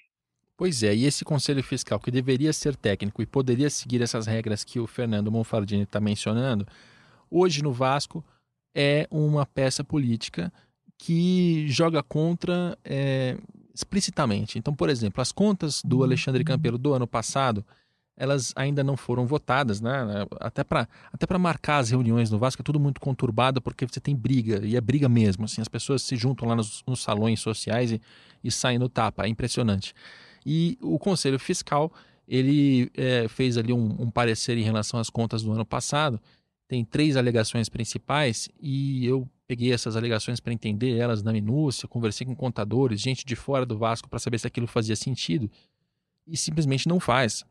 Pois 0.61 0.83
é, 0.83 0.95
e 0.95 1.07
esse 1.07 1.25
conselho 1.25 1.63
fiscal 1.63 1.99
que 1.99 2.11
deveria 2.11 2.53
ser 2.53 2.77
técnico 2.77 3.23
e 3.23 3.27
poderia 3.27 3.71
seguir 3.71 4.03
essas 4.03 4.27
regras 4.27 4.63
que 4.63 4.79
o 4.79 4.87
Fernando 4.87 5.33
Monfardini 5.33 5.85
está 5.85 5.99
mencionando, 5.99 6.67
hoje 7.31 7.63
no 7.63 7.73
Vasco 7.73 8.23
é 8.75 9.09
uma 9.11 9.47
peça 9.47 9.83
política 9.83 10.53
que 10.99 11.67
joga 11.67 12.03
contra 12.03 12.77
é, 12.85 13.39
explicitamente. 13.75 14.59
Então, 14.59 14.75
por 14.75 14.91
exemplo, 14.91 15.23
as 15.23 15.33
contas 15.33 15.81
do 15.83 15.97
uhum. 15.97 16.03
Alexandre 16.03 16.45
Campelo 16.45 16.77
do 16.77 16.93
ano 16.93 17.07
passado, 17.07 17.65
elas 18.15 18.53
ainda 18.55 18.85
não 18.85 18.99
foram 18.99 19.27
votadas, 19.27 19.81
né? 19.81 20.27
Até 20.39 20.63
para 20.63 20.87
até 21.11 21.27
para 21.27 21.39
marcar 21.39 21.79
as 21.79 21.89
reuniões 21.89 22.31
no 22.31 22.39
Vasco 22.39 22.61
é 22.61 22.63
tudo 22.63 22.79
muito 22.79 23.01
conturbado 23.01 23.63
porque 23.63 23.87
você 23.87 23.99
tem 23.99 24.15
briga 24.15 24.61
e 24.63 24.77
é 24.77 24.81
briga 24.83 25.09
mesmo. 25.09 25.47
Assim, 25.47 25.63
as 25.63 25.69
pessoas 25.69 26.03
se 26.03 26.17
juntam 26.17 26.47
lá 26.47 26.55
nos, 26.55 26.85
nos 26.87 27.03
salões 27.03 27.41
sociais 27.41 27.93
e, 27.93 28.03
e 28.45 28.51
saem 28.51 28.79
no 28.79 28.91
tapa. 28.91 29.25
É 29.25 29.29
impressionante. 29.29 29.95
E 30.45 30.79
o 30.81 30.99
Conselho 30.99 31.39
Fiscal 31.39 31.93
ele 32.27 32.91
é, 32.95 33.27
fez 33.29 33.59
ali 33.59 33.73
um, 33.73 33.97
um 33.99 34.11
parecer 34.11 34.57
em 34.57 34.63
relação 34.63 35.01
às 35.01 35.11
contas 35.11 35.43
do 35.43 35.53
ano 35.53 35.67
passado. 35.67 36.21
Tem 36.69 36.85
três 36.85 37.17
alegações 37.17 37.69
principais 37.69 38.49
e 38.61 39.05
eu 39.05 39.29
peguei 39.49 39.73
essas 39.73 39.97
alegações 39.97 40.39
para 40.39 40.53
entender 40.53 40.97
elas 40.97 41.25
na 41.25 41.33
minúcia, 41.33 41.89
conversei 41.89 42.25
com 42.25 42.37
contadores, 42.37 43.01
gente 43.01 43.27
de 43.27 43.35
fora 43.35 43.67
do 43.67 43.77
Vasco 43.77 44.09
para 44.09 44.21
saber 44.21 44.39
se 44.39 44.47
aquilo 44.47 44.69
fazia 44.69 44.95
sentido 44.95 45.51
e 46.25 46.37
simplesmente 46.37 46.89
não 46.89 47.01
faz. 47.01 47.45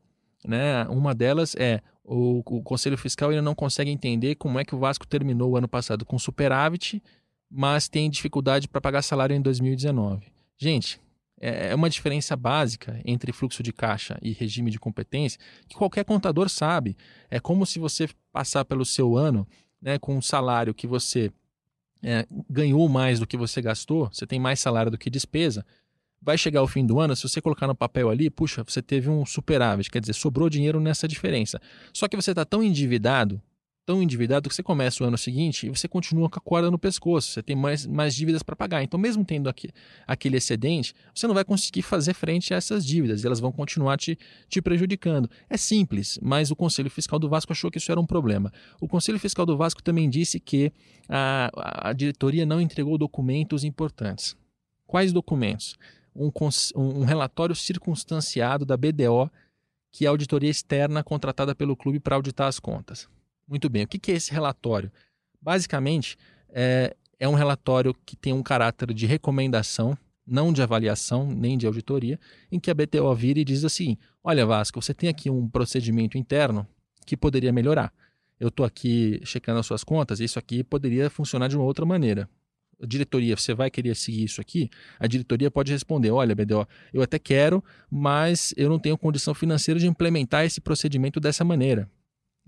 Né? 0.47 0.85
Uma 0.85 1.13
delas 1.13 1.55
é 1.57 1.81
o, 2.01 2.39
o 2.39 2.63
Conselho 2.63 2.97
Fiscal 2.97 3.31
ainda 3.31 3.41
não 3.41 3.53
consegue 3.53 3.91
entender 3.91 4.35
como 4.35 4.57
é 4.57 4.63
que 4.63 4.73
o 4.73 4.79
Vasco 4.79 5.05
terminou 5.05 5.51
o 5.51 5.57
ano 5.57 5.67
passado 5.67 6.05
com 6.05 6.17
superávit, 6.17 7.03
mas 7.51 7.89
tem 7.89 8.09
dificuldade 8.09 8.67
para 8.69 8.79
pagar 8.79 9.01
salário 9.01 9.35
em 9.35 9.41
2019. 9.41 10.27
Gente, 10.57 11.01
é, 11.39 11.69
é 11.69 11.75
uma 11.75 11.89
diferença 11.89 12.35
básica 12.35 12.99
entre 13.05 13.31
fluxo 13.31 13.63
de 13.63 13.71
caixa 13.71 14.17
e 14.21 14.31
regime 14.33 14.69
de 14.69 14.79
competência 14.79 15.39
que 15.67 15.75
qualquer 15.75 16.03
contador 16.03 16.49
sabe. 16.49 16.97
É 17.29 17.39
como 17.39 17.65
se 17.65 17.79
você 17.79 18.09
passar 18.31 18.65
pelo 18.65 18.85
seu 18.85 19.15
ano 19.15 19.47
né, 19.81 19.97
com 19.97 20.17
um 20.17 20.21
salário 20.21 20.73
que 20.73 20.85
você 20.85 21.31
é, 22.03 22.25
ganhou 22.49 22.87
mais 22.89 23.19
do 23.19 23.27
que 23.27 23.37
você 23.37 23.61
gastou, 23.61 24.09
você 24.11 24.27
tem 24.27 24.39
mais 24.39 24.59
salário 24.59 24.91
do 24.91 24.97
que 24.97 25.09
despesa, 25.09 25.65
vai 26.21 26.37
chegar 26.37 26.61
o 26.61 26.67
fim 26.67 26.85
do 26.85 26.99
ano, 26.99 27.15
se 27.15 27.23
você 27.23 27.41
colocar 27.41 27.67
no 27.67 27.75
papel 27.75 28.09
ali, 28.09 28.29
puxa, 28.29 28.63
você 28.63 28.81
teve 28.81 29.09
um 29.09 29.25
superávit, 29.25 29.89
quer 29.89 30.01
dizer, 30.01 30.13
sobrou 30.13 30.49
dinheiro 30.49 30.79
nessa 30.79 31.07
diferença. 31.07 31.61
Só 31.93 32.07
que 32.07 32.15
você 32.15 32.31
está 32.31 32.43
tão 32.43 32.61
endividado 32.61 33.41
tão 33.89 34.03
endividado 34.03 34.47
que 34.47 34.53
você 34.53 34.61
começa 34.61 35.03
o 35.03 35.07
ano 35.07 35.17
seguinte 35.17 35.65
e 35.65 35.69
você 35.71 35.87
continua 35.87 36.29
com 36.29 36.37
a 36.37 36.41
corda 36.41 36.69
no 36.69 36.77
pescoço, 36.77 37.31
você 37.31 37.41
tem 37.41 37.55
mais, 37.55 37.87
mais 37.87 38.13
dívidas 38.13 38.43
para 38.43 38.55
pagar. 38.55 38.83
Então, 38.83 38.99
mesmo 38.99 39.25
tendo 39.25 39.49
aqui, 39.49 39.69
aquele 40.05 40.37
excedente, 40.37 40.93
você 41.11 41.25
não 41.25 41.33
vai 41.33 41.43
conseguir 41.43 41.81
fazer 41.81 42.13
frente 42.13 42.53
a 42.53 42.57
essas 42.57 42.85
dívidas 42.85 43.23
e 43.23 43.25
elas 43.25 43.39
vão 43.39 43.51
continuar 43.51 43.97
te, 43.97 44.15
te 44.47 44.61
prejudicando. 44.61 45.27
É 45.49 45.57
simples, 45.57 46.19
mas 46.21 46.51
o 46.51 46.55
Conselho 46.55 46.87
Fiscal 46.91 47.17
do 47.17 47.27
Vasco 47.27 47.51
achou 47.51 47.71
que 47.71 47.79
isso 47.79 47.91
era 47.91 47.99
um 47.99 48.05
problema. 48.05 48.53
O 48.79 48.87
Conselho 48.87 49.17
Fiscal 49.17 49.43
do 49.43 49.57
Vasco 49.57 49.81
também 49.81 50.07
disse 50.07 50.39
que 50.39 50.71
a, 51.09 51.89
a 51.89 51.91
diretoria 51.91 52.45
não 52.45 52.61
entregou 52.61 52.95
documentos 52.95 53.63
importantes. 53.63 54.37
Quais 54.85 55.11
documentos? 55.11 55.75
Um, 56.15 56.29
um 56.75 57.05
relatório 57.05 57.55
circunstanciado 57.55 58.67
da 58.67 58.77
BDO, 58.77 59.31
que 59.91 60.05
é 60.05 60.07
a 60.07 60.11
auditoria 60.11 60.51
externa 60.51 61.03
contratada 61.03 61.55
pelo 61.55 61.75
clube 61.75 61.99
para 61.99 62.15
auditar 62.15 62.47
as 62.47 62.59
contas. 62.59 63.09
Muito 63.49 63.67
bem, 63.67 63.83
o 63.83 63.87
que 63.87 64.11
é 64.11 64.15
esse 64.15 64.31
relatório? 64.31 64.91
Basicamente, 65.41 66.15
é, 66.49 66.95
é 67.19 67.27
um 67.27 67.33
relatório 67.33 67.95
que 68.05 68.15
tem 68.15 68.31
um 68.31 68.43
caráter 68.43 68.93
de 68.93 69.07
recomendação, 69.07 69.97
não 70.25 70.53
de 70.53 70.61
avaliação 70.61 71.25
nem 71.25 71.57
de 71.57 71.65
auditoria, 71.65 72.19
em 72.51 72.59
que 72.59 72.69
a 72.69 72.75
BTO 72.75 73.15
vira 73.15 73.39
e 73.39 73.43
diz 73.43 73.65
assim: 73.65 73.97
Olha, 74.23 74.45
Vasco, 74.45 74.79
você 74.79 74.93
tem 74.93 75.09
aqui 75.09 75.31
um 75.31 75.49
procedimento 75.49 76.15
interno 76.15 76.67
que 77.07 77.17
poderia 77.17 77.51
melhorar. 77.51 77.91
Eu 78.39 78.49
estou 78.49 78.63
aqui 78.63 79.19
checando 79.23 79.59
as 79.59 79.65
suas 79.65 79.83
contas, 79.83 80.19
isso 80.19 80.37
aqui 80.37 80.63
poderia 80.63 81.09
funcionar 81.09 81.47
de 81.47 81.57
uma 81.57 81.65
outra 81.65 81.87
maneira. 81.87 82.29
A 82.79 82.85
diretoria, 82.85 83.35
você 83.35 83.55
vai 83.55 83.71
querer 83.71 83.95
seguir 83.95 84.25
isso 84.25 84.39
aqui? 84.39 84.69
A 84.99 85.07
diretoria 85.07 85.49
pode 85.49 85.71
responder: 85.71 86.11
olha, 86.11 86.35
BDO, 86.35 86.67
eu 86.93 87.01
até 87.01 87.17
quero, 87.17 87.63
mas 87.89 88.53
eu 88.55 88.69
não 88.69 88.77
tenho 88.77 88.95
condição 88.95 89.33
financeira 89.33 89.79
de 89.79 89.87
implementar 89.87 90.45
esse 90.45 90.61
procedimento 90.61 91.19
dessa 91.19 91.43
maneira. 91.43 91.89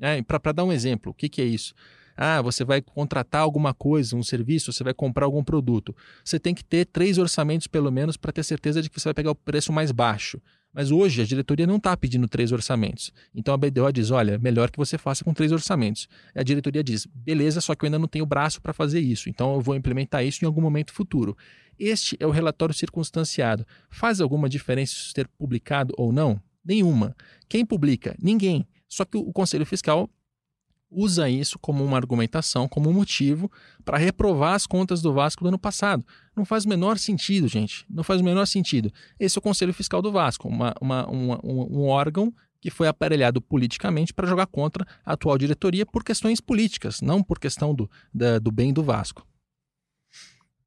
É, 0.01 0.21
Para 0.23 0.51
dar 0.51 0.63
um 0.63 0.73
exemplo, 0.73 1.11
o 1.11 1.15
que, 1.15 1.29
que 1.29 1.41
é 1.41 1.45
isso? 1.45 1.73
Ah, 2.17 2.41
você 2.41 2.63
vai 2.63 2.81
contratar 2.81 3.41
alguma 3.41 3.73
coisa, 3.73 4.15
um 4.15 4.23
serviço, 4.23 4.73
você 4.73 4.83
vai 4.83 4.93
comprar 4.93 5.25
algum 5.25 5.43
produto. 5.43 5.95
Você 6.23 6.39
tem 6.39 6.53
que 6.53 6.63
ter 6.63 6.85
três 6.85 7.17
orçamentos 7.17 7.67
pelo 7.67 7.91
menos 7.91 8.17
para 8.17 8.31
ter 8.31 8.43
certeza 8.43 8.81
de 8.81 8.89
que 8.89 8.99
você 8.99 9.09
vai 9.09 9.13
pegar 9.13 9.31
o 9.31 9.35
preço 9.35 9.71
mais 9.71 9.91
baixo. 9.91 10.41
Mas 10.73 10.89
hoje 10.89 11.21
a 11.21 11.25
diretoria 11.25 11.67
não 11.67 11.75
está 11.75 11.95
pedindo 11.97 12.27
três 12.27 12.51
orçamentos. 12.51 13.11
Então 13.35 13.53
a 13.53 13.57
BDO 13.57 13.91
diz: 13.91 14.11
olha, 14.11 14.37
melhor 14.37 14.71
que 14.71 14.77
você 14.77 14.97
faça 14.97 15.23
com 15.23 15.33
três 15.33 15.51
orçamentos. 15.51 16.07
A 16.33 16.43
diretoria 16.43 16.83
diz: 16.83 17.05
beleza, 17.05 17.59
só 17.59 17.75
que 17.75 17.83
eu 17.83 17.87
ainda 17.87 17.99
não 17.99 18.07
tenho 18.07 18.25
braço 18.25 18.61
para 18.61 18.73
fazer 18.73 18.99
isso. 18.99 19.29
Então 19.29 19.55
eu 19.55 19.61
vou 19.61 19.75
implementar 19.75 20.25
isso 20.25 20.43
em 20.43 20.47
algum 20.47 20.61
momento 20.61 20.93
futuro. 20.93 21.35
Este 21.77 22.15
é 22.19 22.27
o 22.27 22.31
relatório 22.31 22.73
circunstanciado. 22.73 23.65
Faz 23.89 24.21
alguma 24.21 24.47
diferença 24.47 24.93
isso 24.93 25.13
ter 25.13 25.27
publicado 25.27 25.93
ou 25.97 26.13
não? 26.13 26.41
Nenhuma. 26.63 27.15
Quem 27.49 27.65
publica? 27.65 28.15
Ninguém. 28.21 28.67
Só 28.91 29.05
que 29.05 29.17
o 29.17 29.31
Conselho 29.31 29.65
Fiscal 29.65 30.09
usa 30.91 31.29
isso 31.29 31.57
como 31.57 31.83
uma 31.85 31.95
argumentação, 31.95 32.67
como 32.67 32.89
um 32.89 32.93
motivo 32.93 33.49
para 33.85 33.97
reprovar 33.97 34.53
as 34.53 34.67
contas 34.67 35.01
do 35.01 35.13
Vasco 35.13 35.43
do 35.43 35.47
ano 35.47 35.57
passado. 35.57 36.05
Não 36.35 36.43
faz 36.43 36.65
o 36.65 36.69
menor 36.69 36.97
sentido, 36.97 37.47
gente. 37.47 37.85
Não 37.89 38.03
faz 38.03 38.19
o 38.19 38.23
menor 38.23 38.45
sentido. 38.45 38.91
Esse 39.17 39.37
é 39.37 39.39
o 39.39 39.41
Conselho 39.41 39.73
Fiscal 39.73 40.01
do 40.01 40.11
Vasco, 40.11 40.49
uma, 40.49 40.75
uma, 40.81 41.07
uma, 41.07 41.39
um, 41.41 41.79
um 41.79 41.87
órgão 41.87 42.33
que 42.59 42.69
foi 42.69 42.87
aparelhado 42.87 43.41
politicamente 43.41 44.13
para 44.13 44.27
jogar 44.27 44.45
contra 44.47 44.85
a 45.05 45.13
atual 45.13 45.37
diretoria 45.37 45.85
por 45.85 46.03
questões 46.03 46.41
políticas, 46.41 47.01
não 47.01 47.23
por 47.23 47.39
questão 47.39 47.73
do, 47.73 47.89
da, 48.13 48.37
do 48.37 48.51
bem 48.51 48.73
do 48.73 48.83
Vasco. 48.83 49.25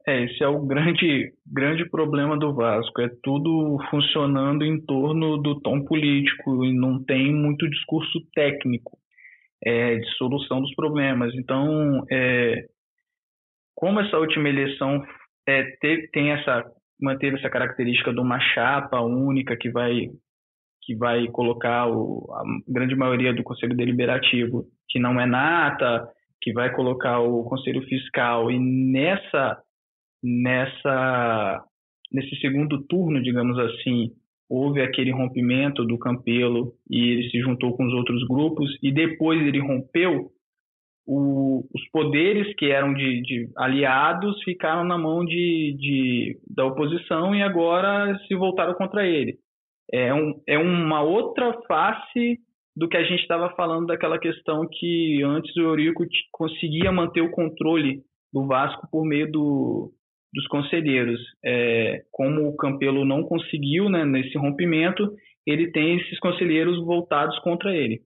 É, 0.06 0.24
esse 0.24 0.42
é 0.42 0.48
o 0.48 0.66
grande, 0.66 1.32
grande 1.46 1.88
problema 1.88 2.38
do 2.38 2.52
Vasco. 2.54 3.00
É 3.00 3.08
tudo 3.22 3.78
funcionando 3.90 4.62
em 4.62 4.78
torno 4.84 5.38
do 5.38 5.60
tom 5.60 5.82
político 5.82 6.64
e 6.64 6.74
não 6.74 7.02
tem 7.02 7.32
muito 7.32 7.68
discurso 7.70 8.20
técnico 8.34 8.98
é, 9.64 9.96
de 9.96 10.06
solução 10.16 10.60
dos 10.60 10.74
problemas. 10.74 11.34
Então, 11.34 12.04
é, 12.10 12.66
como 13.74 14.00
essa 14.00 14.18
última 14.18 14.48
eleição 14.48 15.02
é, 15.48 15.62
tem 16.12 16.32
essa 16.32 16.64
manteve 17.00 17.38
essa 17.38 17.50
característica 17.50 18.12
de 18.12 18.20
uma 18.20 18.38
chapa 18.40 19.00
única 19.00 19.56
que 19.56 19.70
vai 19.70 20.08
que 20.82 20.94
vai 20.94 21.26
colocar 21.28 21.88
o, 21.88 22.30
a 22.32 22.42
grande 22.68 22.94
maioria 22.94 23.32
do 23.32 23.42
conselho 23.42 23.74
deliberativo 23.74 24.66
que 24.88 24.98
não 25.00 25.18
é 25.18 25.26
nata, 25.26 26.06
que 26.40 26.52
vai 26.52 26.70
colocar 26.72 27.20
o 27.20 27.42
conselho 27.44 27.82
fiscal 27.82 28.50
e 28.50 28.58
nessa 28.58 29.58
nessa 30.24 31.62
nesse 32.10 32.36
segundo 32.36 32.80
turno, 32.86 33.20
digamos 33.22 33.58
assim, 33.58 34.12
houve 34.48 34.80
aquele 34.80 35.10
rompimento 35.10 35.84
do 35.84 35.98
Campelo 35.98 36.72
e 36.88 37.08
ele 37.08 37.30
se 37.30 37.40
juntou 37.40 37.76
com 37.76 37.84
os 37.84 37.92
outros 37.92 38.26
grupos 38.28 38.70
e 38.82 38.92
depois 38.92 39.40
ele 39.40 39.58
rompeu 39.58 40.30
o, 41.06 41.66
os 41.74 41.90
poderes 41.90 42.54
que 42.56 42.70
eram 42.70 42.94
de, 42.94 43.20
de, 43.22 43.50
aliados 43.56 44.42
ficaram 44.42 44.84
na 44.84 44.96
mão 44.96 45.24
de, 45.24 45.76
de, 45.78 46.40
da 46.48 46.64
oposição 46.64 47.34
e 47.34 47.42
agora 47.42 48.16
se 48.26 48.34
voltaram 48.34 48.74
contra 48.74 49.06
ele. 49.06 49.36
É, 49.92 50.14
um, 50.14 50.40
é 50.48 50.56
uma 50.56 51.02
outra 51.02 51.52
face 51.68 52.38
do 52.74 52.88
que 52.88 52.96
a 52.96 53.04
gente 53.04 53.20
estava 53.20 53.50
falando 53.50 53.86
daquela 53.86 54.18
questão 54.18 54.66
que 54.70 55.22
antes 55.22 55.54
o 55.56 55.60
Eurico 55.60 56.04
conseguia 56.32 56.90
manter 56.90 57.20
o 57.20 57.30
controle 57.30 58.02
do 58.32 58.46
Vasco 58.46 58.88
por 58.90 59.04
meio 59.04 59.30
do, 59.30 59.92
dos 60.34 60.46
conselheiros. 60.48 61.20
É, 61.44 62.04
como 62.10 62.48
o 62.48 62.56
Campelo 62.56 63.04
não 63.04 63.22
conseguiu 63.22 63.88
né, 63.88 64.04
nesse 64.04 64.36
rompimento, 64.36 65.14
ele 65.46 65.70
tem 65.70 65.98
esses 66.00 66.18
conselheiros 66.18 66.84
voltados 66.84 67.38
contra 67.38 67.74
ele. 67.74 68.02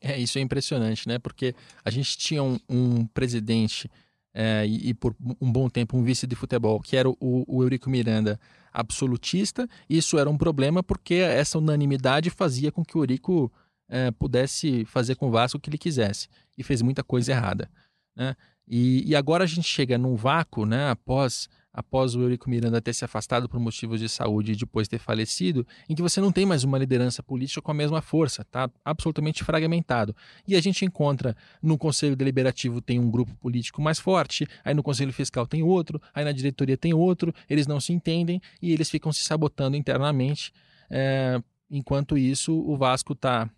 É, 0.00 0.16
isso 0.16 0.38
é 0.38 0.40
impressionante, 0.40 1.08
né? 1.08 1.18
Porque 1.18 1.54
a 1.84 1.90
gente 1.90 2.16
tinha 2.16 2.40
um, 2.40 2.56
um 2.68 3.04
presidente 3.08 3.90
é, 4.32 4.64
e, 4.64 4.90
e, 4.90 4.94
por 4.94 5.16
um 5.40 5.50
bom 5.50 5.68
tempo 5.68 5.96
um 5.96 6.04
vice 6.04 6.24
de 6.24 6.36
futebol, 6.36 6.80
que 6.80 6.96
era 6.96 7.08
o, 7.08 7.16
o 7.20 7.62
Eurico 7.64 7.90
Miranda, 7.90 8.38
absolutista. 8.72 9.66
Isso 9.90 10.16
era 10.16 10.30
um 10.30 10.38
problema 10.38 10.84
porque 10.84 11.14
essa 11.14 11.58
unanimidade 11.58 12.30
fazia 12.30 12.70
com 12.70 12.84
que 12.84 12.96
o 12.96 13.00
Eurico 13.00 13.52
é, 13.88 14.12
pudesse 14.12 14.84
fazer 14.84 15.16
com 15.16 15.26
o 15.26 15.30
Vasco 15.32 15.58
o 15.58 15.60
que 15.60 15.68
ele 15.68 15.78
quisesse. 15.78 16.28
E 16.56 16.62
fez 16.62 16.80
muita 16.80 17.02
coisa 17.02 17.32
errada. 17.32 17.68
Né? 18.14 18.36
E, 18.70 19.02
e, 19.10 19.16
agora 19.16 19.44
a 19.44 19.46
gente 19.46 19.66
chega 19.66 19.96
num 19.96 20.14
vácuo, 20.14 20.66
né, 20.66 20.90
após, 20.90 21.48
após 21.72 22.14
o 22.14 22.20
Eurico 22.20 22.50
Miranda 22.50 22.82
ter 22.82 22.92
se 22.92 23.02
afastado 23.02 23.48
por 23.48 23.58
motivos 23.58 23.98
de 23.98 24.10
saúde 24.10 24.52
e 24.52 24.56
depois 24.56 24.86
ter 24.86 24.98
falecido, 24.98 25.66
em 25.88 25.94
que 25.94 26.02
você 26.02 26.20
não 26.20 26.30
tem 26.30 26.44
mais 26.44 26.64
uma 26.64 26.76
liderança 26.76 27.22
política 27.22 27.62
com 27.62 27.70
a 27.70 27.74
mesma 27.74 28.02
força, 28.02 28.44
tá 28.44 28.70
absolutamente 28.84 29.42
fragmentado. 29.42 30.14
E 30.46 30.54
a 30.54 30.60
gente 30.60 30.84
encontra 30.84 31.34
no 31.62 31.78
Conselho 31.78 32.14
Deliberativo 32.14 32.82
tem 32.82 32.98
um 32.98 33.10
grupo 33.10 33.34
político 33.36 33.80
mais 33.80 33.98
forte, 33.98 34.46
aí 34.62 34.74
no 34.74 34.82
Conselho 34.82 35.14
Fiscal 35.14 35.46
tem 35.46 35.62
outro, 35.62 36.00
aí 36.12 36.22
na 36.22 36.32
diretoria 36.32 36.76
tem 36.76 36.92
outro, 36.92 37.34
eles 37.48 37.66
não 37.66 37.80
se 37.80 37.94
entendem 37.94 38.38
e 38.60 38.70
eles 38.70 38.90
ficam 38.90 39.10
se 39.12 39.24
sabotando 39.24 39.78
internamente. 39.78 40.52
É, 40.90 41.40
enquanto 41.70 42.18
isso, 42.18 42.52
o 42.52 42.76
Vasco 42.76 43.14
está 43.14 43.48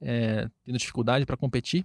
é, 0.00 0.48
tendo 0.64 0.78
dificuldade 0.78 1.26
para 1.26 1.36
competir 1.36 1.84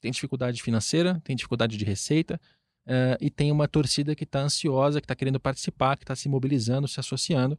tem 0.00 0.10
dificuldade 0.10 0.62
financeira, 0.62 1.20
tem 1.24 1.36
dificuldade 1.36 1.76
de 1.76 1.84
receita 1.84 2.40
uh, 2.86 3.16
e 3.20 3.30
tem 3.30 3.52
uma 3.52 3.68
torcida 3.68 4.14
que 4.14 4.24
está 4.24 4.40
ansiosa, 4.40 5.00
que 5.00 5.04
está 5.04 5.14
querendo 5.14 5.38
participar, 5.38 5.96
que 5.96 6.04
está 6.04 6.16
se 6.16 6.28
mobilizando, 6.28 6.88
se 6.88 6.98
associando, 6.98 7.58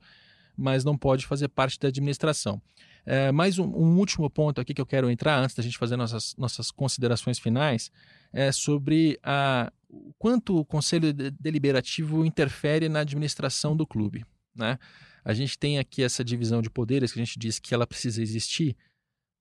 mas 0.58 0.84
não 0.84 0.98
pode 0.98 1.26
fazer 1.26 1.48
parte 1.48 1.80
da 1.80 1.88
administração. 1.88 2.62
Uh, 3.06 3.34
mais 3.34 3.58
um, 3.58 3.66
um, 3.66 3.98
último 3.98 4.30
ponto 4.30 4.62
aqui 4.62 4.74
que 4.74 4.82
eu 4.82 4.86
quero 4.86 5.10
entrar 5.10 5.40
antes 5.40 5.56
da 5.56 5.64
gente 5.64 5.78
fazer 5.78 5.96
nossas, 5.96 6.36
nossas 6.38 6.70
considerações 6.70 7.40
finais 7.40 7.92
é 8.32 8.52
sobre 8.52 9.20
a, 9.24 9.72
o 9.90 10.14
quanto 10.20 10.58
o 10.58 10.66
Conselho 10.66 11.12
Deliberativo 11.14 12.26
interfere 12.26 12.88
na 12.88 13.00
administração 13.00 13.76
do 13.76 13.88
clube. 13.88 14.24
Né? 14.56 14.78
A 15.26 15.34
gente 15.34 15.58
tem 15.58 15.80
aqui 15.80 16.04
essa 16.04 16.24
divisão 16.24 16.62
de 16.62 16.70
poderes 16.70 17.12
que 17.12 17.20
a 17.20 17.26
gente 17.26 17.40
diz 17.40 17.58
que 17.58 17.74
ela 17.74 17.88
precisa 17.88 18.22
existir, 18.22 18.76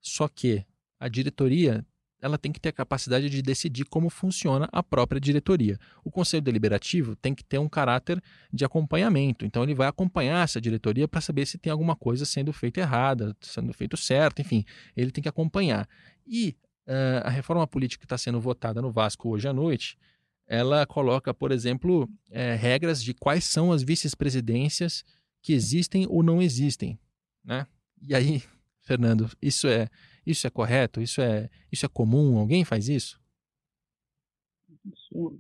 só 0.01 0.27
que 0.27 0.65
a 0.99 1.09
diretoria 1.09 1.85
ela 2.21 2.37
tem 2.37 2.53
que 2.53 2.61
ter 2.61 2.69
a 2.69 2.73
capacidade 2.73 3.31
de 3.31 3.43
decidir 3.43 3.85
como 3.85 4.11
funciona 4.11 4.69
a 4.73 4.83
própria 4.83 5.21
diretoria. 5.21 5.79
O 6.05 6.11
conselho 6.11 6.43
deliberativo 6.43 7.17
tem 7.17 7.35
que 7.35 7.43
ter 7.43 7.59
um 7.59 7.69
caráter 7.69 8.23
de 8.53 8.65
acompanhamento, 8.65 9.45
então 9.45 9.63
ele 9.63 9.75
vai 9.75 9.89
acompanhar 9.89 10.45
essa 10.45 10.61
diretoria 10.61 11.09
para 11.09 11.21
saber 11.21 11.47
se 11.47 11.59
tem 11.59 11.71
alguma 11.73 11.97
coisa 11.97 12.25
sendo 12.25 12.53
feita 12.53 12.81
errada, 12.81 13.35
sendo 13.41 13.73
feito 13.73 13.97
certo, 13.97 14.41
enfim, 14.41 14.65
ele 14.97 15.11
tem 15.11 15.23
que 15.23 15.29
acompanhar. 15.29 15.89
E 16.27 16.57
uh, 16.87 17.25
a 17.25 17.31
reforma 17.31 17.67
política 17.67 18.01
que 18.01 18.07
está 18.07 18.19
sendo 18.19 18.41
votada 18.41 18.83
no 18.83 18.91
Vasco 18.91 19.29
hoje 19.31 19.49
à 19.49 19.53
noite, 19.53 19.99
ela 20.47 20.85
coloca, 20.85 21.33
por 21.33 21.53
exemplo, 21.53 22.11
é, 22.29 22.57
regras 22.57 23.03
de 23.03 23.15
quais 23.15 23.45
são 23.45 23.71
as 23.71 23.85
vice-presidências 23.85 25.05
que 25.41 25.53
existem 25.53 26.07
ou 26.09 26.25
não 26.25 26.43
existem, 26.43 26.99
né? 27.45 27.67
E 28.03 28.15
aí, 28.15 28.43
Fernando, 28.83 29.31
isso 29.41 29.69
é 29.69 29.89
isso 30.27 30.47
é 30.47 30.51
correto? 30.51 31.01
Isso 31.01 31.21
é, 31.21 31.49
isso 31.73 31.87
é 31.87 31.89
comum? 31.89 32.39
Alguém 32.39 32.65
faz 32.65 32.89
isso? 32.89 33.19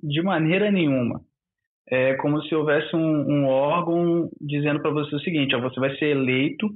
De 0.03 0.23
maneira 0.23 0.71
nenhuma. 0.71 1.21
É 1.89 2.15
como 2.15 2.41
se 2.43 2.55
houvesse 2.55 2.95
um, 2.95 3.01
um 3.01 3.47
órgão 3.47 4.31
dizendo 4.41 4.81
para 4.81 4.93
você 4.93 5.15
o 5.17 5.21
seguinte: 5.21 5.55
ó, 5.57 5.61
você 5.61 5.81
vai 5.81 5.97
ser 5.97 6.07
eleito 6.07 6.69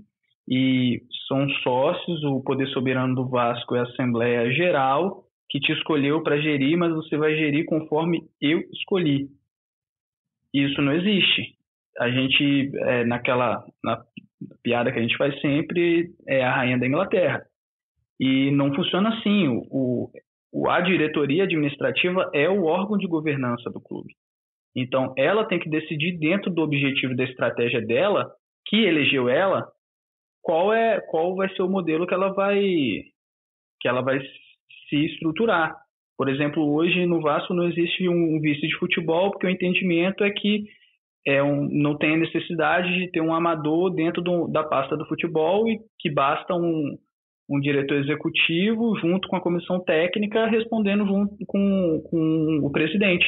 e 0.49 1.03
são 1.29 1.49
sócios, 1.63 2.23
o 2.25 2.43
poder 2.43 2.69
soberano 2.69 3.15
do 3.15 3.29
Vasco 3.29 3.75
é 3.77 3.81
a 3.81 3.85
Assembleia 3.85 4.51
Geral, 4.53 5.25
que 5.49 5.61
te 5.61 5.73
escolheu 5.73 6.23
para 6.23 6.41
gerir, 6.41 6.77
mas 6.77 6.93
você 6.93 7.17
vai 7.17 7.35
gerir 7.37 7.65
conforme 7.65 8.23
eu 8.41 8.61
escolhi. 8.73 9.29
Isso 10.53 10.81
não 10.83 10.93
existe. 10.93 11.57
A 11.99 12.11
gente, 12.11 12.73
é, 12.75 13.05
naquela 13.05 13.65
na 13.83 14.05
piada 14.63 14.93
que 14.93 14.99
a 14.99 15.03
gente 15.03 15.17
faz 15.17 15.41
sempre, 15.41 16.13
é 16.27 16.45
a 16.45 16.57
rainha 16.57 16.79
da 16.79 16.87
Inglaterra. 16.87 17.45
E 18.21 18.51
não 18.51 18.75
funciona 18.75 19.11
assim. 19.11 19.49
O, 19.49 20.11
o, 20.53 20.71
a 20.71 20.81
diretoria 20.81 21.45
administrativa 21.45 22.31
é 22.33 22.49
o 22.49 22.65
órgão 22.65 22.97
de 22.97 23.07
governança 23.07 23.71
do 23.71 23.81
clube. 23.81 24.15
Então, 24.77 25.15
ela 25.17 25.45
tem 25.45 25.59
que 25.59 25.71
decidir 25.71 26.19
dentro 26.19 26.51
do 26.51 26.63
objetivo 26.63 27.15
da 27.15 27.25
estratégia 27.25 27.81
dela, 27.81 28.31
que 28.67 28.77
elegeu 28.77 29.29
ela, 29.29 29.67
qual 30.43 30.73
é 30.73 31.01
qual 31.01 31.35
vai 31.37 31.49
ser 31.55 31.63
o 31.63 31.69
modelo 31.69 32.07
que 32.07 32.15
ela 32.15 32.33
vai 32.33 32.61
que 33.81 33.89
ela 33.89 34.03
vai 34.03 34.21
se 34.89 34.97
estruturar. 35.07 35.75
Por 36.17 36.29
exemplo, 36.29 36.73
hoje 36.73 37.07
no 37.07 37.21
Vasco 37.21 37.55
não 37.55 37.69
existe 37.69 38.09
um 38.09 38.41
vice 38.41 38.67
de 38.67 38.77
futebol, 38.79 39.31
porque 39.31 39.47
o 39.47 39.51
entendimento 39.51 40.23
é 40.23 40.31
que 40.31 40.65
é 41.27 41.43
um, 41.43 41.69
não 41.71 41.97
tem 41.97 42.15
a 42.15 42.19
necessidade 42.19 42.93
de 42.95 43.11
ter 43.11 43.21
um 43.21 43.35
amador 43.35 43.91
dentro 43.91 44.23
do, 44.23 44.47
da 44.49 44.63
pasta 44.63 44.97
do 44.97 45.07
futebol 45.07 45.69
e 45.69 45.79
que 45.99 46.11
basta 46.11 46.55
um, 46.55 46.97
um 47.49 47.61
diretor 47.61 47.97
executivo 47.99 48.97
junto 48.99 49.29
com 49.29 49.37
a 49.37 49.41
comissão 49.41 49.83
técnica 49.85 50.47
respondendo 50.47 51.07
junto 51.07 51.37
com, 51.47 52.03
com 52.11 52.61
o 52.63 52.71
presidente. 52.71 53.27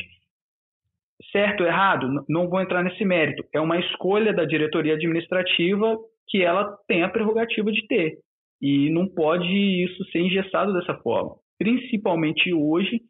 Certo 1.33 1.63
ou 1.63 1.67
errado? 1.67 2.25
Não 2.29 2.49
vou 2.49 2.61
entrar 2.61 2.83
nesse 2.83 3.05
mérito. 3.05 3.45
É 3.53 3.61
uma 3.61 3.79
escolha 3.79 4.33
da 4.33 4.45
diretoria 4.45 4.95
administrativa 4.95 5.97
que 6.29 6.43
ela 6.43 6.77
tem 6.87 7.03
a 7.03 7.09
prerrogativa 7.09 7.71
de 7.71 7.87
ter. 7.87 8.19
E 8.61 8.91
não 8.91 9.07
pode 9.07 9.47
isso 9.47 10.05
ser 10.11 10.21
engessado 10.21 10.73
dessa 10.73 10.95
forma. 10.95 11.35
Principalmente 11.59 12.53
hoje, 12.53 13.01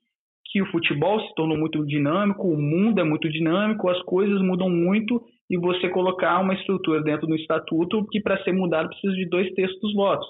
que 0.50 0.62
o 0.62 0.70
futebol 0.70 1.20
se 1.20 1.34
tornou 1.34 1.56
muito 1.56 1.84
dinâmico, 1.84 2.48
o 2.48 2.60
mundo 2.60 3.00
é 3.00 3.04
muito 3.04 3.28
dinâmico, 3.28 3.88
as 3.88 4.00
coisas 4.02 4.40
mudam 4.40 4.70
muito 4.70 5.20
e 5.50 5.56
você 5.56 5.88
colocar 5.88 6.40
uma 6.40 6.54
estrutura 6.54 7.02
dentro 7.02 7.26
do 7.26 7.36
estatuto 7.36 8.06
que 8.10 8.20
para 8.20 8.42
ser 8.42 8.52
mudado 8.52 8.88
precisa 8.88 9.14
de 9.14 9.28
dois 9.28 9.52
terços 9.54 9.80
dos 9.80 9.94
votos. 9.94 10.26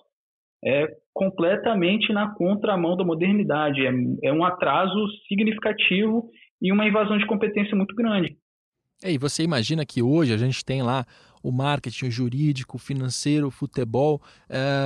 É 0.67 0.87
completamente 1.15 2.13
na 2.13 2.35
contramão 2.35 2.97
da 2.97 3.05
modernidade, 3.05 3.87
é, 3.87 3.93
é 4.25 4.33
um 4.33 4.45
atraso 4.45 5.07
significativo 5.29 6.29
e 6.61 6.73
uma 6.73 6.87
invasão 6.87 7.17
de 7.17 7.27
competência 7.27 7.77
muito 7.77 7.95
grande. 7.95 8.37
É, 9.03 9.13
e 9.13 9.19
você 9.19 9.43
imagina 9.43 9.85
que 9.85 10.03
hoje 10.03 10.33
a 10.33 10.37
gente 10.37 10.65
tem 10.65 10.83
lá 10.83 11.05
o 11.43 11.53
marketing, 11.53 12.07
o 12.07 12.11
jurídico, 12.11 12.77
o 12.77 12.81
financeiro, 12.81 13.47
o 13.47 13.51
futebol, 13.53 14.21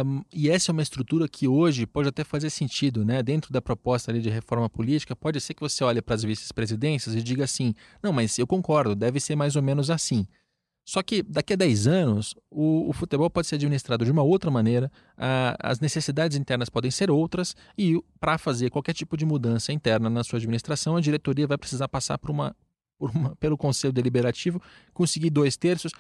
um, 0.04 0.18
eh, 0.18 0.24
e 0.30 0.50
essa 0.50 0.70
é 0.70 0.72
uma 0.74 0.82
estrutura 0.82 1.26
que 1.26 1.48
hoje 1.48 1.86
pode 1.86 2.08
até 2.08 2.22
fazer 2.22 2.50
sentido, 2.50 3.02
né? 3.02 3.22
Dentro 3.22 3.50
da 3.50 3.62
proposta 3.62 4.10
ali 4.10 4.20
de 4.20 4.28
reforma 4.28 4.68
política, 4.68 5.16
pode 5.16 5.40
ser 5.40 5.54
que 5.54 5.60
você 5.60 5.82
olhe 5.82 6.02
para 6.02 6.16
as 6.16 6.22
vice-presidências 6.22 7.14
e 7.14 7.22
diga 7.22 7.44
assim: 7.44 7.72
não, 8.02 8.12
mas 8.12 8.38
eu 8.38 8.46
concordo, 8.46 8.94
deve 8.94 9.18
ser 9.20 9.36
mais 9.36 9.56
ou 9.56 9.62
menos 9.62 9.90
assim. 9.90 10.26
Só 10.84 11.02
que 11.02 11.22
daqui 11.22 11.52
a 11.52 11.56
10 11.56 11.86
anos, 11.86 12.34
o, 12.50 12.88
o, 12.88 12.92
futebol 12.92 13.30
pode 13.30 13.46
ser 13.46 13.56
administrado 13.56 14.04
de 14.04 14.10
uma 14.10 14.22
outra 14.22 14.50
maneira, 14.50 14.90
a, 15.16 15.56
as 15.62 15.78
necessidades 15.78 16.36
internas 16.36 16.68
podem 16.68 16.90
ser 16.90 17.10
outras, 17.10 17.54
e 17.76 18.02
para 18.18 18.38
fazer 18.38 18.70
qualquer 18.70 18.94
tipo 18.94 19.16
de 19.16 19.24
mudança 19.24 19.72
interna 19.72 20.10
na 20.10 20.24
sua 20.24 20.38
administração, 20.38 20.96
a 20.96 21.00
diretoria 21.00 21.46
vai 21.46 21.58
precisar 21.58 21.86
passar 21.88 22.18
por 22.18 22.30
uma, 22.30 22.56
por 22.98 23.10
uma, 23.10 23.36
pelo 23.40 23.56
Conselho 23.56 23.92
Deliberativo, 23.92 24.60
conseguir 24.92 25.30
dois 25.30 25.56
terços. 25.56 25.92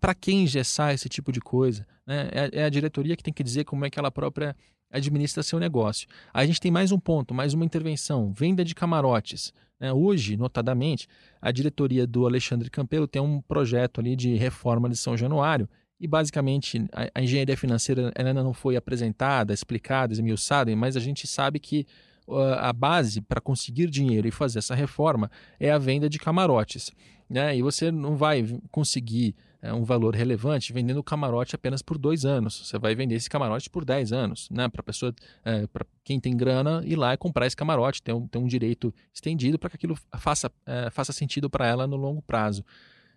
Para 0.00 0.14
quem 0.14 0.44
engessar 0.44 0.94
esse 0.94 1.08
tipo 1.08 1.32
de 1.32 1.40
coisa? 1.40 1.86
Né? 2.06 2.28
É, 2.32 2.60
é 2.60 2.64
a 2.64 2.68
diretoria 2.68 3.16
que 3.16 3.22
tem 3.22 3.34
que 3.34 3.42
dizer 3.42 3.64
como 3.64 3.84
é 3.84 3.90
que 3.90 3.98
ela 3.98 4.10
própria 4.10 4.56
administra 4.90 5.42
seu 5.42 5.58
negócio. 5.58 6.08
Aí 6.32 6.44
a 6.44 6.46
gente 6.46 6.60
tem 6.60 6.70
mais 6.70 6.92
um 6.92 6.98
ponto, 6.98 7.34
mais 7.34 7.54
uma 7.54 7.64
intervenção: 7.64 8.32
venda 8.32 8.64
de 8.64 8.74
camarotes. 8.74 9.52
Né? 9.78 9.92
Hoje, 9.92 10.36
notadamente, 10.36 11.06
a 11.40 11.50
diretoria 11.52 12.06
do 12.06 12.26
Alexandre 12.26 12.70
Campelo 12.70 13.06
tem 13.06 13.22
um 13.22 13.40
projeto 13.40 14.00
ali 14.00 14.16
de 14.16 14.34
reforma 14.34 14.88
de 14.88 14.96
São 14.96 15.16
Januário 15.16 15.68
e 16.00 16.06
basicamente 16.06 16.84
a, 16.92 17.10
a 17.14 17.22
engenharia 17.22 17.56
financeira 17.56 18.12
ainda 18.16 18.34
não 18.34 18.52
foi 18.52 18.76
apresentada, 18.76 19.52
explicada, 19.52 20.12
esmiuçada, 20.12 20.74
mas 20.76 20.96
a 20.96 21.00
gente 21.00 21.26
sabe 21.26 21.58
que 21.58 21.86
uh, 22.26 22.54
a 22.58 22.72
base 22.72 23.20
para 23.20 23.40
conseguir 23.40 23.88
dinheiro 23.88 24.28
e 24.28 24.30
fazer 24.30 24.60
essa 24.60 24.74
reforma 24.74 25.30
é 25.58 25.70
a 25.70 25.78
venda 25.78 26.08
de 26.08 26.18
camarotes. 26.18 26.92
Né? 27.28 27.56
E 27.56 27.62
você 27.62 27.90
não 27.90 28.16
vai 28.16 28.44
conseguir 28.70 29.34
é, 29.60 29.72
um 29.72 29.84
valor 29.84 30.14
relevante 30.14 30.72
vendendo 30.72 31.02
camarote 31.02 31.54
apenas 31.54 31.82
por 31.82 31.98
dois 31.98 32.24
anos. 32.24 32.66
Você 32.66 32.78
vai 32.78 32.94
vender 32.94 33.16
esse 33.16 33.28
camarote 33.28 33.68
por 33.68 33.84
10 33.84 34.12
anos, 34.12 34.48
né? 34.50 34.68
Para 34.68 34.82
pessoa, 34.82 35.14
é, 35.44 35.66
para 35.66 35.84
quem 36.04 36.20
tem 36.20 36.36
grana, 36.36 36.82
ir 36.84 36.96
lá 36.96 37.12
e 37.14 37.16
comprar 37.16 37.46
esse 37.46 37.56
camarote, 37.56 38.02
ter 38.02 38.12
um, 38.12 38.26
ter 38.26 38.38
um 38.38 38.46
direito 38.46 38.94
estendido 39.12 39.58
para 39.58 39.70
que 39.70 39.76
aquilo 39.76 39.98
faça, 40.16 40.50
é, 40.64 40.90
faça 40.90 41.12
sentido 41.12 41.50
para 41.50 41.66
ela 41.66 41.86
no 41.86 41.96
longo 41.96 42.22
prazo. 42.22 42.64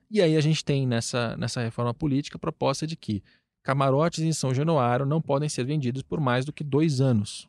E 0.09 0.21
aí 0.21 0.35
a 0.35 0.41
gente 0.41 0.65
tem 0.65 0.87
nessa, 0.87 1.37
nessa 1.37 1.61
reforma 1.61 1.93
política 1.93 2.37
a 2.37 2.39
proposta 2.39 2.85
de 2.85 2.95
que 2.95 3.23
camarotes 3.63 4.19
em 4.19 4.33
São 4.33 4.53
Januário 4.53 5.05
não 5.05 5.21
podem 5.21 5.47
ser 5.47 5.63
vendidos 5.63 6.01
por 6.01 6.19
mais 6.19 6.43
do 6.43 6.51
que 6.51 6.63
dois 6.63 6.99
anos. 6.99 7.47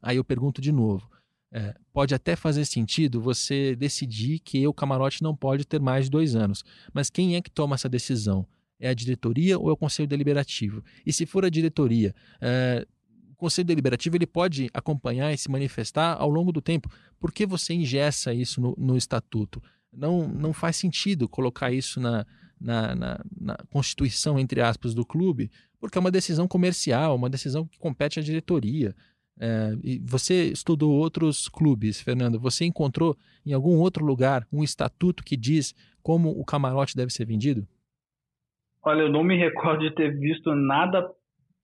Aí 0.00 0.16
eu 0.16 0.24
pergunto 0.24 0.60
de 0.60 0.72
novo: 0.72 1.08
é, 1.52 1.74
pode 1.92 2.14
até 2.14 2.34
fazer 2.34 2.64
sentido 2.64 3.20
você 3.20 3.76
decidir 3.76 4.38
que 4.38 4.66
o 4.66 4.72
camarote 4.72 5.22
não 5.22 5.36
pode 5.36 5.66
ter 5.66 5.80
mais 5.80 6.06
de 6.06 6.10
dois 6.10 6.34
anos. 6.34 6.64
Mas 6.94 7.10
quem 7.10 7.36
é 7.36 7.42
que 7.42 7.50
toma 7.50 7.74
essa 7.74 7.88
decisão? 7.88 8.46
É 8.80 8.88
a 8.88 8.94
diretoria 8.94 9.58
ou 9.58 9.68
é 9.68 9.72
o 9.72 9.76
conselho 9.76 10.08
deliberativo? 10.08 10.82
E 11.04 11.12
se 11.12 11.26
for 11.26 11.44
a 11.44 11.50
diretoria, 11.50 12.14
é, 12.40 12.86
o 13.30 13.36
conselho 13.36 13.66
deliberativo 13.66 14.16
ele 14.16 14.26
pode 14.26 14.70
acompanhar 14.72 15.32
e 15.32 15.36
se 15.36 15.50
manifestar 15.50 16.16
ao 16.18 16.30
longo 16.30 16.52
do 16.52 16.62
tempo. 16.62 16.90
Por 17.20 17.30
que 17.30 17.44
você 17.44 17.74
ingessa 17.74 18.32
isso 18.32 18.60
no, 18.60 18.74
no 18.78 18.96
estatuto? 18.96 19.62
Não, 19.92 20.26
não 20.26 20.54
faz 20.54 20.76
sentido 20.76 21.28
colocar 21.28 21.70
isso 21.70 22.00
na, 22.00 22.26
na, 22.58 22.94
na, 22.94 23.20
na, 23.38 23.56
constituição, 23.70 24.38
entre 24.38 24.62
aspas, 24.62 24.94
do 24.94 25.04
clube, 25.04 25.50
porque 25.78 25.98
é 25.98 26.00
uma 26.00 26.10
decisão 26.10 26.48
comercial, 26.48 27.14
uma 27.14 27.28
decisão 27.28 27.66
que 27.66 27.78
compete 27.78 28.18
à 28.18 28.22
diretoria. 28.22 28.96
É, 29.40 29.72
você 30.04 30.44
estudou 30.50 30.92
outros 30.92 31.48
clubes, 31.48 32.00
Fernando. 32.00 32.38
Você 32.38 32.64
encontrou 32.64 33.16
em 33.44 33.52
algum 33.52 33.78
outro 33.78 34.04
lugar 34.04 34.46
um 34.52 34.62
estatuto 34.62 35.24
que 35.24 35.36
diz 35.36 35.74
como 36.02 36.30
o 36.30 36.44
camarote 36.44 36.96
deve 36.96 37.12
ser 37.12 37.24
vendido? 37.24 37.66
Olha, 38.84 39.02
eu 39.02 39.10
não 39.10 39.24
me 39.24 39.36
recordo 39.38 39.88
de 39.88 39.94
ter 39.94 40.16
visto 40.18 40.54
nada 40.54 41.08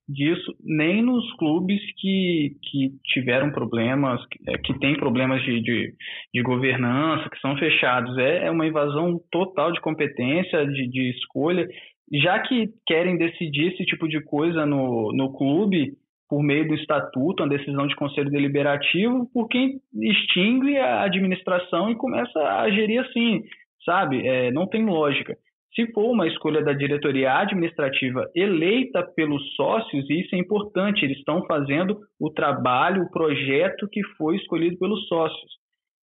disso, 0.09 0.57
nem 0.65 1.03
nos 1.03 1.31
clubes 1.35 1.81
que, 1.99 2.57
que 2.63 2.93
tiveram 3.05 3.51
problemas, 3.51 4.25
que, 4.29 4.51
é, 4.51 4.57
que 4.57 4.79
têm 4.79 4.97
problemas 4.97 5.43
de, 5.43 5.61
de, 5.61 5.95
de, 6.33 6.43
governança, 6.43 7.29
que 7.29 7.39
são 7.41 7.57
fechados. 7.59 8.17
É, 8.17 8.47
é 8.47 8.51
uma 8.51 8.67
invasão 8.67 9.21
total 9.31 9.71
de 9.71 9.81
competência, 9.81 10.65
de, 10.67 10.89
de 10.89 11.11
escolha. 11.11 11.69
Já 12.11 12.41
que 12.41 12.71
querem 12.87 13.19
decidir 13.19 13.75
esse 13.75 13.85
tipo 13.85 14.09
de 14.09 14.23
coisa 14.23 14.65
no, 14.65 15.13
no 15.13 15.31
clube, 15.37 15.93
por 16.29 16.43
meio 16.43 16.69
do 16.69 16.75
estatuto, 16.75 17.43
uma 17.43 17.49
decisão 17.49 17.87
de 17.87 17.97
conselho 17.97 18.31
deliberativo, 18.31 19.29
por 19.33 19.49
quem 19.49 19.81
extingue 19.95 20.77
a 20.77 21.03
administração 21.03 21.91
e 21.91 21.97
começa 21.97 22.39
a 22.39 22.71
gerir 22.71 23.01
assim, 23.01 23.43
sabe? 23.85 24.27
É, 24.27 24.51
não 24.51 24.67
tem 24.67 24.85
lógica. 24.85 25.37
Se 25.75 25.87
for 25.93 26.11
uma 26.11 26.27
escolha 26.27 26.63
da 26.63 26.73
diretoria 26.73 27.39
administrativa 27.39 28.29
eleita 28.35 29.03
pelos 29.15 29.43
sócios, 29.55 30.09
isso 30.11 30.35
é 30.35 30.39
importante, 30.39 31.05
eles 31.05 31.19
estão 31.19 31.45
fazendo 31.47 31.99
o 32.19 32.31
trabalho, 32.31 33.03
o 33.03 33.11
projeto 33.11 33.89
que 33.91 34.03
foi 34.17 34.37
escolhido 34.37 34.79
pelos 34.79 35.07
sócios. 35.07 35.59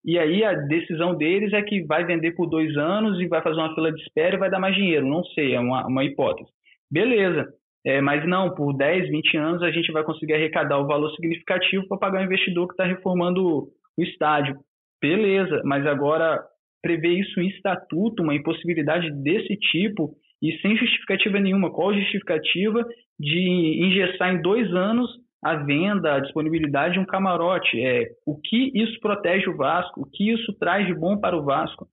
E 0.04 0.18
aí 0.18 0.44
a 0.44 0.52
decisão 0.52 1.16
deles 1.16 1.52
é 1.52 1.62
que 1.62 1.84
vai 1.84 2.04
vender 2.04 2.32
por 2.32 2.48
dois 2.48 2.76
anos 2.76 3.20
e 3.20 3.28
vai 3.28 3.40
fazer 3.40 3.60
uma 3.60 3.74
fila 3.74 3.92
de 3.92 4.02
espera 4.02 4.34
e 4.34 4.38
vai 4.38 4.50
dar 4.50 4.58
mais 4.58 4.74
dinheiro. 4.74 5.06
Não 5.06 5.24
sei, 5.26 5.54
é 5.54 5.60
uma, 5.60 5.86
uma 5.86 6.04
hipótese. 6.04 6.50
Beleza. 6.90 7.48
É, 7.84 8.00
mas 8.00 8.26
não, 8.28 8.54
por 8.54 8.72
10, 8.76 9.10
20 9.10 9.36
anos 9.36 9.62
a 9.62 9.70
gente 9.70 9.90
vai 9.90 10.04
conseguir 10.04 10.34
arrecadar 10.34 10.78
o 10.78 10.86
valor 10.86 11.10
significativo 11.14 11.86
para 11.88 11.98
pagar 11.98 12.20
o 12.20 12.24
investidor 12.24 12.68
que 12.68 12.74
está 12.74 12.84
reformando 12.84 13.68
o 13.96 14.02
estádio. 14.02 14.56
Beleza, 15.00 15.62
mas 15.64 15.84
agora 15.84 16.40
prever 16.80 17.18
isso 17.18 17.40
em 17.40 17.48
estatuto, 17.48 18.22
uma 18.22 18.34
impossibilidade 18.34 19.10
desse 19.22 19.56
tipo 19.56 20.14
e 20.40 20.58
sem 20.60 20.76
justificativa 20.76 21.38
nenhuma. 21.40 21.72
Qual 21.72 21.90
a 21.90 21.98
justificativa 21.98 22.84
de 23.18 23.84
engessar 23.84 24.34
em 24.34 24.42
dois 24.42 24.72
anos 24.74 25.10
a 25.42 25.56
venda, 25.56 26.14
a 26.14 26.20
disponibilidade 26.20 26.94
de 26.94 27.00
um 27.00 27.06
camarote? 27.06 27.80
É, 27.80 28.08
o 28.26 28.38
que 28.40 28.70
isso 28.74 28.98
protege 29.00 29.48
o 29.48 29.56
Vasco? 29.56 30.02
O 30.02 30.10
que 30.10 30.30
isso 30.30 30.52
traz 30.58 30.86
de 30.86 30.94
bom 30.94 31.18
para 31.18 31.36
o 31.36 31.44
Vasco? 31.44 31.86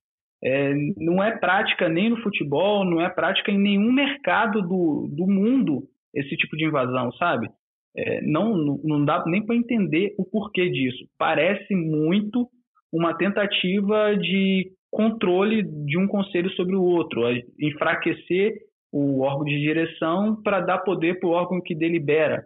É, 0.43 0.73
não 0.97 1.21
é 1.21 1.37
prática 1.37 1.89
nem 1.89 2.09
no 2.09 2.21
futebol, 2.21 2.85
não 2.85 3.01
é 3.01 3.09
prática 3.09 3.51
em 3.51 3.59
nenhum 3.59 3.91
mercado 3.91 4.61
do, 4.61 5.09
do 5.11 5.27
mundo 5.27 5.83
esse 6.13 6.35
tipo 6.37 6.55
de 6.55 6.65
invasão, 6.65 7.11
sabe? 7.13 7.49
É, 7.95 8.21
não, 8.21 8.79
não 8.83 9.03
dá 9.03 9.23
nem 9.25 9.45
para 9.45 9.55
entender 9.55 10.13
o 10.17 10.23
porquê 10.23 10.69
disso. 10.69 11.05
Parece 11.17 11.75
muito 11.75 12.47
uma 12.91 13.13
tentativa 13.13 14.15
de 14.15 14.71
controle 14.91 15.63
de 15.85 15.97
um 15.97 16.07
conselho 16.07 16.49
sobre 16.51 16.75
o 16.75 16.81
outro, 16.81 17.21
enfraquecer 17.59 18.53
o 18.91 19.21
órgão 19.21 19.45
de 19.45 19.59
direção 19.59 20.41
para 20.41 20.61
dar 20.61 20.79
poder 20.79 21.19
para 21.19 21.29
o 21.29 21.33
órgão 21.33 21.61
que 21.61 21.75
delibera. 21.75 22.43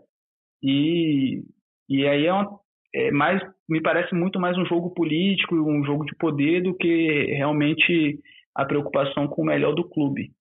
E, 0.61 1.41
e 1.89 2.05
aí 2.07 2.25
é, 2.25 2.33
uma, 2.33 2.59
é 2.93 3.11
mais 3.11 3.41
me 3.67 3.81
parece 3.81 4.13
muito 4.13 4.39
mais 4.39 4.57
um 4.57 4.65
jogo 4.65 4.91
político, 4.91 5.55
um 5.55 5.83
jogo 5.83 6.05
de 6.05 6.15
poder 6.15 6.61
do 6.61 6.75
que 6.75 7.25
realmente 7.35 8.19
a 8.53 8.63
preocupação 8.65 9.27
com 9.27 9.41
o 9.41 9.45
melhor 9.45 9.73
do 9.73 9.83
clube. 9.83 10.31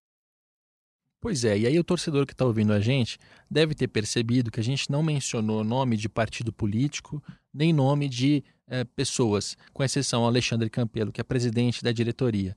Pois 1.21 1.45
é, 1.45 1.57
e 1.57 1.67
aí 1.67 1.79
o 1.79 1.85
torcedor 1.85 2.27
que 2.27 2.33
está 2.33 2.45
ouvindo 2.45 2.73
a 2.73 2.81
gente 2.81 3.17
deve 3.49 3.75
ter 3.75 3.87
percebido 3.87 4.51
que 4.51 4.59
a 4.59 4.63
gente 4.63 4.91
não 4.91 5.03
mencionou 5.05 5.63
nome 5.63 5.97
de 5.97 6.09
partido 6.09 6.53
político, 6.53 7.23
nem 7.55 7.73
nome 7.73 8.09
de 8.09 8.43
é, 8.67 8.83
pessoas, 8.85 9.57
com 9.73 9.85
exceção 9.85 10.23
ao 10.23 10.27
Alexandre 10.27 10.69
Campelo, 10.69 11.13
que 11.13 11.21
é 11.21 11.25
presidente 11.25 11.83
da 11.83 11.93
diretoria, 11.93 12.57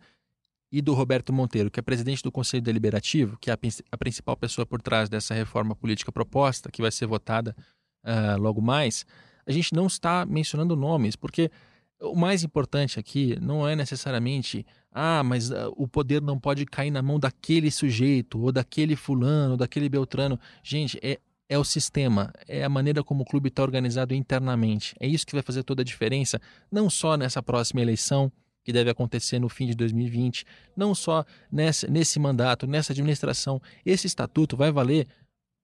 e 0.71 0.81
do 0.81 0.95
Roberto 0.95 1.31
Monteiro, 1.31 1.69
que 1.69 1.79
é 1.79 1.83
presidente 1.83 2.23
do 2.23 2.31
Conselho 2.31 2.63
Deliberativo, 2.63 3.37
que 3.37 3.51
é 3.51 3.53
a, 3.53 3.57
a 3.91 3.97
principal 3.97 4.35
pessoa 4.35 4.65
por 4.65 4.81
trás 4.81 5.09
dessa 5.09 5.35
reforma 5.35 5.75
política 5.75 6.11
proposta, 6.11 6.71
que 6.71 6.81
vai 6.81 6.91
ser 6.91 7.05
votada 7.05 7.55
uh, 8.03 8.41
logo 8.41 8.61
mais 8.61 9.05
a 9.45 9.51
gente 9.51 9.73
não 9.73 9.87
está 9.87 10.25
mencionando 10.25 10.75
nomes, 10.75 11.15
porque 11.15 11.51
o 11.99 12.15
mais 12.15 12.43
importante 12.43 12.99
aqui 12.99 13.37
não 13.41 13.67
é 13.67 13.75
necessariamente, 13.75 14.65
ah, 14.91 15.23
mas 15.23 15.49
uh, 15.49 15.73
o 15.75 15.87
poder 15.87 16.21
não 16.21 16.39
pode 16.39 16.65
cair 16.65 16.91
na 16.91 17.01
mão 17.01 17.19
daquele 17.19 17.71
sujeito, 17.71 18.39
ou 18.39 18.51
daquele 18.51 18.95
fulano, 18.95 19.51
ou 19.51 19.57
daquele 19.57 19.87
beltrano. 19.87 20.39
Gente, 20.63 20.99
é, 21.01 21.19
é 21.47 21.57
o 21.57 21.63
sistema, 21.63 22.33
é 22.47 22.63
a 22.63 22.69
maneira 22.69 23.03
como 23.03 23.23
o 23.23 23.25
clube 23.25 23.49
está 23.49 23.63
organizado 23.63 24.13
internamente. 24.13 24.95
É 24.99 25.07
isso 25.07 25.25
que 25.25 25.33
vai 25.33 25.41
fazer 25.41 25.63
toda 25.63 25.81
a 25.81 25.85
diferença, 25.85 26.39
não 26.71 26.89
só 26.89 27.15
nessa 27.15 27.41
próxima 27.41 27.81
eleição, 27.81 28.31
que 28.63 28.73
deve 28.73 28.89
acontecer 28.89 29.37
no 29.37 29.47
fim 29.47 29.67
de 29.67 29.75
2020, 29.75 30.43
não 30.75 30.95
só 30.95 31.23
nessa, 31.51 31.87
nesse 31.87 32.19
mandato, 32.19 32.65
nessa 32.65 32.93
administração. 32.93 33.61
Esse 33.85 34.07
estatuto 34.07 34.57
vai 34.57 34.71
valer 34.71 35.07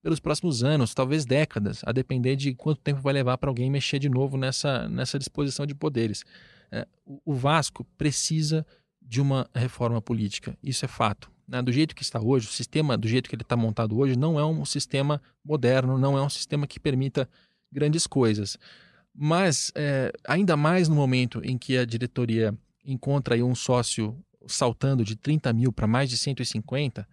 pelos 0.02 0.20
próximos 0.20 0.64
anos, 0.64 0.94
talvez 0.94 1.26
décadas, 1.26 1.82
a 1.86 1.92
depender 1.92 2.36
de 2.36 2.54
quanto 2.54 2.82
tempo 2.82 3.02
vai 3.02 3.14
levar 3.14 3.38
para 3.38 3.50
alguém 3.50 3.70
mexer 3.70 4.00
de 4.00 4.10
novo 4.10 4.38
nessa, 4.38 4.90
nessa 4.90 5.20
disposição 5.20 5.66
de 5.66 5.76
poderes. 5.76 6.24
É, 6.72 6.88
o 7.26 7.34
Vasco 7.34 7.86
precisa 7.98 8.66
de 9.02 9.22
uma 9.22 9.48
reforma 9.54 10.02
política, 10.02 10.58
isso 10.64 10.86
é 10.86 10.88
fato. 10.88 11.30
Né? 11.48 11.62
Do 11.62 11.72
jeito 11.72 11.94
que 11.94 12.02
está 12.02 12.20
hoje, 12.20 12.48
o 12.48 12.52
sistema, 12.52 12.98
do 12.98 13.08
jeito 13.08 13.30
que 13.30 13.36
ele 13.36 13.44
está 13.44 13.58
montado 13.58 13.98
hoje, 13.98 14.18
não 14.18 14.40
é 14.40 14.46
um 14.46 14.64
sistema 14.66 15.22
moderno, 15.44 15.98
não 15.98 16.18
é 16.18 16.22
um 16.22 16.30
sistema 16.30 16.66
que 16.66 16.80
permita 16.80 17.30
grandes 17.72 18.08
coisas. 18.08 18.58
Mas, 19.14 19.72
é, 19.76 20.12
ainda 20.26 20.56
mais 20.56 20.88
no 20.88 20.96
momento 20.96 21.42
em 21.44 21.58
que 21.58 21.78
a 21.78 21.86
diretoria 21.86 22.58
encontra 22.86 23.36
aí 23.36 23.44
um 23.44 23.54
sócio 23.54 24.18
saltando 24.48 25.04
de 25.04 25.16
30 25.16 25.52
mil 25.54 25.72
para 25.72 25.86
mais 25.86 26.10
de 26.10 26.18
150, 26.18 27.08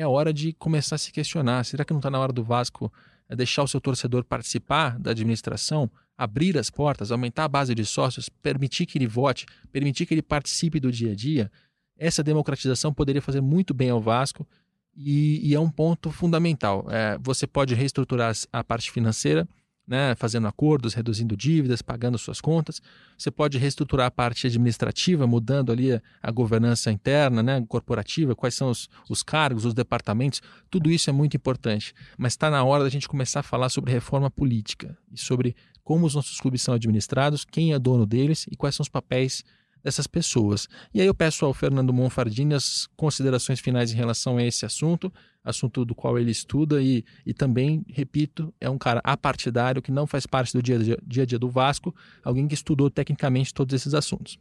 é 0.00 0.06
hora 0.06 0.32
de 0.32 0.52
começar 0.54 0.96
a 0.96 0.98
se 0.98 1.12
questionar: 1.12 1.64
será 1.64 1.84
que 1.84 1.92
não 1.92 1.98
está 1.98 2.10
na 2.10 2.18
hora 2.18 2.32
do 2.32 2.42
Vasco 2.42 2.92
é, 3.28 3.36
deixar 3.36 3.62
o 3.62 3.68
seu 3.68 3.80
torcedor 3.80 4.24
participar 4.24 4.98
da 4.98 5.10
administração, 5.10 5.90
abrir 6.16 6.56
as 6.58 6.70
portas, 6.70 7.12
aumentar 7.12 7.44
a 7.44 7.48
base 7.48 7.74
de 7.74 7.84
sócios, 7.84 8.28
permitir 8.28 8.86
que 8.86 8.98
ele 8.98 9.06
vote, 9.06 9.46
permitir 9.70 10.06
que 10.06 10.14
ele 10.14 10.22
participe 10.22 10.80
do 10.80 10.90
dia 10.90 11.12
a 11.12 11.14
dia? 11.14 11.50
Essa 11.96 12.22
democratização 12.22 12.94
poderia 12.94 13.20
fazer 13.20 13.42
muito 13.42 13.74
bem 13.74 13.90
ao 13.90 14.00
Vasco 14.00 14.48
e, 14.96 15.46
e 15.46 15.54
é 15.54 15.60
um 15.60 15.70
ponto 15.70 16.10
fundamental. 16.10 16.86
É, 16.88 17.18
você 17.20 17.46
pode 17.46 17.74
reestruturar 17.74 18.34
a 18.52 18.64
parte 18.64 18.90
financeira 18.90 19.46
né, 19.90 20.14
fazendo 20.14 20.46
acordos, 20.46 20.94
reduzindo 20.94 21.36
dívidas, 21.36 21.82
pagando 21.82 22.16
suas 22.16 22.40
contas. 22.40 22.80
Você 23.18 23.28
pode 23.28 23.58
reestruturar 23.58 24.06
a 24.06 24.10
parte 24.10 24.46
administrativa, 24.46 25.26
mudando 25.26 25.72
ali 25.72 26.00
a, 26.22 26.30
governança 26.30 26.92
interna, 26.92 27.42
né, 27.42 27.60
corporativa, 27.68 28.36
quais 28.36 28.54
são 28.54 28.70
os, 28.70 28.88
os 29.08 29.20
cargos, 29.24 29.64
os 29.64 29.74
departamentos. 29.74 30.40
Tudo 30.70 30.92
isso 30.92 31.10
é 31.10 31.12
muito 31.12 31.36
importante. 31.36 31.92
Mas 32.16 32.34
está 32.34 32.48
na 32.48 32.62
hora 32.62 32.84
da 32.84 32.88
gente 32.88 33.08
começar 33.08 33.40
a 33.40 33.42
falar 33.42 33.68
sobre 33.68 33.90
reforma 33.90 34.30
política 34.30 34.96
e 35.12 35.18
sobre 35.18 35.56
como 35.82 36.06
os 36.06 36.14
nossos 36.14 36.40
clubes 36.40 36.62
são 36.62 36.72
administrados, 36.72 37.44
quem 37.44 37.72
é 37.72 37.78
dono 37.78 38.06
deles 38.06 38.46
e 38.48 38.54
quais 38.54 38.76
são 38.76 38.84
os 38.84 38.88
papéis 38.88 39.42
dessas 39.82 40.06
pessoas. 40.06 40.68
E 40.94 41.00
aí 41.00 41.06
eu 41.06 41.14
peço 41.14 41.44
ao 41.44 41.54
Fernando 41.54 41.92
Monfardini 41.92 42.54
as 42.54 42.86
considerações 42.96 43.60
finais 43.60 43.92
em 43.92 43.96
relação 43.96 44.36
a 44.36 44.44
esse 44.44 44.64
assunto, 44.64 45.12
assunto 45.44 45.84
do 45.84 45.94
qual 45.94 46.18
ele 46.18 46.30
estuda 46.30 46.82
e, 46.82 47.04
e 47.26 47.32
também, 47.32 47.82
repito, 47.88 48.52
é 48.60 48.68
um 48.68 48.78
cara 48.78 49.00
apartidário 49.02 49.82
que 49.82 49.90
não 49.90 50.06
faz 50.06 50.26
parte 50.26 50.52
do 50.52 50.62
dia 50.62 50.76
a 50.76 50.78
dia, 50.78 50.98
dia, 51.06 51.22
a 51.22 51.26
dia 51.26 51.38
do 51.38 51.48
Vasco, 51.48 51.94
alguém 52.24 52.46
que 52.46 52.54
estudou 52.54 52.90
tecnicamente 52.90 53.54
todos 53.54 53.74
esses 53.74 53.94
assuntos. 53.94 54.38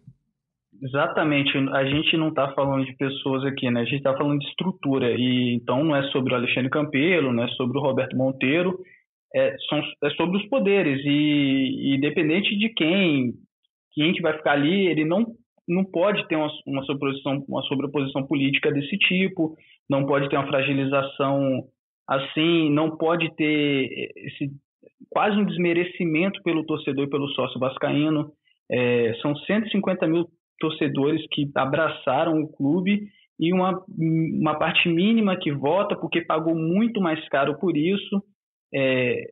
Exatamente, 0.82 1.58
a 1.58 1.84
gente 1.84 2.16
não 2.16 2.30
está 2.30 2.54
falando 2.54 2.86
de 2.86 2.96
pessoas 2.96 3.44
aqui, 3.44 3.70
né? 3.70 3.82
A 3.82 3.84
gente 3.84 3.98
está 3.98 4.16
falando 4.16 4.40
de 4.40 4.48
estrutura 4.48 5.12
e 5.12 5.56
então 5.56 5.84
não 5.84 5.94
é 5.94 6.04
sobre 6.04 6.32
o 6.32 6.36
Alexandre 6.38 6.70
Campelo, 6.70 7.34
não 7.34 7.44
é 7.44 7.48
sobre 7.50 7.78
o 7.78 7.82
Roberto 7.82 8.16
Monteiro, 8.16 8.80
é, 9.36 9.56
são, 9.68 9.82
é 10.04 10.10
sobre 10.12 10.38
os 10.38 10.46
poderes 10.48 11.02
e, 11.04 11.92
e 11.92 11.96
independente 11.98 12.58
de 12.58 12.70
quem 12.70 13.34
quem 13.94 14.14
que 14.14 14.22
vai 14.22 14.36
ficar 14.38 14.54
ali, 14.54 14.88
ele 14.88 15.06
não, 15.06 15.26
não 15.68 15.84
pode 15.84 16.28
ter 16.28 16.36
uma, 16.36 16.50
uma, 16.66 16.84
sobreposição, 16.84 17.46
uma 17.48 17.62
sobreposição 17.64 18.26
política 18.26 18.72
desse 18.72 18.98
tipo, 18.98 19.56
não 19.90 20.06
pode 20.06 20.30
ter 20.30 20.38
uma 20.38 20.48
fragilização 20.48 21.64
assim, 22.08 22.70
não 22.72 22.98
pode 22.98 23.34
ter 23.36 24.12
esse 24.16 24.50
quase 25.10 25.38
um 25.38 25.46
desmerecimento 25.46 26.42
pelo 26.44 26.66
torcedor 26.66 27.06
e 27.06 27.10
pelo 27.10 27.28
sócio 27.30 27.60
vascaíno. 27.60 28.32
É, 28.72 29.14
são 29.22 29.36
150 29.36 30.08
mil 30.08 30.26
torcedores 30.60 31.26
que 31.32 31.50
abraçaram 31.56 32.42
o 32.42 32.52
clube 32.52 33.08
e 33.40 33.54
uma, 33.54 33.82
uma 33.98 34.58
parte 34.58 34.90
mínima 34.90 35.38
que 35.38 35.52
vota 35.52 35.96
porque 35.96 36.22
pagou 36.22 36.56
muito 36.56 37.00
mais 37.00 37.28
caro 37.30 37.58
por 37.58 37.78
isso. 37.78 38.22
É, 38.74 39.24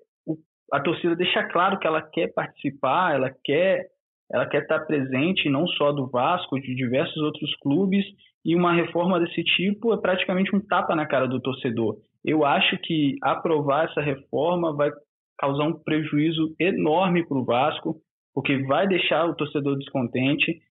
a 0.72 0.80
torcida 0.80 1.16
deixa 1.16 1.44
claro 1.50 1.78
que 1.80 1.88
ela 1.88 2.02
quer 2.02 2.34
participar, 2.34 3.16
ela 3.16 3.32
quer 3.44 3.88
ela 4.32 4.46
quer 4.46 4.64
estar 4.64 4.80
presente 4.82 5.50
não 5.50 5.68
só 5.68 5.92
do 5.92 6.08
Vasco, 6.08 6.60
de 6.60 6.76
diversos 6.76 7.18
outros 7.18 7.56
clubes, 7.62 8.06
e 8.44 8.56
uma 8.56 8.74
reforma 8.74 9.20
desse 9.20 9.44
tipo 9.44 9.94
é 9.94 9.98
praticamente 9.98 10.56
um 10.56 10.60
tapa 10.60 10.96
na 10.96 11.06
cara 11.06 11.28
do 11.28 11.42
torcedor. 11.42 11.98
Eu 12.24 12.46
acho 12.46 12.78
que 12.80 13.16
aprovar 13.22 13.90
essa 13.90 14.02
reforma 14.02 14.76
vai 14.76 14.90
causar 15.38 15.66
um 15.66 15.74
prejuízo 15.74 16.56
enorme 16.60 17.26
para 17.28 17.38
o 17.38 17.46
Vasco, 17.46 17.96
porque 18.34 18.58
vai 18.64 18.88
deixar 18.88 19.26
o 19.26 19.36
torcedor 19.36 19.78
descontente 19.78 20.62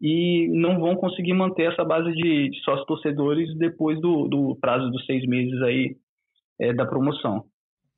e 0.00 0.48
não 0.48 0.80
vão 0.80 0.96
conseguir 0.96 1.32
manter 1.32 1.72
essa 1.72 1.84
base 1.84 2.12
de 2.12 2.50
sócios 2.64 2.86
torcedores 2.86 3.56
depois 3.56 4.00
do, 4.00 4.26
do 4.28 4.56
prazo 4.60 4.90
dos 4.90 5.04
seis 5.06 5.24
meses 5.26 5.60
aí 5.62 5.96
é, 6.60 6.72
da 6.72 6.86
promoção. 6.86 7.44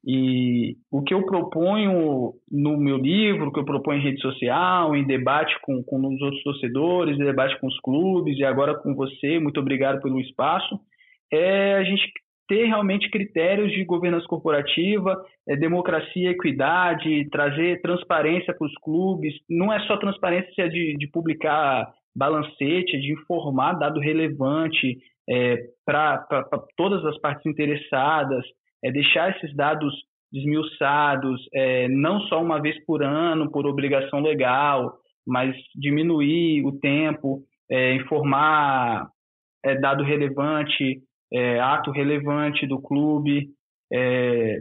E 0.07 0.77
o 0.91 1.03
que 1.03 1.15
eu 1.15 1.25
proponho 1.25 2.35
no 2.51 2.77
meu 2.77 2.99
livro, 2.99 3.49
o 3.49 3.53
que 3.53 3.59
eu 3.59 3.65
proponho 3.65 4.01
em 4.01 4.03
rede 4.03 4.21
social, 4.21 4.95
em 4.95 5.07
debate 5.07 5.57
com, 5.63 5.83
com 5.83 5.97
os 6.07 6.21
outros 6.21 6.43
torcedores, 6.43 7.19
em 7.19 7.25
debate 7.25 7.59
com 7.59 7.67
os 7.67 7.81
clubes 7.81 8.39
e 8.39 8.45
agora 8.45 8.75
com 8.75 8.95
você, 8.95 9.39
muito 9.39 9.61
obrigado 9.61 10.03
pelo 10.03 10.21
espaço, 10.21 10.79
é 11.33 11.75
a 11.75 11.85
gente 11.85 12.03
ter 12.47 12.67
realmente 12.67 13.11
critérios 13.11 13.73
de 13.73 13.85
governança 13.85 14.27
corporativa, 14.27 15.17
é, 15.49 15.57
democracia, 15.57 16.31
equidade, 16.31 17.29
trazer 17.31 17.81
transparência 17.81 18.55
para 18.55 18.67
os 18.67 18.75
clubes. 18.83 19.35
Não 19.49 19.73
é 19.73 19.81
só 19.87 19.97
transparência 19.97 20.69
de, 20.69 20.95
de 20.99 21.07
publicar 21.09 21.91
balancete, 22.15 22.97
é 22.97 22.99
de 22.99 23.13
informar 23.13 23.79
dado 23.79 23.99
relevante 23.99 24.99
é, 25.29 25.57
para 25.87 26.27
todas 26.77 27.05
as 27.07 27.19
partes 27.19 27.47
interessadas, 27.47 28.45
é 28.85 28.93
deixar 28.93 29.35
esses 29.35 29.55
dados 29.57 29.95
desmiuçados, 30.31 31.41
é, 31.55 31.89
não 31.89 32.21
só 32.23 32.43
uma 32.43 32.61
vez 32.61 32.77
por 32.85 33.03
ano, 33.03 33.51
por 33.51 33.67
obrigação 33.67 34.21
legal, 34.21 34.93
mas 35.27 35.55
diminuir 35.75 36.65
o 36.67 36.79
tempo, 36.79 37.43
é, 37.71 37.95
informar 37.95 39.09
é, 39.65 39.75
dado 39.77 40.03
relevante, 40.03 41.01
é, 41.33 41.61
ato 41.61 41.91
relevante 41.91 42.67
do 42.67 42.81
clube, 42.81 43.49
é, 43.93 44.59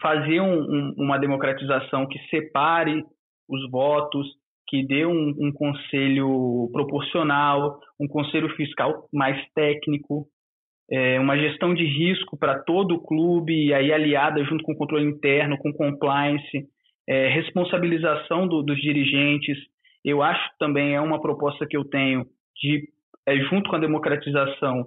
fazer 0.00 0.40
um, 0.40 0.60
um, 0.60 0.94
uma 0.98 1.18
democratização 1.18 2.06
que 2.06 2.18
separe 2.30 3.04
os 3.48 3.70
votos, 3.70 4.26
que 4.66 4.84
dê 4.86 5.04
um, 5.04 5.34
um 5.38 5.52
conselho 5.52 6.68
proporcional, 6.72 7.78
um 8.00 8.08
conselho 8.08 8.48
fiscal 8.56 9.06
mais 9.12 9.38
técnico, 9.52 10.26
é, 10.90 11.20
uma 11.20 11.38
gestão 11.38 11.72
de 11.72 11.84
risco 11.84 12.36
para 12.36 12.58
todo 12.58 12.96
o 12.96 13.00
clube, 13.00 13.66
e 13.66 13.72
aí 13.72 13.92
aliada 13.92 14.42
junto 14.44 14.64
com 14.64 14.72
o 14.72 14.76
controle 14.76 15.04
interno, 15.04 15.56
com 15.58 15.72
compliance, 15.72 16.66
é, 17.08 17.28
responsabilização 17.28 18.48
do, 18.48 18.62
dos 18.62 18.80
dirigentes. 18.80 19.56
Eu 20.04 20.22
acho 20.22 20.42
também 20.58 20.94
é 20.94 21.00
uma 21.00 21.20
proposta 21.20 21.66
que 21.66 21.76
eu 21.76 21.84
tenho 21.84 22.26
de, 22.60 22.88
é, 23.26 23.36
junto 23.36 23.70
com 23.70 23.76
a 23.76 23.80
democratização, 23.80 24.86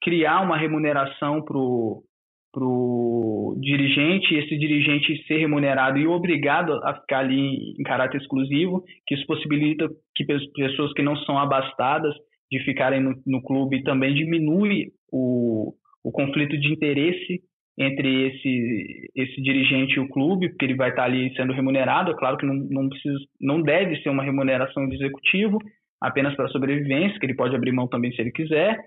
criar 0.00 0.40
uma 0.40 0.56
remuneração 0.56 1.42
para 1.42 1.58
o 1.58 3.56
dirigente, 3.60 4.34
esse 4.34 4.56
dirigente 4.56 5.24
ser 5.26 5.38
remunerado 5.38 5.98
e 5.98 6.06
obrigado 6.06 6.72
a 6.84 6.94
ficar 6.94 7.20
ali 7.20 7.74
em 7.78 7.82
caráter 7.82 8.20
exclusivo, 8.20 8.84
que 9.06 9.14
isso 9.14 9.26
possibilita 9.26 9.88
que 10.14 10.24
pessoas 10.24 10.92
que 10.92 11.02
não 11.02 11.16
são 11.18 11.38
abastadas 11.38 12.14
de 12.50 12.62
ficarem 12.64 13.00
no, 13.00 13.14
no 13.26 13.42
clube 13.42 13.82
também 13.82 14.14
diminui 14.14 14.92
o, 15.14 15.72
o 16.02 16.10
conflito 16.10 16.58
de 16.58 16.72
interesse 16.72 17.40
entre 17.78 18.28
esse, 18.28 19.10
esse 19.16 19.42
dirigente 19.42 19.94
e 19.94 20.00
o 20.00 20.08
clube, 20.08 20.48
porque 20.48 20.64
ele 20.64 20.76
vai 20.76 20.90
estar 20.90 21.04
ali 21.04 21.34
sendo 21.36 21.52
remunerado. 21.52 22.10
É 22.10 22.16
claro 22.16 22.36
que 22.36 22.46
não, 22.46 22.54
não, 22.54 22.88
precisa, 22.88 23.18
não 23.40 23.62
deve 23.62 23.96
ser 24.02 24.10
uma 24.10 24.22
remuneração 24.22 24.88
de 24.88 24.96
executivo, 24.96 25.58
apenas 26.00 26.34
para 26.34 26.48
sobrevivência, 26.48 27.18
que 27.18 27.26
ele 27.26 27.34
pode 27.34 27.54
abrir 27.54 27.72
mão 27.72 27.88
também 27.88 28.12
se 28.12 28.20
ele 28.20 28.32
quiser. 28.32 28.78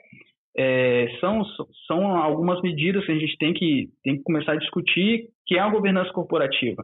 É, 0.58 1.08
são, 1.20 1.44
são 1.86 2.16
algumas 2.18 2.62
medidas 2.62 3.06
que 3.06 3.12
a 3.12 3.20
gente 3.20 3.38
tem 3.38 3.54
que, 3.54 3.90
tem 4.04 4.18
que 4.18 4.24
começar 4.24 4.54
a 4.54 4.58
discutir, 4.58 5.28
que 5.46 5.56
é 5.56 5.60
a 5.60 5.70
governança 5.70 6.12
corporativa. 6.12 6.84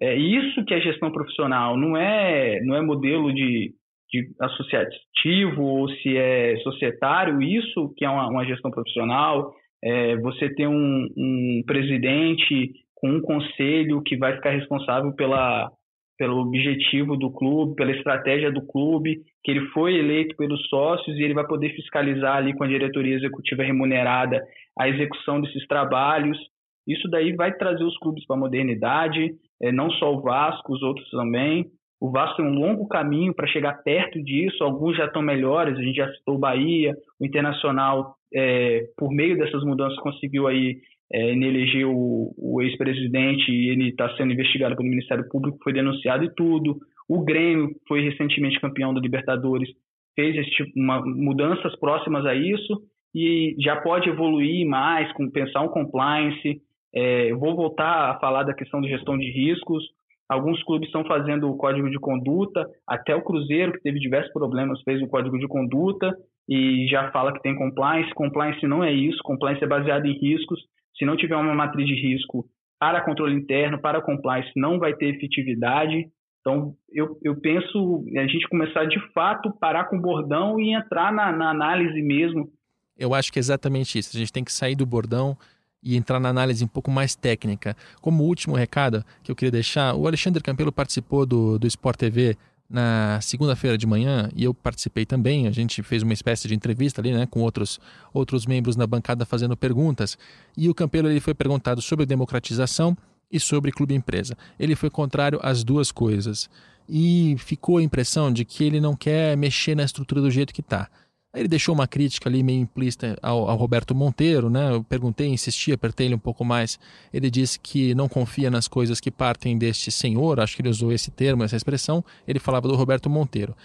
É 0.00 0.14
isso 0.16 0.64
que 0.64 0.74
é 0.74 0.80
gestão 0.80 1.10
profissional, 1.10 1.76
não 1.76 1.96
é, 1.96 2.60
não 2.62 2.74
é 2.74 2.82
modelo 2.82 3.32
de, 3.32 3.72
de 4.14 4.28
associativo 4.40 5.62
ou 5.62 5.88
se 5.88 6.16
é 6.16 6.56
societário, 6.58 7.42
isso 7.42 7.92
que 7.96 8.04
é 8.04 8.08
uma, 8.08 8.28
uma 8.28 8.44
gestão 8.44 8.70
profissional, 8.70 9.52
é, 9.82 10.16
você 10.18 10.48
tem 10.54 10.68
um, 10.68 11.08
um, 11.16 11.62
presidente 11.66 12.72
com 12.94 13.10
um 13.10 13.20
conselho 13.20 14.00
que 14.02 14.16
vai 14.16 14.36
ficar 14.36 14.50
responsável 14.50 15.12
pela, 15.14 15.68
pelo 16.16 16.38
objetivo 16.38 17.16
do 17.16 17.30
clube, 17.30 17.74
pela 17.74 17.90
estratégia 17.90 18.52
do 18.52 18.64
clube, 18.64 19.16
que 19.42 19.50
ele 19.50 19.66
foi 19.70 19.96
eleito 19.96 20.36
pelos 20.36 20.64
sócios 20.68 21.18
e 21.18 21.22
ele 21.22 21.34
vai 21.34 21.46
poder 21.46 21.74
fiscalizar 21.74 22.36
ali 22.36 22.54
com 22.54 22.62
a 22.62 22.68
diretoria 22.68 23.16
executiva 23.16 23.64
remunerada 23.64 24.40
a 24.78 24.88
execução 24.88 25.40
desses 25.40 25.66
trabalhos. 25.66 26.38
Isso 26.86 27.08
daí 27.08 27.34
vai 27.34 27.52
trazer 27.52 27.82
os 27.82 27.98
clubes 27.98 28.24
para 28.26 28.36
a 28.36 28.40
modernidade, 28.40 29.34
é, 29.60 29.72
não 29.72 29.90
só 29.90 30.14
o 30.14 30.22
Vasco, 30.22 30.72
os 30.72 30.82
outros 30.82 31.08
também. 31.10 31.66
O 32.04 32.10
Vasco 32.10 32.36
tem 32.36 32.44
um 32.44 32.58
longo 32.58 32.86
caminho 32.86 33.32
para 33.34 33.46
chegar 33.46 33.82
perto 33.82 34.22
disso, 34.22 34.62
alguns 34.62 34.94
já 34.94 35.06
estão 35.06 35.22
melhores, 35.22 35.78
a 35.78 35.82
gente 35.82 35.96
já 35.96 36.06
citou 36.12 36.34
o 36.34 36.38
Bahia, 36.38 36.94
o 37.18 37.24
Internacional, 37.24 38.14
é, 38.34 38.82
por 38.94 39.10
meio 39.10 39.38
dessas 39.38 39.64
mudanças, 39.64 39.98
conseguiu 40.00 40.46
aí 40.46 40.76
é, 41.10 41.30
eleger 41.30 41.86
o, 41.86 42.34
o 42.36 42.60
ex-presidente 42.60 43.50
e 43.50 43.70
ele 43.70 43.88
está 43.88 44.14
sendo 44.18 44.34
investigado 44.34 44.76
pelo 44.76 44.90
Ministério 44.90 45.26
Público, 45.30 45.56
foi 45.64 45.72
denunciado 45.72 46.24
e 46.24 46.34
tudo. 46.34 46.76
O 47.08 47.24
Grêmio 47.24 47.70
foi 47.88 48.02
recentemente 48.02 48.60
campeão 48.60 48.92
da 48.92 49.00
Libertadores, 49.00 49.70
fez 50.14 50.36
tipo, 50.48 50.72
uma, 50.76 51.00
mudanças 51.06 51.74
próximas 51.80 52.26
a 52.26 52.34
isso 52.34 52.82
e 53.14 53.56
já 53.58 53.80
pode 53.80 54.10
evoluir 54.10 54.68
mais, 54.68 55.10
com 55.14 55.30
pensar 55.30 55.62
um 55.62 55.68
compliance. 55.68 56.60
É, 56.94 57.32
vou 57.32 57.56
voltar 57.56 58.10
a 58.10 58.18
falar 58.20 58.42
da 58.42 58.52
questão 58.52 58.82
de 58.82 58.90
gestão 58.90 59.16
de 59.16 59.30
riscos. 59.30 59.82
Alguns 60.28 60.62
clubes 60.62 60.88
estão 60.88 61.04
fazendo 61.04 61.50
o 61.50 61.56
código 61.56 61.90
de 61.90 61.98
conduta, 61.98 62.66
até 62.86 63.14
o 63.14 63.22
Cruzeiro, 63.22 63.72
que 63.72 63.82
teve 63.82 63.98
diversos 63.98 64.32
problemas, 64.32 64.80
fez 64.82 65.02
o 65.02 65.06
código 65.06 65.38
de 65.38 65.46
conduta 65.46 66.16
e 66.48 66.86
já 66.88 67.10
fala 67.10 67.32
que 67.32 67.42
tem 67.42 67.54
compliance. 67.54 68.12
Compliance 68.14 68.66
não 68.66 68.82
é 68.82 68.92
isso, 68.92 69.18
compliance 69.22 69.62
é 69.62 69.66
baseado 69.66 70.06
em 70.06 70.18
riscos. 70.18 70.58
Se 70.96 71.04
não 71.04 71.16
tiver 71.16 71.36
uma 71.36 71.54
matriz 71.54 71.86
de 71.86 71.94
risco 71.94 72.46
para 72.78 73.02
controle 73.02 73.34
interno, 73.34 73.80
para 73.80 74.00
compliance, 74.00 74.50
não 74.56 74.78
vai 74.78 74.94
ter 74.94 75.14
efetividade. 75.14 76.06
Então, 76.40 76.74
eu, 76.92 77.18
eu 77.22 77.40
penso 77.40 78.04
a 78.16 78.26
gente 78.26 78.48
começar 78.48 78.84
de 78.86 79.00
fato, 79.12 79.52
parar 79.58 79.84
com 79.84 79.96
o 79.96 80.00
bordão 80.00 80.60
e 80.60 80.74
entrar 80.74 81.12
na, 81.12 81.32
na 81.32 81.50
análise 81.50 82.00
mesmo. 82.02 82.50
Eu 82.96 83.14
acho 83.14 83.32
que 83.32 83.38
é 83.38 83.40
exatamente 83.40 83.98
isso. 83.98 84.16
A 84.16 84.18
gente 84.18 84.32
tem 84.32 84.44
que 84.44 84.52
sair 84.52 84.76
do 84.76 84.86
bordão 84.86 85.36
e 85.84 85.96
entrar 85.96 86.18
na 86.18 86.30
análise 86.30 86.64
um 86.64 86.68
pouco 86.68 86.90
mais 86.90 87.14
técnica. 87.14 87.76
Como 88.00 88.24
último 88.24 88.56
recado 88.56 89.04
que 89.22 89.30
eu 89.30 89.36
queria 89.36 89.52
deixar, 89.52 89.94
o 89.94 90.06
Alexandre 90.06 90.42
Campelo 90.42 90.72
participou 90.72 91.26
do, 91.26 91.58
do 91.58 91.66
Sport 91.66 91.98
TV 91.98 92.36
na 92.68 93.20
segunda-feira 93.20 93.76
de 93.76 93.86
manhã 93.86 94.30
e 94.34 94.44
eu 94.44 94.54
participei 94.54 95.04
também. 95.04 95.46
A 95.46 95.50
gente 95.50 95.82
fez 95.82 96.02
uma 96.02 96.12
espécie 96.12 96.48
de 96.48 96.54
entrevista 96.54 97.00
ali, 97.00 97.12
né, 97.12 97.26
com 97.26 97.40
outros, 97.40 97.78
outros 98.12 98.46
membros 98.46 98.76
na 98.76 98.86
bancada 98.86 99.24
fazendo 99.26 99.56
perguntas. 99.56 100.16
E 100.56 100.68
o 100.68 100.74
Campelo 100.74 101.08
ele 101.08 101.20
foi 101.20 101.34
perguntado 101.34 101.82
sobre 101.82 102.06
democratização 102.06 102.96
e 103.30 103.38
sobre 103.38 103.70
clube 103.70 103.94
empresa. 103.94 104.36
Ele 104.58 104.74
foi 104.74 104.90
contrário 104.90 105.38
às 105.42 105.62
duas 105.62 105.92
coisas 105.92 106.48
e 106.88 107.36
ficou 107.38 107.78
a 107.78 107.82
impressão 107.82 108.32
de 108.32 108.44
que 108.44 108.64
ele 108.64 108.80
não 108.80 108.94
quer 108.94 109.36
mexer 109.36 109.74
na 109.74 109.84
estrutura 109.84 110.20
do 110.20 110.30
jeito 110.30 110.52
que 110.52 110.60
está. 110.60 110.88
Ele 111.34 111.48
deixou 111.48 111.74
uma 111.74 111.88
crítica 111.88 112.28
ali 112.28 112.42
meio 112.42 112.60
implícita 112.60 113.18
ao, 113.20 113.48
ao, 113.48 113.56
Roberto 113.56 113.94
Monteiro, 113.94 114.48
né? 114.48 114.72
Eu 114.72 114.84
perguntei, 114.84 115.26
insisti, 115.26 115.72
apertei 115.72 116.06
ele 116.06 116.14
um 116.14 116.18
pouco 116.18 116.44
mais. 116.44 116.78
Ele 117.12 117.28
disse 117.28 117.58
que 117.58 117.94
não 117.94 118.08
confia 118.08 118.50
nas 118.50 118.68
coisas 118.68 119.00
que 119.00 119.10
partem 119.10 119.58
deste 119.58 119.90
senhor, 119.90 120.38
acho 120.38 120.54
que 120.54 120.62
ele 120.62 120.68
usou 120.68 120.92
esse 120.92 121.10
termo, 121.10 121.42
essa 121.42 121.56
expressão. 121.56 122.04
Ele 122.26 122.38
falava 122.38 122.68
do 122.68 122.76
Roberto 122.76 123.10
Monteiro. 123.10 123.56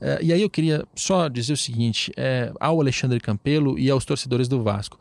É, 0.00 0.18
e 0.22 0.32
aí 0.32 0.42
eu 0.42 0.50
queria 0.50 0.84
só 0.94 1.28
dizer 1.28 1.54
o 1.54 1.56
seguinte: 1.56 2.12
é, 2.16 2.52
ao 2.60 2.80
Alexandre 2.80 3.18
Campelo 3.18 3.78
e 3.78 3.90
aos 3.90 4.04
torcedores 4.04 4.46
do 4.46 4.62
Vasco 4.62 4.98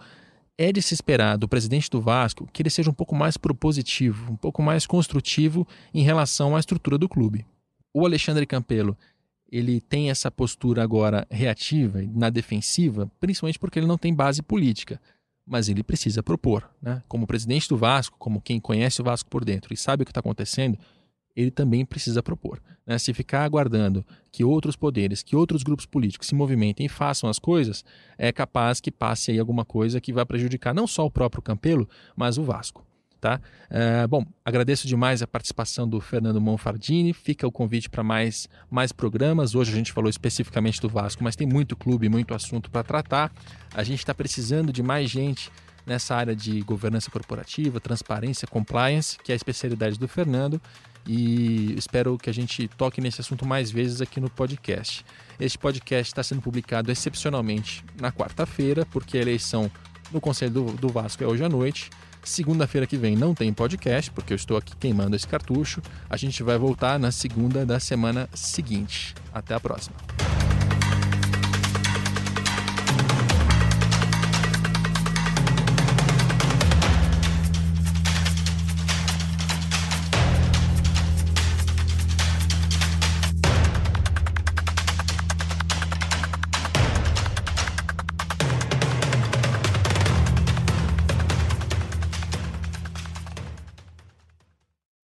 é 0.57 0.71
de 0.71 0.81
se 0.81 0.93
esperar 0.93 1.37
do 1.37 1.47
presidente 1.47 1.89
do 1.89 2.01
Vasco 2.01 2.47
que 2.51 2.61
ele 2.61 2.69
seja 2.69 2.89
um 2.89 2.93
pouco 2.93 3.13
mais 3.13 3.35
propositivo, 3.37 4.31
um 4.31 4.37
pouco 4.37 4.63
mais 4.63 4.85
construtivo 4.85 5.67
em 5.93 6.01
relação 6.01 6.55
à 6.55 6.59
estrutura 6.59 6.97
do 6.97 7.09
clube. 7.09 7.45
O 7.93 8.05
Alexandre 8.05 8.45
Campelo, 8.45 8.97
ele 9.55 9.79
tem 9.79 10.09
essa 10.09 10.29
postura 10.29 10.83
agora 10.83 11.25
reativa, 11.29 12.01
na 12.13 12.29
defensiva, 12.29 13.09
principalmente 13.19 13.59
porque 13.59 13.79
ele 13.79 13.87
não 13.87 13.97
tem 13.97 14.13
base 14.13 14.41
política, 14.41 14.99
mas 15.45 15.69
ele 15.69 15.83
precisa 15.83 16.21
propor, 16.21 16.69
né? 16.81 17.03
Como 17.07 17.27
presidente 17.27 17.69
do 17.69 17.77
Vasco, 17.77 18.17
como 18.17 18.41
quem 18.41 18.59
conhece 18.59 19.01
o 19.01 19.03
Vasco 19.03 19.29
por 19.29 19.45
dentro 19.45 19.73
e 19.73 19.77
sabe 19.77 20.03
o 20.03 20.05
que 20.05 20.11
está 20.11 20.19
acontecendo, 20.19 20.77
ele 21.35 21.51
também 21.51 21.85
precisa 21.85 22.23
propor. 22.23 22.61
Né? 22.85 22.97
Se 22.97 23.13
ficar 23.13 23.43
aguardando 23.43 24.05
que 24.31 24.43
outros 24.43 24.75
poderes, 24.75 25.21
que 25.21 25.35
outros 25.35 25.63
grupos 25.63 25.85
políticos 25.85 26.27
se 26.27 26.35
movimentem 26.35 26.85
e 26.85 26.89
façam 26.89 27.29
as 27.29 27.39
coisas, 27.39 27.83
é 28.17 28.31
capaz 28.31 28.79
que 28.79 28.91
passe 28.91 29.31
aí 29.31 29.39
alguma 29.39 29.65
coisa 29.65 30.01
que 30.01 30.13
vai 30.13 30.25
prejudicar 30.25 30.73
não 30.73 30.87
só 30.87 31.05
o 31.05 31.11
próprio 31.11 31.43
Campelo, 31.43 31.87
mas 32.15 32.37
o 32.37 32.43
Vasco. 32.43 32.85
Tá? 33.25 33.41
É, 33.71 34.05
bom, 34.05 34.23
agradeço 34.45 34.87
demais 34.87 35.23
a 35.23 35.25
participação 35.25 35.89
do 35.89 35.99
Fernando 35.99 36.39
Monfardini. 36.39 37.11
Fica 37.11 37.47
o 37.47 37.51
convite 37.51 37.89
para 37.89 38.03
mais, 38.03 38.47
mais 38.69 38.91
programas. 38.91 39.55
Hoje 39.55 39.71
a 39.71 39.75
gente 39.75 39.91
falou 39.91 40.11
especificamente 40.11 40.79
do 40.79 40.87
Vasco, 40.87 41.23
mas 41.23 41.35
tem 41.35 41.47
muito 41.47 41.75
clube, 41.75 42.07
muito 42.07 42.35
assunto 42.35 42.69
para 42.69 42.83
tratar. 42.83 43.33
A 43.73 43.81
gente 43.81 43.97
está 43.97 44.13
precisando 44.13 44.71
de 44.71 44.83
mais 44.83 45.09
gente 45.09 45.51
nessa 45.87 46.15
área 46.15 46.35
de 46.35 46.61
governança 46.61 47.09
corporativa, 47.09 47.79
transparência, 47.79 48.47
compliance, 48.47 49.17
que 49.17 49.31
é 49.31 49.33
a 49.33 49.35
especialidade 49.35 49.97
do 49.97 50.07
Fernando 50.07 50.61
e 51.07 51.73
espero 51.75 52.19
que 52.19 52.29
a 52.29 52.33
gente 52.33 52.67
toque 52.67 53.01
nesse 53.01 53.21
assunto 53.21 53.43
mais 53.43 53.71
vezes 53.71 54.01
aqui 54.01 54.19
no 54.19 54.29
podcast. 54.29 55.03
Este 55.39 55.57
podcast 55.57 56.11
está 56.11 56.21
sendo 56.21 56.43
publicado 56.43 56.91
excepcionalmente 56.91 57.83
na 57.99 58.11
quarta-feira, 58.11 58.85
porque 58.85 59.17
a 59.17 59.21
eleição 59.21 59.71
no 60.11 60.21
Conselho 60.21 60.51
do, 60.51 60.65
do 60.73 60.89
Vasco 60.89 61.23
é 61.23 61.27
hoje 61.27 61.43
à 61.43 61.49
noite. 61.49 61.89
Segunda-feira 62.25 62.87
que 62.87 62.97
vem 62.97 63.15
não 63.15 63.35
tem 63.35 63.53
podcast, 63.53 64.09
porque 64.09 64.33
eu 64.33 64.35
estou 64.35 64.57
aqui 64.57 64.75
queimando 64.75 65.15
esse 65.15 65.27
cartucho. 65.27 65.79
A 66.09 66.17
gente 66.17 66.41
vai 66.41 66.57
voltar 66.57 66.99
na 66.99 67.11
segunda 67.11 67.63
da 67.63 67.79
semana 67.79 68.27
seguinte. 68.33 69.13
Até 69.31 69.53
a 69.53 69.59
próxima. 69.59 69.95